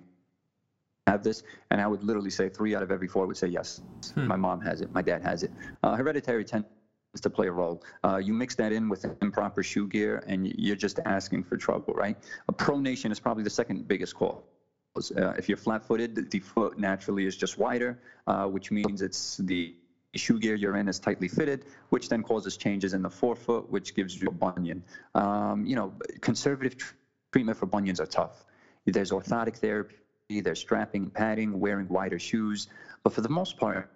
have 1.07 1.23
this?" 1.23 1.43
And 1.71 1.81
I 1.81 1.87
would 1.87 2.03
literally 2.03 2.29
say 2.39 2.49
three 2.49 2.75
out 2.75 2.83
of 2.83 2.91
every 2.91 3.07
four 3.07 3.25
would 3.27 3.37
say 3.37 3.47
yes. 3.47 3.81
Hmm. 4.13 4.27
My 4.27 4.35
mom 4.35 4.61
has 4.61 4.81
it. 4.81 4.89
My 4.93 5.01
dad 5.01 5.21
has 5.23 5.43
it. 5.43 5.51
Uh, 5.83 5.95
hereditary 5.95 6.45
tends 6.45 6.67
to 7.21 7.29
play 7.29 7.47
a 7.47 7.51
role. 7.51 7.83
Uh, 8.03 8.17
you 8.17 8.33
mix 8.33 8.55
that 8.55 8.71
in 8.71 8.89
with 8.89 9.05
improper 9.21 9.63
shoe 9.63 9.87
gear, 9.87 10.23
and 10.27 10.47
you're 10.65 10.75
just 10.87 10.99
asking 11.05 11.43
for 11.43 11.57
trouble, 11.57 11.93
right? 11.93 12.17
A 12.47 12.53
pronation 12.53 13.11
is 13.11 13.19
probably 13.19 13.43
the 13.43 13.55
second 13.61 13.87
biggest 13.87 14.13
cause. 14.15 14.43
Uh, 15.15 15.33
if 15.37 15.47
you're 15.47 15.57
flat-footed, 15.57 16.31
the 16.31 16.39
foot 16.39 16.77
naturally 16.79 17.25
is 17.25 17.35
just 17.37 17.57
wider, 17.57 17.99
uh, 18.25 18.45
which 18.45 18.71
means 18.71 19.01
it's 19.01 19.37
the 19.37 19.75
shoe 20.15 20.39
gear 20.39 20.55
you're 20.55 20.77
in 20.77 20.87
is 20.87 20.99
tightly 20.99 21.27
fitted, 21.27 21.65
which 21.89 22.09
then 22.09 22.23
causes 22.23 22.57
changes 22.57 22.93
in 22.93 23.01
the 23.01 23.09
forefoot, 23.09 23.69
which 23.69 23.93
gives 23.93 24.19
you 24.19 24.27
a 24.27 24.31
bunion. 24.31 24.83
Um, 25.13 25.65
you 25.65 25.75
know, 25.75 25.93
conservative 26.21 26.75
treatment 27.31 27.57
for 27.57 27.67
bunions 27.67 27.99
are 27.99 28.07
tough. 28.07 28.45
There's 28.85 29.11
orthotic 29.11 29.57
therapy, 29.57 29.95
there's 30.29 30.59
strapping 30.59 31.09
padding, 31.09 31.59
wearing 31.59 31.87
wider 31.87 32.19
shoes, 32.19 32.67
but 33.03 33.13
for 33.13 33.21
the 33.21 33.29
most 33.29 33.57
part, 33.57 33.89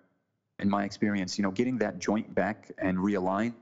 in 0.60 0.70
my 0.70 0.86
experience, 0.86 1.38
you 1.38 1.44
know, 1.44 1.52
getting 1.52 1.78
that 1.80 2.00
joint 2.00 2.34
back 2.34 2.72
and 2.78 2.98
realigned 2.98 3.54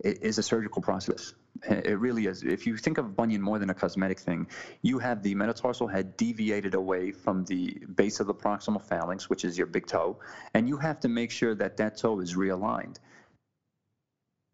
is 0.00 0.38
a 0.38 0.42
surgical 0.42 0.82
process. 0.82 1.34
It 1.68 1.98
really 1.98 2.26
is. 2.26 2.42
If 2.42 2.66
you 2.66 2.76
think 2.76 2.98
of 2.98 3.16
bunion 3.16 3.40
more 3.40 3.58
than 3.58 3.70
a 3.70 3.74
cosmetic 3.74 4.20
thing, 4.20 4.46
you 4.82 4.98
have 4.98 5.22
the 5.22 5.34
metatarsal 5.34 5.88
head 5.88 6.16
deviated 6.16 6.74
away 6.74 7.10
from 7.10 7.44
the 7.46 7.78
base 7.94 8.20
of 8.20 8.26
the 8.26 8.34
proximal 8.34 8.82
phalanx, 8.82 9.30
which 9.30 9.44
is 9.44 9.56
your 9.56 9.66
big 9.66 9.86
toe, 9.86 10.18
and 10.54 10.68
you 10.68 10.76
have 10.76 11.00
to 11.00 11.08
make 11.08 11.30
sure 11.30 11.54
that 11.54 11.78
that 11.78 11.96
toe 11.96 12.20
is 12.20 12.34
realigned. 12.34 12.96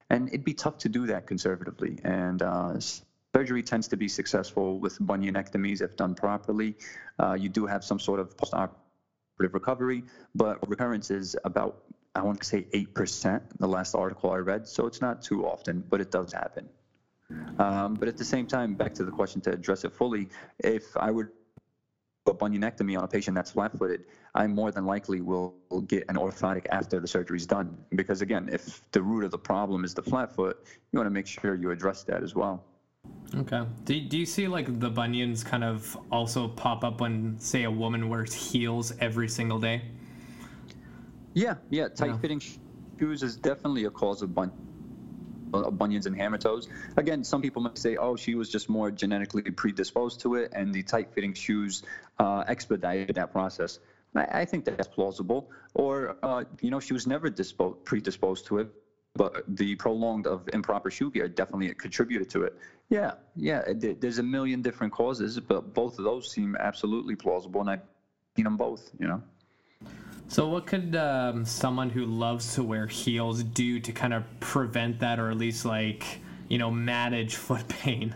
And 0.09 0.29
it'd 0.29 0.44
be 0.44 0.55
tough 0.55 0.79
to 0.79 0.88
do 0.88 1.07
that 1.09 1.27
conservatively. 1.27 1.99
And 2.05 2.40
uh, 2.40 2.75
surgery 3.35 3.62
tends 3.62 3.88
to 3.88 3.97
be 3.97 4.09
successful 4.09 4.79
with 4.79 4.99
bunionectomies 5.01 5.83
if 5.83 5.97
done 5.97 6.14
properly. 6.14 6.77
Uh, 7.18 7.35
you 7.35 7.49
do 7.49 7.66
have 7.66 7.83
some 7.85 7.99
sort 7.99 8.20
of 8.20 8.37
postoperative 8.37 9.53
recovery, 9.53 10.05
but 10.35 10.57
recurrence 10.68 11.11
is 11.11 11.37
about 11.44 11.83
I 12.16 12.23
want 12.23 12.40
to 12.42 12.47
say 12.47 12.62
8%, 12.73 13.42
the 13.59 13.66
last 13.66 13.97
article 13.97 14.31
I 14.31 14.37
read. 14.37 14.68
So 14.68 14.87
it's 14.87 15.01
not 15.01 15.20
too 15.20 15.47
often, 15.47 15.83
but 15.90 16.01
it 16.01 16.12
does 16.12 16.33
happen. 16.33 16.68
Um, 17.59 17.94
but 17.94 18.07
at 18.07 18.16
the 18.16 18.25
same 18.25 18.47
time, 18.47 18.75
back 18.75 18.94
to 18.94 19.05
the 19.05 19.11
question 19.11 19.40
to 19.42 19.51
address 19.51 19.83
it 19.85 19.92
fully, 19.92 20.29
if 20.61 20.97
I 20.97 21.11
would 21.11 21.31
a 22.27 22.33
bunionectomy 22.33 22.97
on 22.97 23.05
a 23.05 23.09
patient 23.09 23.35
that's 23.35 23.51
flat-footed, 23.51 24.05
I 24.35 24.47
more 24.47 24.71
than 24.71 24.87
likely 24.87 25.21
will, 25.21 25.54
get 25.88 26.04
an 26.08 26.17
orthotic 26.17 26.67
after 26.71 27.00
the 27.00 27.08
surgery 27.08 27.37
is 27.37 27.46
done. 27.46 27.77
Because 27.94 28.23
again, 28.23 28.48
if 28.50 28.81
the 28.92 29.02
root 29.02 29.25
of 29.25 29.31
the 29.33 29.38
problem 29.38 29.85
is 29.85 29.92
the 29.92 30.02
flat 30.02 30.35
foot, 30.35 30.56
you 30.92 30.98
want 31.00 31.08
to 31.08 31.11
make 31.11 31.27
sure 31.27 31.54
you 31.54 31.71
address 31.73 32.04
that 32.04 32.23
as 32.23 32.35
well. 32.35 32.65
Okay. 33.37 33.63
Do, 33.85 34.00
do 34.00 34.19
you 34.19 34.27
see 34.27 34.46
like 34.46 34.79
the 34.79 34.90
bunions 34.90 35.42
kind 35.42 35.65
of 35.65 35.96
also 36.11 36.48
pop 36.48 36.85
up 36.85 37.00
when, 37.00 37.38
say, 37.38 37.65
a 37.65 37.71
woman 37.71 38.09
wears 38.09 38.33
heels 38.33 38.92
every 39.00 39.29
single 39.29 39.59
day? 39.59 39.83
Yeah, 41.35 41.57
yeah. 41.71 41.88
Tight-fitting 41.88 42.40
shoes 42.98 43.23
is 43.23 43.37
definitely 43.37 43.85
a 43.85 43.90
cause 43.90 44.23
of 44.23 44.35
bunions 44.35 44.61
uh, 45.55 45.71
bunions 45.71 46.07
and 46.07 46.17
hammer 46.17 46.38
toes. 46.38 46.69
Again, 46.96 47.23
some 47.23 47.40
people 47.40 47.63
might 47.63 47.79
say, 47.79 47.96
oh, 47.96 48.17
she 48.17 48.35
was 48.35 48.50
just 48.50 48.69
more 48.69 48.90
genetically 48.90 49.42
predisposed 49.42 50.21
to 50.21 50.35
it, 50.35 50.52
and 50.52 50.75
the 50.75 50.83
tight 50.83 51.13
fitting 51.15 51.33
shoes 51.33 51.85
uh, 52.19 52.44
expedited 52.48 53.15
that 53.15 53.33
process. 53.33 53.79
I, 54.17 54.40
I 54.40 54.44
think 54.44 54.65
that's 54.65 54.88
plausible. 54.88 55.50
Or, 55.75 56.17
uh, 56.23 56.44
you 56.61 56.71
know, 56.71 56.81
she 56.81 56.92
was 56.92 57.07
never 57.07 57.31
dispo- 57.31 57.77
predisposed 57.85 58.46
to 58.46 58.59
it, 58.59 58.69
but 59.15 59.44
the 59.46 59.77
prolonged 59.77 60.27
of 60.27 60.48
improper 60.52 60.90
shoe 60.90 61.11
gear 61.11 61.29
definitely 61.29 61.73
contributed 61.75 62.29
to 62.31 62.42
it. 62.42 62.59
Yeah, 62.90 63.12
yeah, 63.35 63.62
there's 63.74 64.18
a 64.18 64.22
million 64.22 64.62
different 64.62 64.92
causes, 64.92 65.40
but 65.40 65.74
both 65.74 65.98
of 65.98 66.04
those 66.04 66.30
seem 66.30 66.54
absolutely 66.56 67.16
plausible, 67.16 67.60
and 67.62 67.70
I've 67.70 67.82
seen 68.37 68.44
them 68.44 68.56
both, 68.56 68.90
you 68.98 69.08
know. 69.08 69.22
So, 70.28 70.48
what 70.48 70.66
could 70.66 70.94
um, 70.96 71.44
someone 71.44 71.90
who 71.90 72.06
loves 72.06 72.54
to 72.54 72.62
wear 72.62 72.87
heels 72.87 73.42
do 73.42 73.80
to 73.80 73.92
kind 73.92 74.14
of 74.14 74.24
prevent 74.40 75.00
that, 75.00 75.18
or 75.18 75.30
at 75.30 75.37
least 75.37 75.64
like 75.64 76.20
you 76.48 76.58
know 76.58 76.70
manage 76.70 77.37
foot 77.46 77.66
pain? 77.68 78.14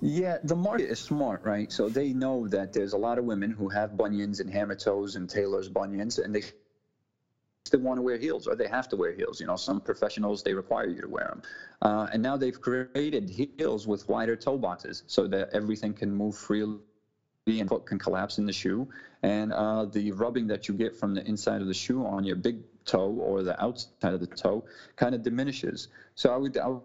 Yeah, 0.00 0.38
the 0.44 0.56
market 0.56 0.90
is 0.90 1.00
smart, 1.00 1.42
right? 1.44 1.72
So 1.72 1.88
they 1.88 2.12
know 2.12 2.46
that 2.48 2.74
there's 2.74 2.92
a 2.92 2.98
lot 2.98 3.18
of 3.18 3.24
women 3.24 3.50
who 3.50 3.70
have 3.70 3.96
bunions 3.96 4.40
and 4.40 4.50
hammer 4.50 4.74
toes 4.74 5.16
and 5.16 5.30
tailor's 5.30 5.68
bunions, 5.68 6.18
and 6.18 6.34
they 6.34 6.42
still 7.64 7.80
want 7.80 7.96
to 7.96 8.02
wear 8.02 8.18
heels 8.18 8.46
or 8.46 8.54
they 8.54 8.68
have 8.68 8.88
to 8.88 8.96
wear 8.96 9.12
heels. 9.12 9.40
You 9.40 9.46
know, 9.46 9.56
some 9.56 9.80
professionals, 9.80 10.42
they 10.42 10.52
require 10.52 10.86
you 10.86 11.00
to 11.00 11.08
wear 11.08 11.24
them. 11.24 11.42
Uh, 11.80 12.06
and 12.12 12.22
now 12.22 12.36
they've 12.36 12.60
created 12.60 13.30
heels 13.58 13.86
with 13.86 14.06
wider 14.08 14.36
toe 14.36 14.58
boxes 14.58 15.02
so 15.06 15.26
that 15.28 15.48
everything 15.52 15.94
can 15.94 16.14
move 16.14 16.36
freely 16.36 16.78
and 17.46 17.68
foot 17.68 17.86
can 17.86 17.98
collapse 17.98 18.38
in 18.38 18.44
the 18.44 18.52
shoe. 18.52 18.86
And 19.22 19.52
uh, 19.52 19.86
the 19.86 20.12
rubbing 20.12 20.46
that 20.48 20.68
you 20.68 20.74
get 20.74 20.94
from 20.94 21.14
the 21.14 21.26
inside 21.26 21.62
of 21.62 21.66
the 21.66 21.74
shoe 21.74 22.04
on 22.04 22.24
your 22.24 22.36
big 22.36 22.58
toe 22.84 23.10
or 23.12 23.42
the 23.42 23.60
outside 23.62 24.12
of 24.12 24.20
the 24.20 24.26
toe 24.26 24.64
kind 24.96 25.14
of 25.14 25.22
diminishes. 25.22 25.88
So 26.16 26.34
I 26.34 26.36
would, 26.36 26.58
I 26.58 26.68
would 26.68 26.82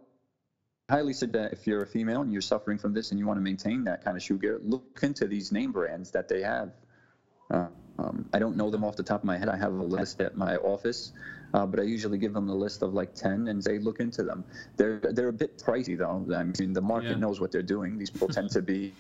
highly 0.90 1.14
suggest 1.14 1.52
if 1.52 1.68
you're 1.68 1.84
a 1.84 1.88
female 1.88 2.22
and 2.22 2.32
you're 2.32 2.42
suffering 2.42 2.78
from 2.78 2.94
this 2.94 3.12
and 3.12 3.20
you 3.20 3.28
want 3.28 3.38
to 3.38 3.44
maintain 3.44 3.84
that 3.84 4.02
kind 4.02 4.16
of 4.16 4.24
shoe 4.24 4.38
gear, 4.38 4.60
look 4.64 5.00
into 5.02 5.28
these 5.28 5.52
name 5.52 5.74
brands 5.74 6.12
that 6.12 6.30
they 6.30 6.42
have. 6.42 6.72
Uh, 7.52 7.68
um, 8.00 8.26
I 8.34 8.40
don't 8.40 8.56
know 8.56 8.70
them 8.70 8.84
off 8.84 8.96
the 8.96 9.04
top 9.04 9.22
of 9.22 9.26
my 9.26 9.38
head. 9.38 9.50
I 9.50 9.58
have 9.58 9.74
a 9.74 9.84
list 9.84 10.22
at 10.22 10.38
my 10.38 10.56
office, 10.58 11.12
uh, 11.54 11.66
but 11.66 11.80
I 11.80 11.84
usually 11.84 12.18
give 12.18 12.34
them 12.34 12.50
a 12.50 12.56
list 12.56 12.82
of 12.82 12.94
like 12.94 13.14
10 13.14 13.50
and 13.50 13.64
say, 13.64 13.78
look 13.78 14.00
into 14.00 14.24
them. 14.24 14.44
They're, 14.78 15.00
they're 15.00 15.28
a 15.28 15.34
bit 15.34 15.58
pricey 15.58 15.98
though. 15.98 16.26
I 16.34 16.44
mean, 16.44 16.74
the 16.74 16.82
market 16.82 17.12
yeah. 17.12 17.18
knows 17.18 17.42
what 17.42 17.52
they're 17.52 17.62
doing. 17.62 17.98
These 17.98 18.10
people 18.10 18.30
tend 18.30 18.52
to 18.52 18.62
be 18.62 18.94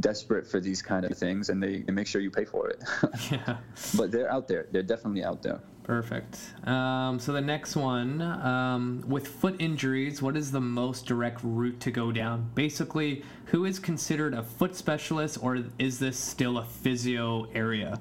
desperate 0.00 0.46
for 0.46 0.60
these 0.60 0.82
kind 0.82 1.04
of 1.04 1.16
things 1.16 1.48
and 1.48 1.62
they, 1.62 1.82
they 1.82 1.92
make 1.92 2.06
sure 2.06 2.20
you 2.20 2.30
pay 2.30 2.44
for 2.44 2.68
it. 2.68 2.82
yeah. 3.30 3.58
But 3.96 4.10
they're 4.10 4.30
out 4.30 4.48
there. 4.48 4.66
They're 4.72 4.82
definitely 4.82 5.22
out 5.22 5.42
there. 5.42 5.60
Perfect. 5.84 6.38
Um, 6.66 7.18
so 7.18 7.32
the 7.34 7.42
next 7.42 7.76
one, 7.76 8.22
um, 8.22 9.04
with 9.06 9.28
foot 9.28 9.56
injuries, 9.58 10.22
what 10.22 10.34
is 10.34 10.50
the 10.50 10.60
most 10.60 11.04
direct 11.04 11.40
route 11.44 11.78
to 11.80 11.90
go 11.90 12.10
down? 12.10 12.50
Basically, 12.54 13.22
who 13.46 13.66
is 13.66 13.78
considered 13.78 14.32
a 14.32 14.42
foot 14.42 14.74
specialist, 14.74 15.38
or 15.42 15.58
is 15.78 15.98
this 15.98 16.18
still 16.18 16.56
a 16.56 16.64
physio 16.64 17.50
area? 17.52 18.00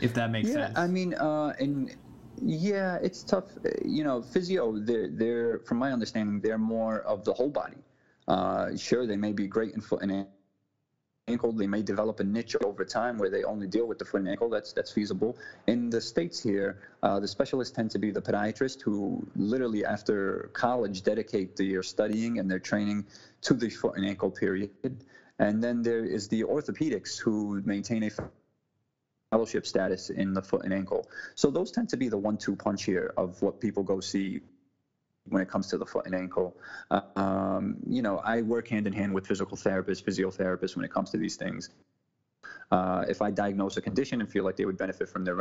If 0.00 0.14
that 0.14 0.30
makes 0.30 0.48
yeah, 0.48 0.54
sense. 0.54 0.72
Yeah, 0.76 0.82
I 0.82 0.86
mean, 0.86 1.14
uh, 1.14 1.54
and 1.58 1.94
yeah, 2.42 2.98
it's 3.02 3.22
tough. 3.22 3.44
You 3.84 4.04
know, 4.04 4.22
physio, 4.22 4.78
they're, 4.78 5.08
they're, 5.08 5.58
from 5.60 5.78
my 5.78 5.92
understanding, 5.92 6.40
they're 6.40 6.58
more 6.58 7.00
of 7.00 7.24
the 7.24 7.32
whole 7.32 7.50
body. 7.50 7.76
Uh, 8.28 8.76
sure, 8.76 9.06
they 9.06 9.16
may 9.16 9.32
be 9.32 9.46
great 9.46 9.74
in 9.74 9.80
foot 9.80 10.02
and 10.02 10.26
ankle. 11.28 11.52
They 11.52 11.66
may 11.66 11.82
develop 11.82 12.20
a 12.20 12.24
niche 12.24 12.56
over 12.64 12.84
time 12.84 13.18
where 13.18 13.30
they 13.30 13.44
only 13.44 13.66
deal 13.66 13.86
with 13.86 13.98
the 13.98 14.04
foot 14.04 14.20
and 14.20 14.28
ankle. 14.28 14.48
That's 14.48 14.72
that's 14.72 14.92
feasible. 14.92 15.36
In 15.66 15.90
the 15.90 16.00
states 16.00 16.42
here, 16.42 16.78
uh, 17.02 17.20
the 17.20 17.28
specialists 17.28 17.74
tend 17.74 17.90
to 17.92 17.98
be 17.98 18.10
the 18.10 18.22
podiatrist 18.22 18.82
who 18.82 19.26
literally 19.36 19.84
after 19.84 20.50
college 20.52 21.02
dedicate 21.02 21.56
their 21.56 21.82
studying 21.82 22.38
and 22.38 22.50
their 22.50 22.58
training 22.58 23.06
to 23.42 23.54
the 23.54 23.70
foot 23.70 23.96
and 23.96 24.06
ankle 24.06 24.30
period. 24.30 24.70
And 25.38 25.62
then 25.64 25.82
there 25.82 26.04
is 26.04 26.28
the 26.28 26.42
orthopedics 26.44 27.18
who 27.18 27.62
maintain 27.64 28.02
a 28.02 28.10
fellowship 29.30 29.64
status 29.66 30.10
in 30.10 30.34
the 30.34 30.42
foot 30.42 30.64
and 30.64 30.74
ankle. 30.74 31.08
So 31.34 31.50
those 31.50 31.70
tend 31.70 31.88
to 31.90 31.96
be 31.96 32.08
the 32.08 32.18
one-two 32.18 32.56
punch 32.56 32.84
here 32.84 33.14
of 33.16 33.40
what 33.42 33.60
people 33.60 33.82
go 33.82 34.00
see 34.00 34.40
when 35.28 35.40
it 35.40 35.48
comes 35.48 35.68
to 35.68 35.78
the 35.78 35.86
foot 35.86 36.06
and 36.06 36.14
ankle. 36.14 36.56
Uh, 36.90 37.00
um, 37.16 37.76
you 37.86 38.02
know, 38.02 38.18
I 38.18 38.42
work 38.42 38.68
hand 38.68 38.86
in 38.86 38.92
hand 38.92 39.14
with 39.14 39.26
physical 39.26 39.56
therapists, 39.56 40.02
physiotherapists 40.02 40.74
when 40.76 40.84
it 40.84 40.92
comes 40.92 41.10
to 41.10 41.18
these 41.18 41.36
things. 41.36 41.70
Uh, 42.70 43.04
if 43.08 43.22
I 43.22 43.30
diagnose 43.30 43.76
a 43.76 43.80
condition 43.80 44.20
and 44.20 44.28
feel 44.28 44.44
like 44.44 44.56
they 44.56 44.64
would 44.64 44.78
benefit 44.78 45.08
from 45.08 45.24
their 45.24 45.36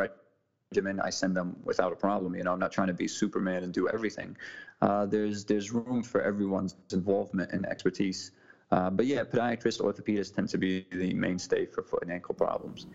regimen, 0.72 1.00
I 1.00 1.10
send 1.10 1.36
them 1.36 1.56
without 1.64 1.92
a 1.92 1.96
problem. 1.96 2.36
You 2.36 2.44
know, 2.44 2.54
I'm 2.54 2.60
not 2.60 2.72
trying 2.72 2.88
to 2.88 2.94
be 2.94 3.08
Superman 3.08 3.64
and 3.64 3.74
do 3.74 3.88
everything. 3.90 4.38
Uh, 4.82 5.06
there's 5.06 5.46
there's 5.46 5.72
room 5.72 6.04
for 6.04 6.22
everyone's 6.22 6.76
involvement 6.92 7.52
and 7.52 7.66
expertise. 7.66 8.32
Uh, 8.72 8.90
but 8.90 9.06
yeah, 9.08 9.24
podiatrists, 9.24 9.82
orthopedists 9.82 10.36
tend 10.36 10.50
to 10.50 10.58
be 10.58 10.86
the 10.92 11.14
mainstay 11.14 11.66
for 11.66 11.82
foot 11.82 12.04
and 12.04 12.12
ankle 12.12 12.36
problems. 12.36 12.86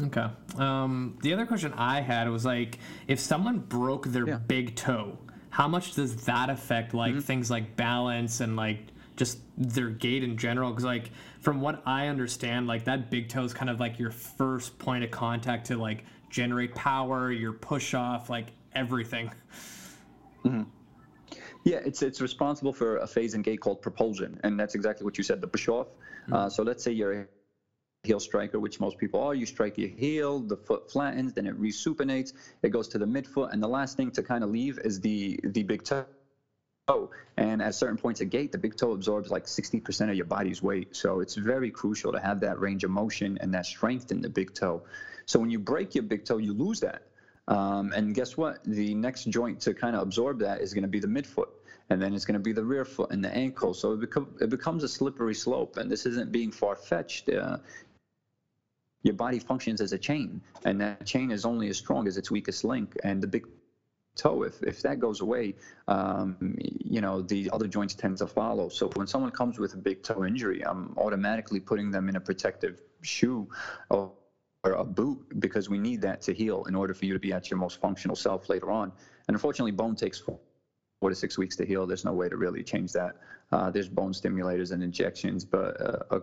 Okay. 0.00 0.26
Um, 0.56 1.18
the 1.22 1.32
other 1.32 1.46
question 1.46 1.72
I 1.74 2.00
had 2.00 2.28
was 2.28 2.44
like, 2.44 2.78
if 3.08 3.20
someone 3.20 3.58
broke 3.58 4.06
their 4.06 4.26
yeah. 4.26 4.36
big 4.38 4.74
toe, 4.74 5.18
how 5.52 5.68
much 5.68 5.92
does 5.92 6.24
that 6.24 6.48
affect 6.48 6.94
like 6.94 7.12
mm-hmm. 7.12 7.20
things 7.20 7.50
like 7.50 7.76
balance 7.76 8.40
and 8.40 8.56
like 8.56 8.86
just 9.16 9.38
their 9.58 9.90
gait 9.90 10.24
in 10.24 10.36
general 10.36 10.70
because 10.70 10.84
like 10.84 11.10
from 11.40 11.60
what 11.60 11.82
i 11.86 12.06
understand 12.06 12.66
like 12.66 12.84
that 12.84 13.10
big 13.10 13.28
toe 13.28 13.44
is 13.44 13.52
kind 13.52 13.68
of 13.68 13.78
like 13.78 13.98
your 13.98 14.10
first 14.10 14.78
point 14.78 15.04
of 15.04 15.10
contact 15.10 15.66
to 15.66 15.76
like 15.76 16.04
generate 16.30 16.74
power 16.74 17.30
your 17.30 17.52
push 17.52 17.92
off 17.92 18.30
like 18.30 18.46
everything 18.74 19.30
mm-hmm. 20.42 20.62
yeah 21.64 21.80
it's 21.84 22.00
it's 22.00 22.22
responsible 22.22 22.72
for 22.72 22.96
a 22.96 23.06
phase 23.06 23.34
in 23.34 23.42
gait 23.42 23.60
called 23.60 23.82
propulsion 23.82 24.40
and 24.44 24.58
that's 24.58 24.74
exactly 24.74 25.04
what 25.04 25.18
you 25.18 25.22
said 25.22 25.42
the 25.42 25.46
push 25.46 25.68
off 25.68 25.88
mm-hmm. 25.88 26.32
uh, 26.32 26.48
so 26.48 26.62
let's 26.62 26.82
say 26.82 26.90
you're 26.90 27.28
heel 28.04 28.18
striker, 28.18 28.58
which 28.58 28.80
most 28.80 28.98
people 28.98 29.20
are. 29.22 29.34
You 29.34 29.46
strike 29.46 29.78
your 29.78 29.88
heel, 29.88 30.40
the 30.40 30.56
foot 30.56 30.90
flattens, 30.90 31.32
then 31.32 31.46
it 31.46 31.60
resupinates, 31.60 32.32
it 32.62 32.70
goes 32.70 32.88
to 32.88 32.98
the 32.98 33.06
midfoot, 33.06 33.52
and 33.52 33.62
the 33.62 33.68
last 33.68 33.96
thing 33.96 34.10
to 34.12 34.22
kind 34.22 34.42
of 34.42 34.50
leave 34.50 34.78
is 34.84 35.00
the 35.00 35.38
the 35.44 35.62
big 35.62 35.84
toe. 35.84 36.06
And 37.36 37.62
at 37.62 37.76
certain 37.76 37.96
points 37.96 38.20
of 38.20 38.28
gait, 38.28 38.50
the 38.50 38.58
big 38.58 38.76
toe 38.76 38.92
absorbs 38.92 39.30
like 39.30 39.46
60% 39.46 40.10
of 40.10 40.16
your 40.16 40.26
body's 40.26 40.62
weight. 40.62 40.94
So 40.94 41.20
it's 41.20 41.36
very 41.36 41.70
crucial 41.70 42.12
to 42.12 42.18
have 42.18 42.40
that 42.40 42.58
range 42.58 42.82
of 42.82 42.90
motion 42.90 43.38
and 43.40 43.54
that 43.54 43.64
strength 43.66 44.10
in 44.10 44.20
the 44.20 44.28
big 44.28 44.52
toe. 44.52 44.82
So 45.24 45.38
when 45.38 45.48
you 45.48 45.60
break 45.60 45.94
your 45.94 46.02
big 46.02 46.24
toe, 46.24 46.38
you 46.38 46.52
lose 46.52 46.80
that. 46.80 47.02
Um, 47.46 47.92
and 47.94 48.14
guess 48.14 48.36
what? 48.36 48.58
The 48.64 48.94
next 48.94 49.24
joint 49.30 49.60
to 49.60 49.74
kind 49.74 49.94
of 49.94 50.02
absorb 50.02 50.40
that 50.40 50.60
is 50.60 50.74
going 50.74 50.82
to 50.82 50.88
be 50.88 50.98
the 50.98 51.06
midfoot 51.06 51.48
and 51.92 52.00
then 52.00 52.14
it's 52.14 52.24
going 52.24 52.34
to 52.34 52.40
be 52.40 52.52
the 52.52 52.64
rear 52.64 52.84
foot 52.84 53.10
and 53.10 53.24
the 53.24 53.34
ankle. 53.34 53.74
So 53.74 53.92
it, 53.92 54.00
become, 54.00 54.34
it 54.40 54.48
becomes 54.48 54.82
a 54.82 54.88
slippery 54.88 55.34
slope. 55.34 55.76
And 55.76 55.90
this 55.90 56.06
isn't 56.06 56.32
being 56.32 56.50
far 56.50 56.74
fetched. 56.74 57.28
Uh, 57.28 57.58
your 59.02 59.14
body 59.14 59.38
functions 59.38 59.80
as 59.80 59.92
a 59.92 59.98
chain, 59.98 60.40
and 60.64 60.80
that 60.80 61.04
chain 61.06 61.30
is 61.30 61.44
only 61.44 61.68
as 61.68 61.76
strong 61.76 62.06
as 62.06 62.16
its 62.16 62.30
weakest 62.30 62.64
link. 62.64 62.96
And 63.02 63.22
the 63.22 63.26
big 63.26 63.46
toe, 64.14 64.42
if, 64.42 64.62
if 64.62 64.82
that 64.82 65.00
goes 65.00 65.20
away, 65.20 65.54
um, 65.88 66.56
you 66.58 67.00
know, 67.00 67.22
the 67.22 67.50
other 67.52 67.66
joints 67.66 67.94
tend 67.94 68.18
to 68.18 68.26
follow. 68.26 68.68
So 68.68 68.88
when 68.94 69.06
someone 69.06 69.30
comes 69.30 69.58
with 69.58 69.74
a 69.74 69.78
big 69.78 70.02
toe 70.02 70.24
injury, 70.24 70.64
I'm 70.64 70.94
automatically 70.96 71.60
putting 71.60 71.90
them 71.90 72.08
in 72.08 72.16
a 72.16 72.20
protective 72.20 72.80
shoe 73.02 73.48
or, 73.90 74.12
or 74.64 74.72
a 74.72 74.84
boot 74.84 75.40
because 75.40 75.68
we 75.68 75.78
need 75.78 76.00
that 76.02 76.20
to 76.22 76.34
heal 76.34 76.64
in 76.64 76.74
order 76.74 76.94
for 76.94 77.06
you 77.06 77.12
to 77.14 77.18
be 77.18 77.32
at 77.32 77.50
your 77.50 77.58
most 77.58 77.80
functional 77.80 78.16
self 78.16 78.48
later 78.48 78.70
on. 78.70 78.92
And 79.28 79.34
unfortunately, 79.34 79.72
bone 79.72 79.96
takes 79.96 80.18
four, 80.18 80.38
four 81.00 81.10
to 81.10 81.16
six 81.16 81.38
weeks 81.38 81.56
to 81.56 81.66
heal. 81.66 81.86
There's 81.86 82.04
no 82.04 82.12
way 82.12 82.28
to 82.28 82.36
really 82.36 82.62
change 82.62 82.92
that. 82.92 83.16
Uh, 83.50 83.70
there's 83.70 83.88
bone 83.88 84.12
stimulators 84.12 84.72
and 84.72 84.82
injections, 84.82 85.44
but 85.44 85.80
uh, 85.80 86.18
a 86.18 86.20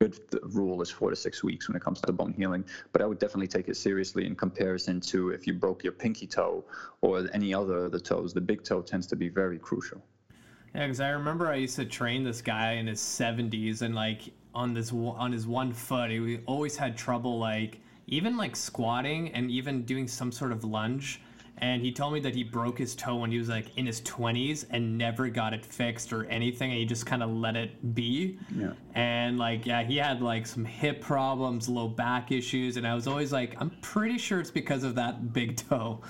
good 0.00 0.16
rule 0.54 0.80
is 0.80 0.90
four 0.90 1.10
to 1.10 1.16
six 1.16 1.42
weeks 1.42 1.68
when 1.68 1.76
it 1.76 1.82
comes 1.82 2.00
to 2.00 2.12
bone 2.12 2.32
healing. 2.32 2.64
But 2.92 3.02
I 3.02 3.06
would 3.06 3.18
definitely 3.18 3.48
take 3.48 3.68
it 3.68 3.76
seriously 3.76 4.26
in 4.26 4.36
comparison 4.36 5.00
to 5.02 5.30
if 5.30 5.44
you 5.46 5.54
broke 5.54 5.82
your 5.82 5.92
pinky 5.92 6.26
toe 6.26 6.64
or 7.00 7.28
any 7.32 7.52
other 7.52 7.86
of 7.86 7.92
the 7.92 8.00
toes. 8.00 8.32
The 8.32 8.40
big 8.40 8.62
toe 8.62 8.80
tends 8.80 9.08
to 9.08 9.16
be 9.16 9.28
very 9.28 9.58
crucial. 9.58 10.00
Yeah, 10.72 10.86
because 10.86 11.00
I 11.00 11.08
remember 11.10 11.48
I 11.48 11.56
used 11.56 11.74
to 11.76 11.84
train 11.84 12.22
this 12.22 12.40
guy 12.40 12.72
in 12.72 12.86
his 12.86 13.00
70s, 13.00 13.82
and 13.82 13.94
like 13.94 14.32
on 14.54 14.72
this 14.72 14.92
on 14.92 15.32
his 15.32 15.46
one 15.48 15.72
foot, 15.72 16.10
he 16.10 16.38
always 16.46 16.76
had 16.76 16.96
trouble 16.96 17.38
like 17.38 17.80
even 18.06 18.36
like 18.36 18.54
squatting 18.54 19.32
and 19.32 19.50
even 19.50 19.82
doing 19.82 20.06
some 20.06 20.30
sort 20.30 20.52
of 20.52 20.62
lunge 20.62 21.20
and 21.60 21.82
he 21.82 21.92
told 21.92 22.12
me 22.12 22.20
that 22.20 22.34
he 22.34 22.42
broke 22.42 22.78
his 22.78 22.94
toe 22.94 23.16
when 23.16 23.30
he 23.30 23.38
was 23.38 23.48
like 23.48 23.76
in 23.76 23.86
his 23.86 24.00
20s 24.02 24.64
and 24.70 24.96
never 24.96 25.28
got 25.28 25.52
it 25.52 25.64
fixed 25.64 26.12
or 26.12 26.24
anything 26.26 26.70
and 26.70 26.78
he 26.78 26.84
just 26.84 27.06
kind 27.06 27.22
of 27.22 27.30
let 27.30 27.56
it 27.56 27.94
be 27.94 28.38
yeah. 28.54 28.72
and 28.94 29.38
like 29.38 29.66
yeah 29.66 29.82
he 29.82 29.96
had 29.96 30.20
like 30.20 30.46
some 30.46 30.64
hip 30.64 31.00
problems 31.00 31.68
low 31.68 31.88
back 31.88 32.32
issues 32.32 32.76
and 32.76 32.86
i 32.86 32.94
was 32.94 33.06
always 33.06 33.32
like 33.32 33.54
i'm 33.60 33.70
pretty 33.82 34.18
sure 34.18 34.40
it's 34.40 34.50
because 34.50 34.84
of 34.84 34.94
that 34.94 35.32
big 35.32 35.56
toe 35.68 36.00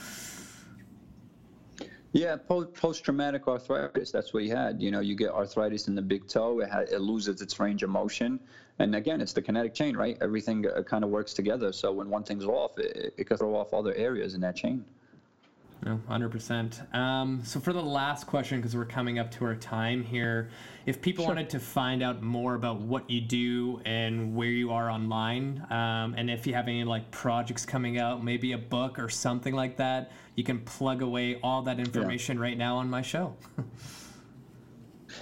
yeah, 2.13 2.37
post 2.37 3.05
traumatic 3.05 3.47
arthritis. 3.47 4.11
That's 4.11 4.33
what 4.33 4.43
he 4.43 4.49
had. 4.49 4.81
You 4.81 4.91
know, 4.91 5.01
you 5.01 5.15
get 5.15 5.31
arthritis 5.31 5.89
in 5.89 5.95
the 5.95 6.03
big 6.03 6.27
toe. 6.27 6.61
It, 6.61 6.71
it 6.91 7.01
loses 7.01 7.43
its 7.43 7.61
range 7.61 7.83
of 7.83 7.91
motion, 7.91 8.41
and 8.79 8.95
again, 8.95 9.21
it's 9.21 9.35
the 9.35 9.43
kinetic 9.43 9.75
chain, 9.75 9.97
right? 9.97 10.17
Everything 10.21 10.67
uh, 10.67 10.83
kind 10.83 11.05
of 11.05 11.11
works 11.11 11.35
together. 11.35 11.71
So 11.71 11.93
when 11.93 12.09
one 12.09 12.23
thing's 12.23 12.45
off, 12.45 12.79
it, 12.79 13.13
it 13.17 13.25
can 13.25 13.37
throw 13.37 13.55
off 13.55 13.75
other 13.75 13.95
areas 13.95 14.35
in 14.35 14.41
that 14.41 14.57
chain. 14.57 14.85
No, 15.85 16.01
100%. 16.11 16.95
Um, 16.95 17.41
so, 17.45 17.61
for 17.61 17.73
the 17.73 17.83
last 17.83 18.27
question, 18.27 18.59
because 18.59 18.75
we're 18.75 18.85
coming 18.85 19.19
up 19.19 19.31
to 19.33 19.45
our 19.45 19.55
time 19.55 20.03
here, 20.03 20.51
if 20.87 21.01
people 21.01 21.25
sure. 21.25 21.35
wanted 21.35 21.51
to 21.51 21.61
find 21.61 22.03
out 22.03 22.21
more 22.21 22.55
about 22.55 22.81
what 22.81 23.09
you 23.09 23.21
do 23.21 23.81
and 23.85 24.35
where 24.35 24.49
you 24.49 24.73
are 24.73 24.91
online, 24.91 25.65
um, 25.71 26.15
and 26.17 26.31
if 26.31 26.47
you 26.47 26.55
have 26.55 26.67
any 26.67 26.83
like 26.83 27.09
projects 27.13 27.65
coming 27.65 27.99
out, 27.99 28.25
maybe 28.25 28.53
a 28.53 28.59
book 28.59 28.99
or 28.99 29.09
something 29.09 29.55
like 29.55 29.77
that, 29.77 30.11
you 30.35 30.43
can 30.43 30.59
plug 30.61 31.03
away 31.03 31.39
all 31.43 31.63
that 31.63 31.79
information 31.79 32.39
yeah. 32.39 32.43
right 32.43 32.59
now 32.59 32.77
on 32.77 32.91
my 32.91 33.03
show. 33.03 33.37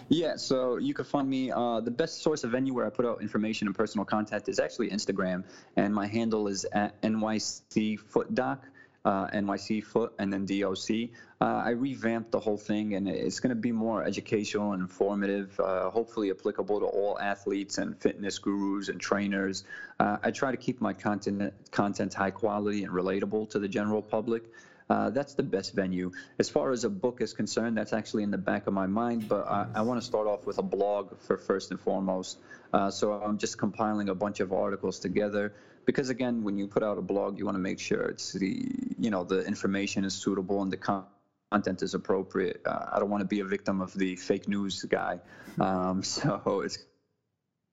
Yeah, 0.09 0.37
so 0.37 0.77
you 0.79 0.95
can 0.95 1.05
find 1.05 1.29
me. 1.29 1.51
Uh, 1.51 1.81
the 1.81 1.91
best 1.91 2.23
source 2.23 2.45
of 2.45 2.55
anywhere 2.55 2.87
I 2.87 2.91
put 2.91 3.07
out 3.07 3.23
information 3.23 3.67
and 3.67 3.77
personal 3.77 4.05
contact 4.05 4.49
is 4.49 4.59
actually 4.59 4.91
Instagram, 4.91 5.45
and 5.77 5.95
my 5.95 6.07
handle 6.07 6.49
is 6.49 6.65
at 6.73 7.01
nycfootdoc 7.03 8.59
uh, 9.07 9.29
NYC 9.29 9.85
Foot, 9.85 10.13
and 10.19 10.33
then 10.33 10.45
DOC. 10.47 11.11
Uh, 11.41 11.45
I 11.45 11.71
revamped 11.71 12.33
the 12.33 12.41
whole 12.41 12.57
thing, 12.57 12.95
and 12.95 13.09
it's 13.09 13.39
going 13.39 13.51
to 13.51 13.61
be 13.61 13.71
more 13.71 14.03
educational 14.03 14.73
and 14.73 14.83
informative, 14.83 15.59
uh, 15.61 15.91
hopefully 15.91 16.31
applicable 16.31 16.81
to 16.81 16.87
all 16.87 17.19
athletes 17.19 17.79
and 17.79 17.97
fitness 17.97 18.41
gurus 18.41 18.89
and 18.89 19.01
trainers. 19.01 19.63
Uh, 20.01 20.17
I 20.25 20.33
try 20.33 20.51
to 20.51 20.57
keep 20.57 20.81
my 20.81 20.93
content 20.93 21.55
content 21.71 22.15
high 22.15 22.33
quality 22.33 22.83
and 22.83 22.93
relatable 22.93 23.51
to 23.51 23.61
the 23.61 23.69
general 23.69 24.03
public. 24.03 24.43
Uh, 24.91 25.11
that's 25.11 25.35
the 25.35 25.43
best 25.43 25.75
venue. 25.75 26.11
As 26.39 26.49
far 26.49 26.73
as 26.73 26.85
a 26.85 26.91
book 26.91 27.21
is 27.21 27.33
concerned, 27.33 27.77
that's 27.77 27.93
actually 27.93 28.25
in 28.25 28.31
the 28.31 28.39
back 28.39 28.67
of 28.67 28.75
my 28.75 28.87
mind, 28.87 29.29
but 29.29 29.47
I, 29.47 29.67
I 29.75 29.83
want 29.83 30.01
to 30.01 30.07
start 30.07 30.27
off 30.27 30.47
with 30.47 30.59
a 30.59 30.63
blog 30.63 31.19
for 31.21 31.37
first 31.37 31.71
and 31.71 31.81
foremost. 31.81 32.39
Uh, 32.73 32.91
so 32.91 33.13
I'm 33.13 33.39
just 33.39 33.59
compiling 33.59 34.09
a 34.09 34.15
bunch 34.15 34.41
of 34.41 34.53
articles 34.53 34.99
together 34.99 35.53
because 35.87 36.11
again, 36.11 36.43
when 36.43 36.59
you 36.59 36.66
put 36.66 36.82
out 36.82 36.99
a 36.99 37.03
blog, 37.03 37.39
you 37.39 37.45
want 37.45 37.55
to 37.55 37.61
make 37.61 37.80
sure 37.80 38.03
it's 38.03 38.32
the 38.32 38.68
you 38.99 39.11
know 39.11 39.24
the 39.24 39.45
information 39.45 40.05
is 40.05 40.14
suitable 40.14 40.62
and 40.62 40.72
the 40.72 40.76
content 40.76 41.82
is 41.82 41.95
appropriate. 41.95 42.61
Uh, 42.66 42.91
I 42.93 42.99
don't 42.99 43.09
want 43.09 43.22
to 43.22 43.28
be 43.28 43.41
a 43.41 43.45
victim 43.45 43.80
of 43.80 43.95
the 43.95 44.16
fake 44.16 44.49
news 44.49 44.82
guy, 44.84 45.20
um, 45.61 46.03
so 46.14 46.61
it's 46.64 46.78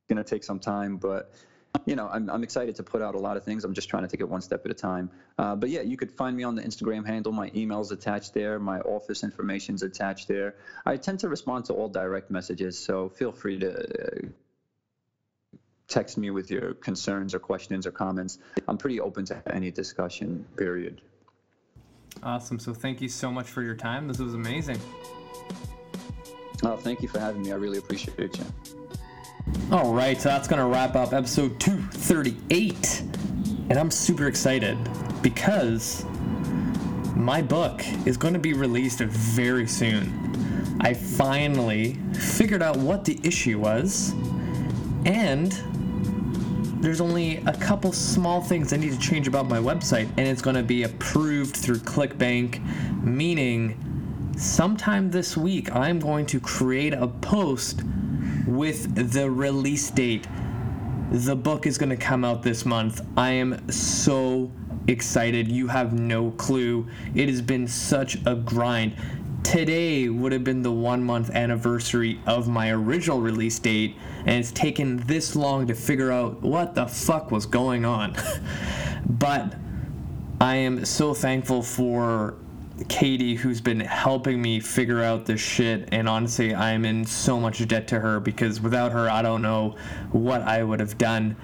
going 0.09 0.23
to 0.23 0.23
take 0.23 0.43
some 0.43 0.59
time, 0.59 0.97
but 0.97 1.33
you 1.85 1.95
know, 1.95 2.07
I'm, 2.07 2.29
I'm 2.29 2.43
excited 2.43 2.75
to 2.75 2.83
put 2.83 3.01
out 3.01 3.15
a 3.15 3.19
lot 3.19 3.35
of 3.35 3.43
things. 3.43 3.63
I'm 3.63 3.73
just 3.73 3.89
trying 3.89 4.03
to 4.03 4.09
take 4.09 4.21
it 4.21 4.29
one 4.29 4.41
step 4.41 4.63
at 4.65 4.71
a 4.71 4.75
time. 4.75 5.09
Uh, 5.37 5.55
but 5.55 5.69
yeah, 5.69 5.81
you 5.81 5.97
could 5.97 6.11
find 6.11 6.37
me 6.37 6.43
on 6.43 6.55
the 6.55 6.61
Instagram 6.61 7.05
handle. 7.05 7.31
My 7.31 7.51
email's 7.55 7.91
attached 7.91 8.33
there. 8.33 8.59
My 8.59 8.79
office 8.81 9.23
information's 9.23 9.83
attached 9.83 10.27
there. 10.27 10.55
I 10.85 10.97
tend 10.97 11.19
to 11.21 11.29
respond 11.29 11.65
to 11.65 11.73
all 11.73 11.89
direct 11.89 12.29
messages, 12.29 12.77
so 12.77 13.09
feel 13.09 13.31
free 13.31 13.59
to 13.59 13.71
uh, 13.71 14.27
text 15.93 16.17
me 16.17 16.31
with 16.31 16.49
your 16.49 16.73
concerns 16.75 17.35
or 17.35 17.39
questions 17.39 17.85
or 17.85 17.91
comments. 17.91 18.39
I'm 18.67 18.77
pretty 18.77 18.99
open 18.99 19.25
to 19.25 19.41
any 19.53 19.69
discussion, 19.69 20.43
period. 20.57 21.01
Awesome. 22.23 22.57
So 22.57 22.73
thank 22.73 22.99
you 22.99 23.07
so 23.07 23.31
much 23.31 23.47
for 23.47 23.61
your 23.61 23.75
time. 23.75 24.07
This 24.07 24.17
was 24.17 24.33
amazing. 24.33 24.79
Oh, 26.63 26.77
thank 26.77 27.01
you 27.01 27.07
for 27.07 27.19
having 27.19 27.43
me. 27.43 27.51
I 27.51 27.55
really 27.55 27.77
appreciate 27.77 28.37
you. 28.37 28.45
All 29.71 29.93
right, 29.93 30.19
so 30.19 30.29
that's 30.29 30.47
going 30.47 30.59
to 30.59 30.65
wrap 30.65 30.95
up 30.95 31.13
episode 31.13 31.59
238. 31.59 33.01
And 33.69 33.73
I'm 33.73 33.91
super 33.91 34.27
excited 34.27 34.77
because 35.21 36.05
my 37.15 37.41
book 37.41 37.83
is 38.07 38.17
going 38.17 38.33
to 38.33 38.39
be 38.39 38.53
released 38.53 38.99
very 38.99 39.67
soon. 39.67 40.77
I 40.81 40.93
finally 40.93 41.99
figured 42.13 42.63
out 42.63 42.77
what 42.77 43.05
the 43.05 43.19
issue 43.23 43.59
was, 43.59 44.13
and 45.05 45.53
there's 46.83 46.99
only 46.99 47.37
a 47.45 47.53
couple 47.53 47.93
small 47.93 48.41
things 48.41 48.73
I 48.73 48.77
need 48.77 48.91
to 48.91 48.99
change 48.99 49.25
about 49.25 49.47
my 49.47 49.57
website, 49.57 50.09
and 50.17 50.27
it's 50.27 50.41
going 50.41 50.57
to 50.57 50.63
be 50.63 50.83
approved 50.83 51.55
through 51.55 51.77
ClickBank, 51.77 52.61
meaning 53.01 54.33
sometime 54.37 55.09
this 55.09 55.37
week 55.37 55.73
I'm 55.73 55.97
going 55.97 56.25
to 56.25 56.41
create 56.41 56.93
a 56.93 57.07
post 57.07 57.83
with 58.45 59.13
the 59.13 59.31
release 59.31 59.89
date. 59.91 60.27
The 61.09 61.37
book 61.37 61.65
is 61.65 61.77
going 61.77 61.91
to 61.91 61.95
come 61.95 62.25
out 62.25 62.43
this 62.43 62.65
month. 62.65 62.99
I 63.15 63.29
am 63.31 63.71
so 63.71 64.51
excited. 64.87 65.49
You 65.49 65.67
have 65.67 65.93
no 65.93 66.31
clue. 66.31 66.89
It 67.15 67.29
has 67.29 67.41
been 67.41 67.65
such 67.65 68.17
a 68.25 68.35
grind. 68.35 68.97
Today 69.43 70.09
would 70.09 70.31
have 70.31 70.43
been 70.43 70.63
the 70.63 70.71
one 70.71 71.03
month 71.03 71.29
anniversary 71.29 72.19
of 72.25 72.47
my 72.47 72.71
original 72.71 73.21
release 73.21 73.59
date, 73.59 73.95
and 74.19 74.39
it's 74.39 74.51
taken 74.51 74.97
this 75.05 75.35
long 75.35 75.67
to 75.67 75.75
figure 75.75 76.11
out 76.11 76.41
what 76.41 76.75
the 76.75 76.87
fuck 76.87 77.29
was 77.29 77.45
going 77.45 77.85
on. 77.85 78.15
but 79.05 79.55
I 80.39 80.55
am 80.55 80.85
so 80.85 81.13
thankful 81.13 81.61
for 81.61 82.35
Katie, 82.87 83.35
who's 83.35 83.61
been 83.61 83.79
helping 83.79 84.41
me 84.41 84.59
figure 84.59 85.03
out 85.03 85.25
this 85.25 85.39
shit, 85.39 85.89
and 85.91 86.09
honestly, 86.09 86.55
I'm 86.55 86.85
in 86.85 87.05
so 87.05 87.39
much 87.39 87.65
debt 87.67 87.87
to 87.89 87.99
her 87.99 88.19
because 88.19 88.59
without 88.59 88.91
her, 88.91 89.09
I 89.09 89.21
don't 89.21 89.41
know 89.41 89.75
what 90.11 90.41
I 90.41 90.63
would 90.63 90.79
have 90.79 90.97
done. 90.97 91.35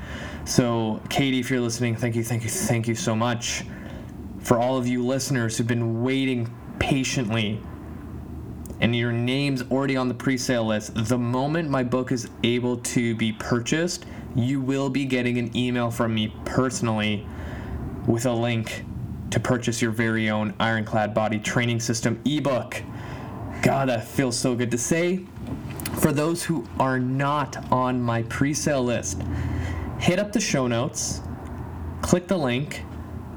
So, 0.45 1.01
Katie, 1.09 1.39
if 1.39 1.51
you're 1.51 1.61
listening, 1.61 1.95
thank 1.95 2.15
you, 2.15 2.23
thank 2.23 2.43
you, 2.43 2.49
thank 2.49 2.87
you 2.87 2.95
so 2.95 3.15
much. 3.15 3.63
For 4.39 4.57
all 4.57 4.77
of 4.77 4.87
you 4.87 5.05
listeners 5.05 5.57
who've 5.57 5.67
been 5.67 6.01
waiting 6.01 6.51
patiently 6.79 7.61
and 8.81 8.95
your 8.95 9.11
name's 9.11 9.61
already 9.63 9.97
on 9.97 10.07
the 10.07 10.13
pre 10.13 10.37
sale 10.37 10.65
list, 10.65 10.93
the 10.95 11.17
moment 11.17 11.69
my 11.69 11.83
book 11.83 12.11
is 12.11 12.29
able 12.43 12.77
to 12.77 13.15
be 13.15 13.31
purchased, 13.33 14.05
you 14.35 14.61
will 14.61 14.89
be 14.89 15.05
getting 15.05 15.37
an 15.37 15.55
email 15.55 15.91
from 15.91 16.13
me 16.13 16.33
personally 16.45 17.25
with 18.07 18.25
a 18.25 18.31
link 18.31 18.85
to 19.31 19.39
purchase 19.39 19.81
your 19.81 19.91
very 19.91 20.29
own 20.29 20.53
Ironclad 20.59 21.13
Body 21.13 21.39
Training 21.39 21.79
System 21.79 22.21
ebook. 22.25 22.81
God, 23.61 23.89
that 23.89 24.07
feels 24.07 24.37
so 24.37 24.55
good 24.55 24.71
to 24.71 24.77
say. 24.77 25.25
For 25.99 26.13
those 26.13 26.43
who 26.43 26.67
are 26.79 26.99
not 26.99 27.71
on 27.71 28.01
my 28.01 28.23
pre 28.23 28.53
sale 28.53 28.83
list, 28.83 29.21
hit 29.99 30.17
up 30.17 30.31
the 30.31 30.39
show 30.39 30.67
notes, 30.67 31.21
click 32.01 32.27
the 32.27 32.37
link, 32.37 32.83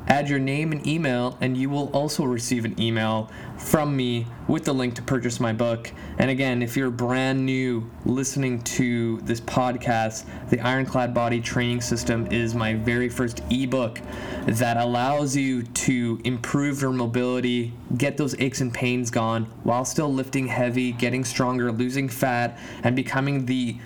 Add 0.09 0.29
your 0.29 0.39
name 0.39 0.73
and 0.73 0.87
email, 0.87 1.39
and 1.41 1.57
you 1.57 1.71
will 1.71 1.89
also 1.91 2.25
receive 2.25 2.65
an 2.65 2.79
email 2.81 3.31
from 3.57 3.97
me 3.97 4.27
with 4.49 4.65
the 4.65 4.73
link 4.73 4.95
to 4.95 5.03
purchase 5.03 5.39
my 5.39 5.53
book. 5.53 5.93
And 6.19 6.31
again, 6.31 6.63
if 6.63 6.77
you're 6.77 6.91
brand 6.91 7.47
new 7.47 7.89
listening 8.05 8.61
to 8.63 9.21
this 9.21 9.41
podcast, 9.41 10.27
the 10.51 10.61
Ironclad 10.61 11.15
Body 11.15 11.41
Training 11.41 11.81
System 11.81 12.27
is 12.27 12.55
my 12.55 12.75
very 12.75 13.09
first 13.09 13.43
ebook 13.51 14.01
that 14.47 14.77
allows 14.77 15.37
you 15.37 15.63
to 15.63 16.21
improve 16.25 16.83
your 16.83 16.93
mobility, 16.93 17.73
get 17.97 18.17
those 18.17 18.39
aches 18.41 18.61
and 18.61 18.75
pains 18.75 19.11
gone 19.11 19.45
while 19.63 19.85
still 19.85 20.13
lifting 20.13 20.49
heavy, 20.49 20.93
getting 20.93 21.25
stronger, 21.25 21.71
losing 21.71 22.09
fat, 22.09 22.59
and 22.83 22.97
becoming 22.97 23.47
the 23.47 23.77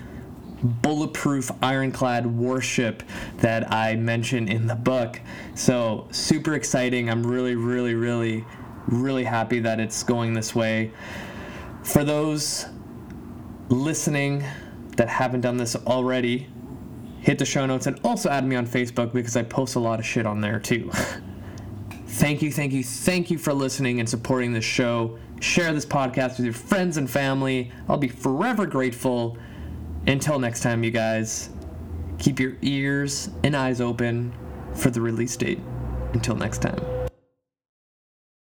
bulletproof 0.63 1.51
ironclad 1.61 2.25
warship 2.25 3.03
that 3.37 3.71
I 3.71 3.95
mentioned 3.95 4.49
in 4.49 4.67
the 4.67 4.75
book. 4.75 5.21
So, 5.55 6.07
super 6.11 6.53
exciting. 6.53 7.09
I'm 7.09 7.25
really, 7.25 7.55
really, 7.55 7.93
really, 7.93 8.45
really 8.87 9.23
happy 9.23 9.59
that 9.59 9.79
it's 9.79 10.03
going 10.03 10.33
this 10.33 10.55
way. 10.55 10.91
For 11.83 12.03
those 12.03 12.65
listening 13.69 14.43
that 14.97 15.09
haven't 15.09 15.41
done 15.41 15.57
this 15.57 15.75
already, 15.75 16.47
hit 17.21 17.39
the 17.39 17.45
show 17.45 17.65
notes 17.65 17.87
and 17.87 17.99
also 18.03 18.29
add 18.29 18.45
me 18.45 18.55
on 18.55 18.65
Facebook 18.65 19.13
because 19.13 19.35
I 19.35 19.43
post 19.43 19.75
a 19.75 19.79
lot 19.79 19.99
of 19.99 20.05
shit 20.05 20.25
on 20.25 20.41
there 20.41 20.59
too. 20.59 20.91
thank 22.07 22.41
you, 22.41 22.51
thank 22.51 22.73
you, 22.73 22.83
thank 22.83 23.29
you 23.29 23.37
for 23.37 23.53
listening 23.53 23.99
and 23.99 24.09
supporting 24.09 24.53
this 24.53 24.65
show. 24.65 25.17
Share 25.39 25.71
this 25.73 25.85
podcast 25.85 26.37
with 26.37 26.45
your 26.45 26.53
friends 26.53 26.97
and 26.97 27.09
family. 27.09 27.71
I'll 27.87 27.97
be 27.97 28.07
forever 28.07 28.65
grateful. 28.65 29.37
Until 30.07 30.39
next 30.39 30.61
time, 30.61 30.83
you 30.83 30.91
guys, 30.91 31.49
keep 32.17 32.39
your 32.39 32.55
ears 32.61 33.29
and 33.43 33.55
eyes 33.55 33.81
open 33.81 34.33
for 34.73 34.89
the 34.89 35.01
release 35.01 35.35
date. 35.35 35.59
Until 36.13 36.35
next 36.35 36.61
time. 36.61 36.96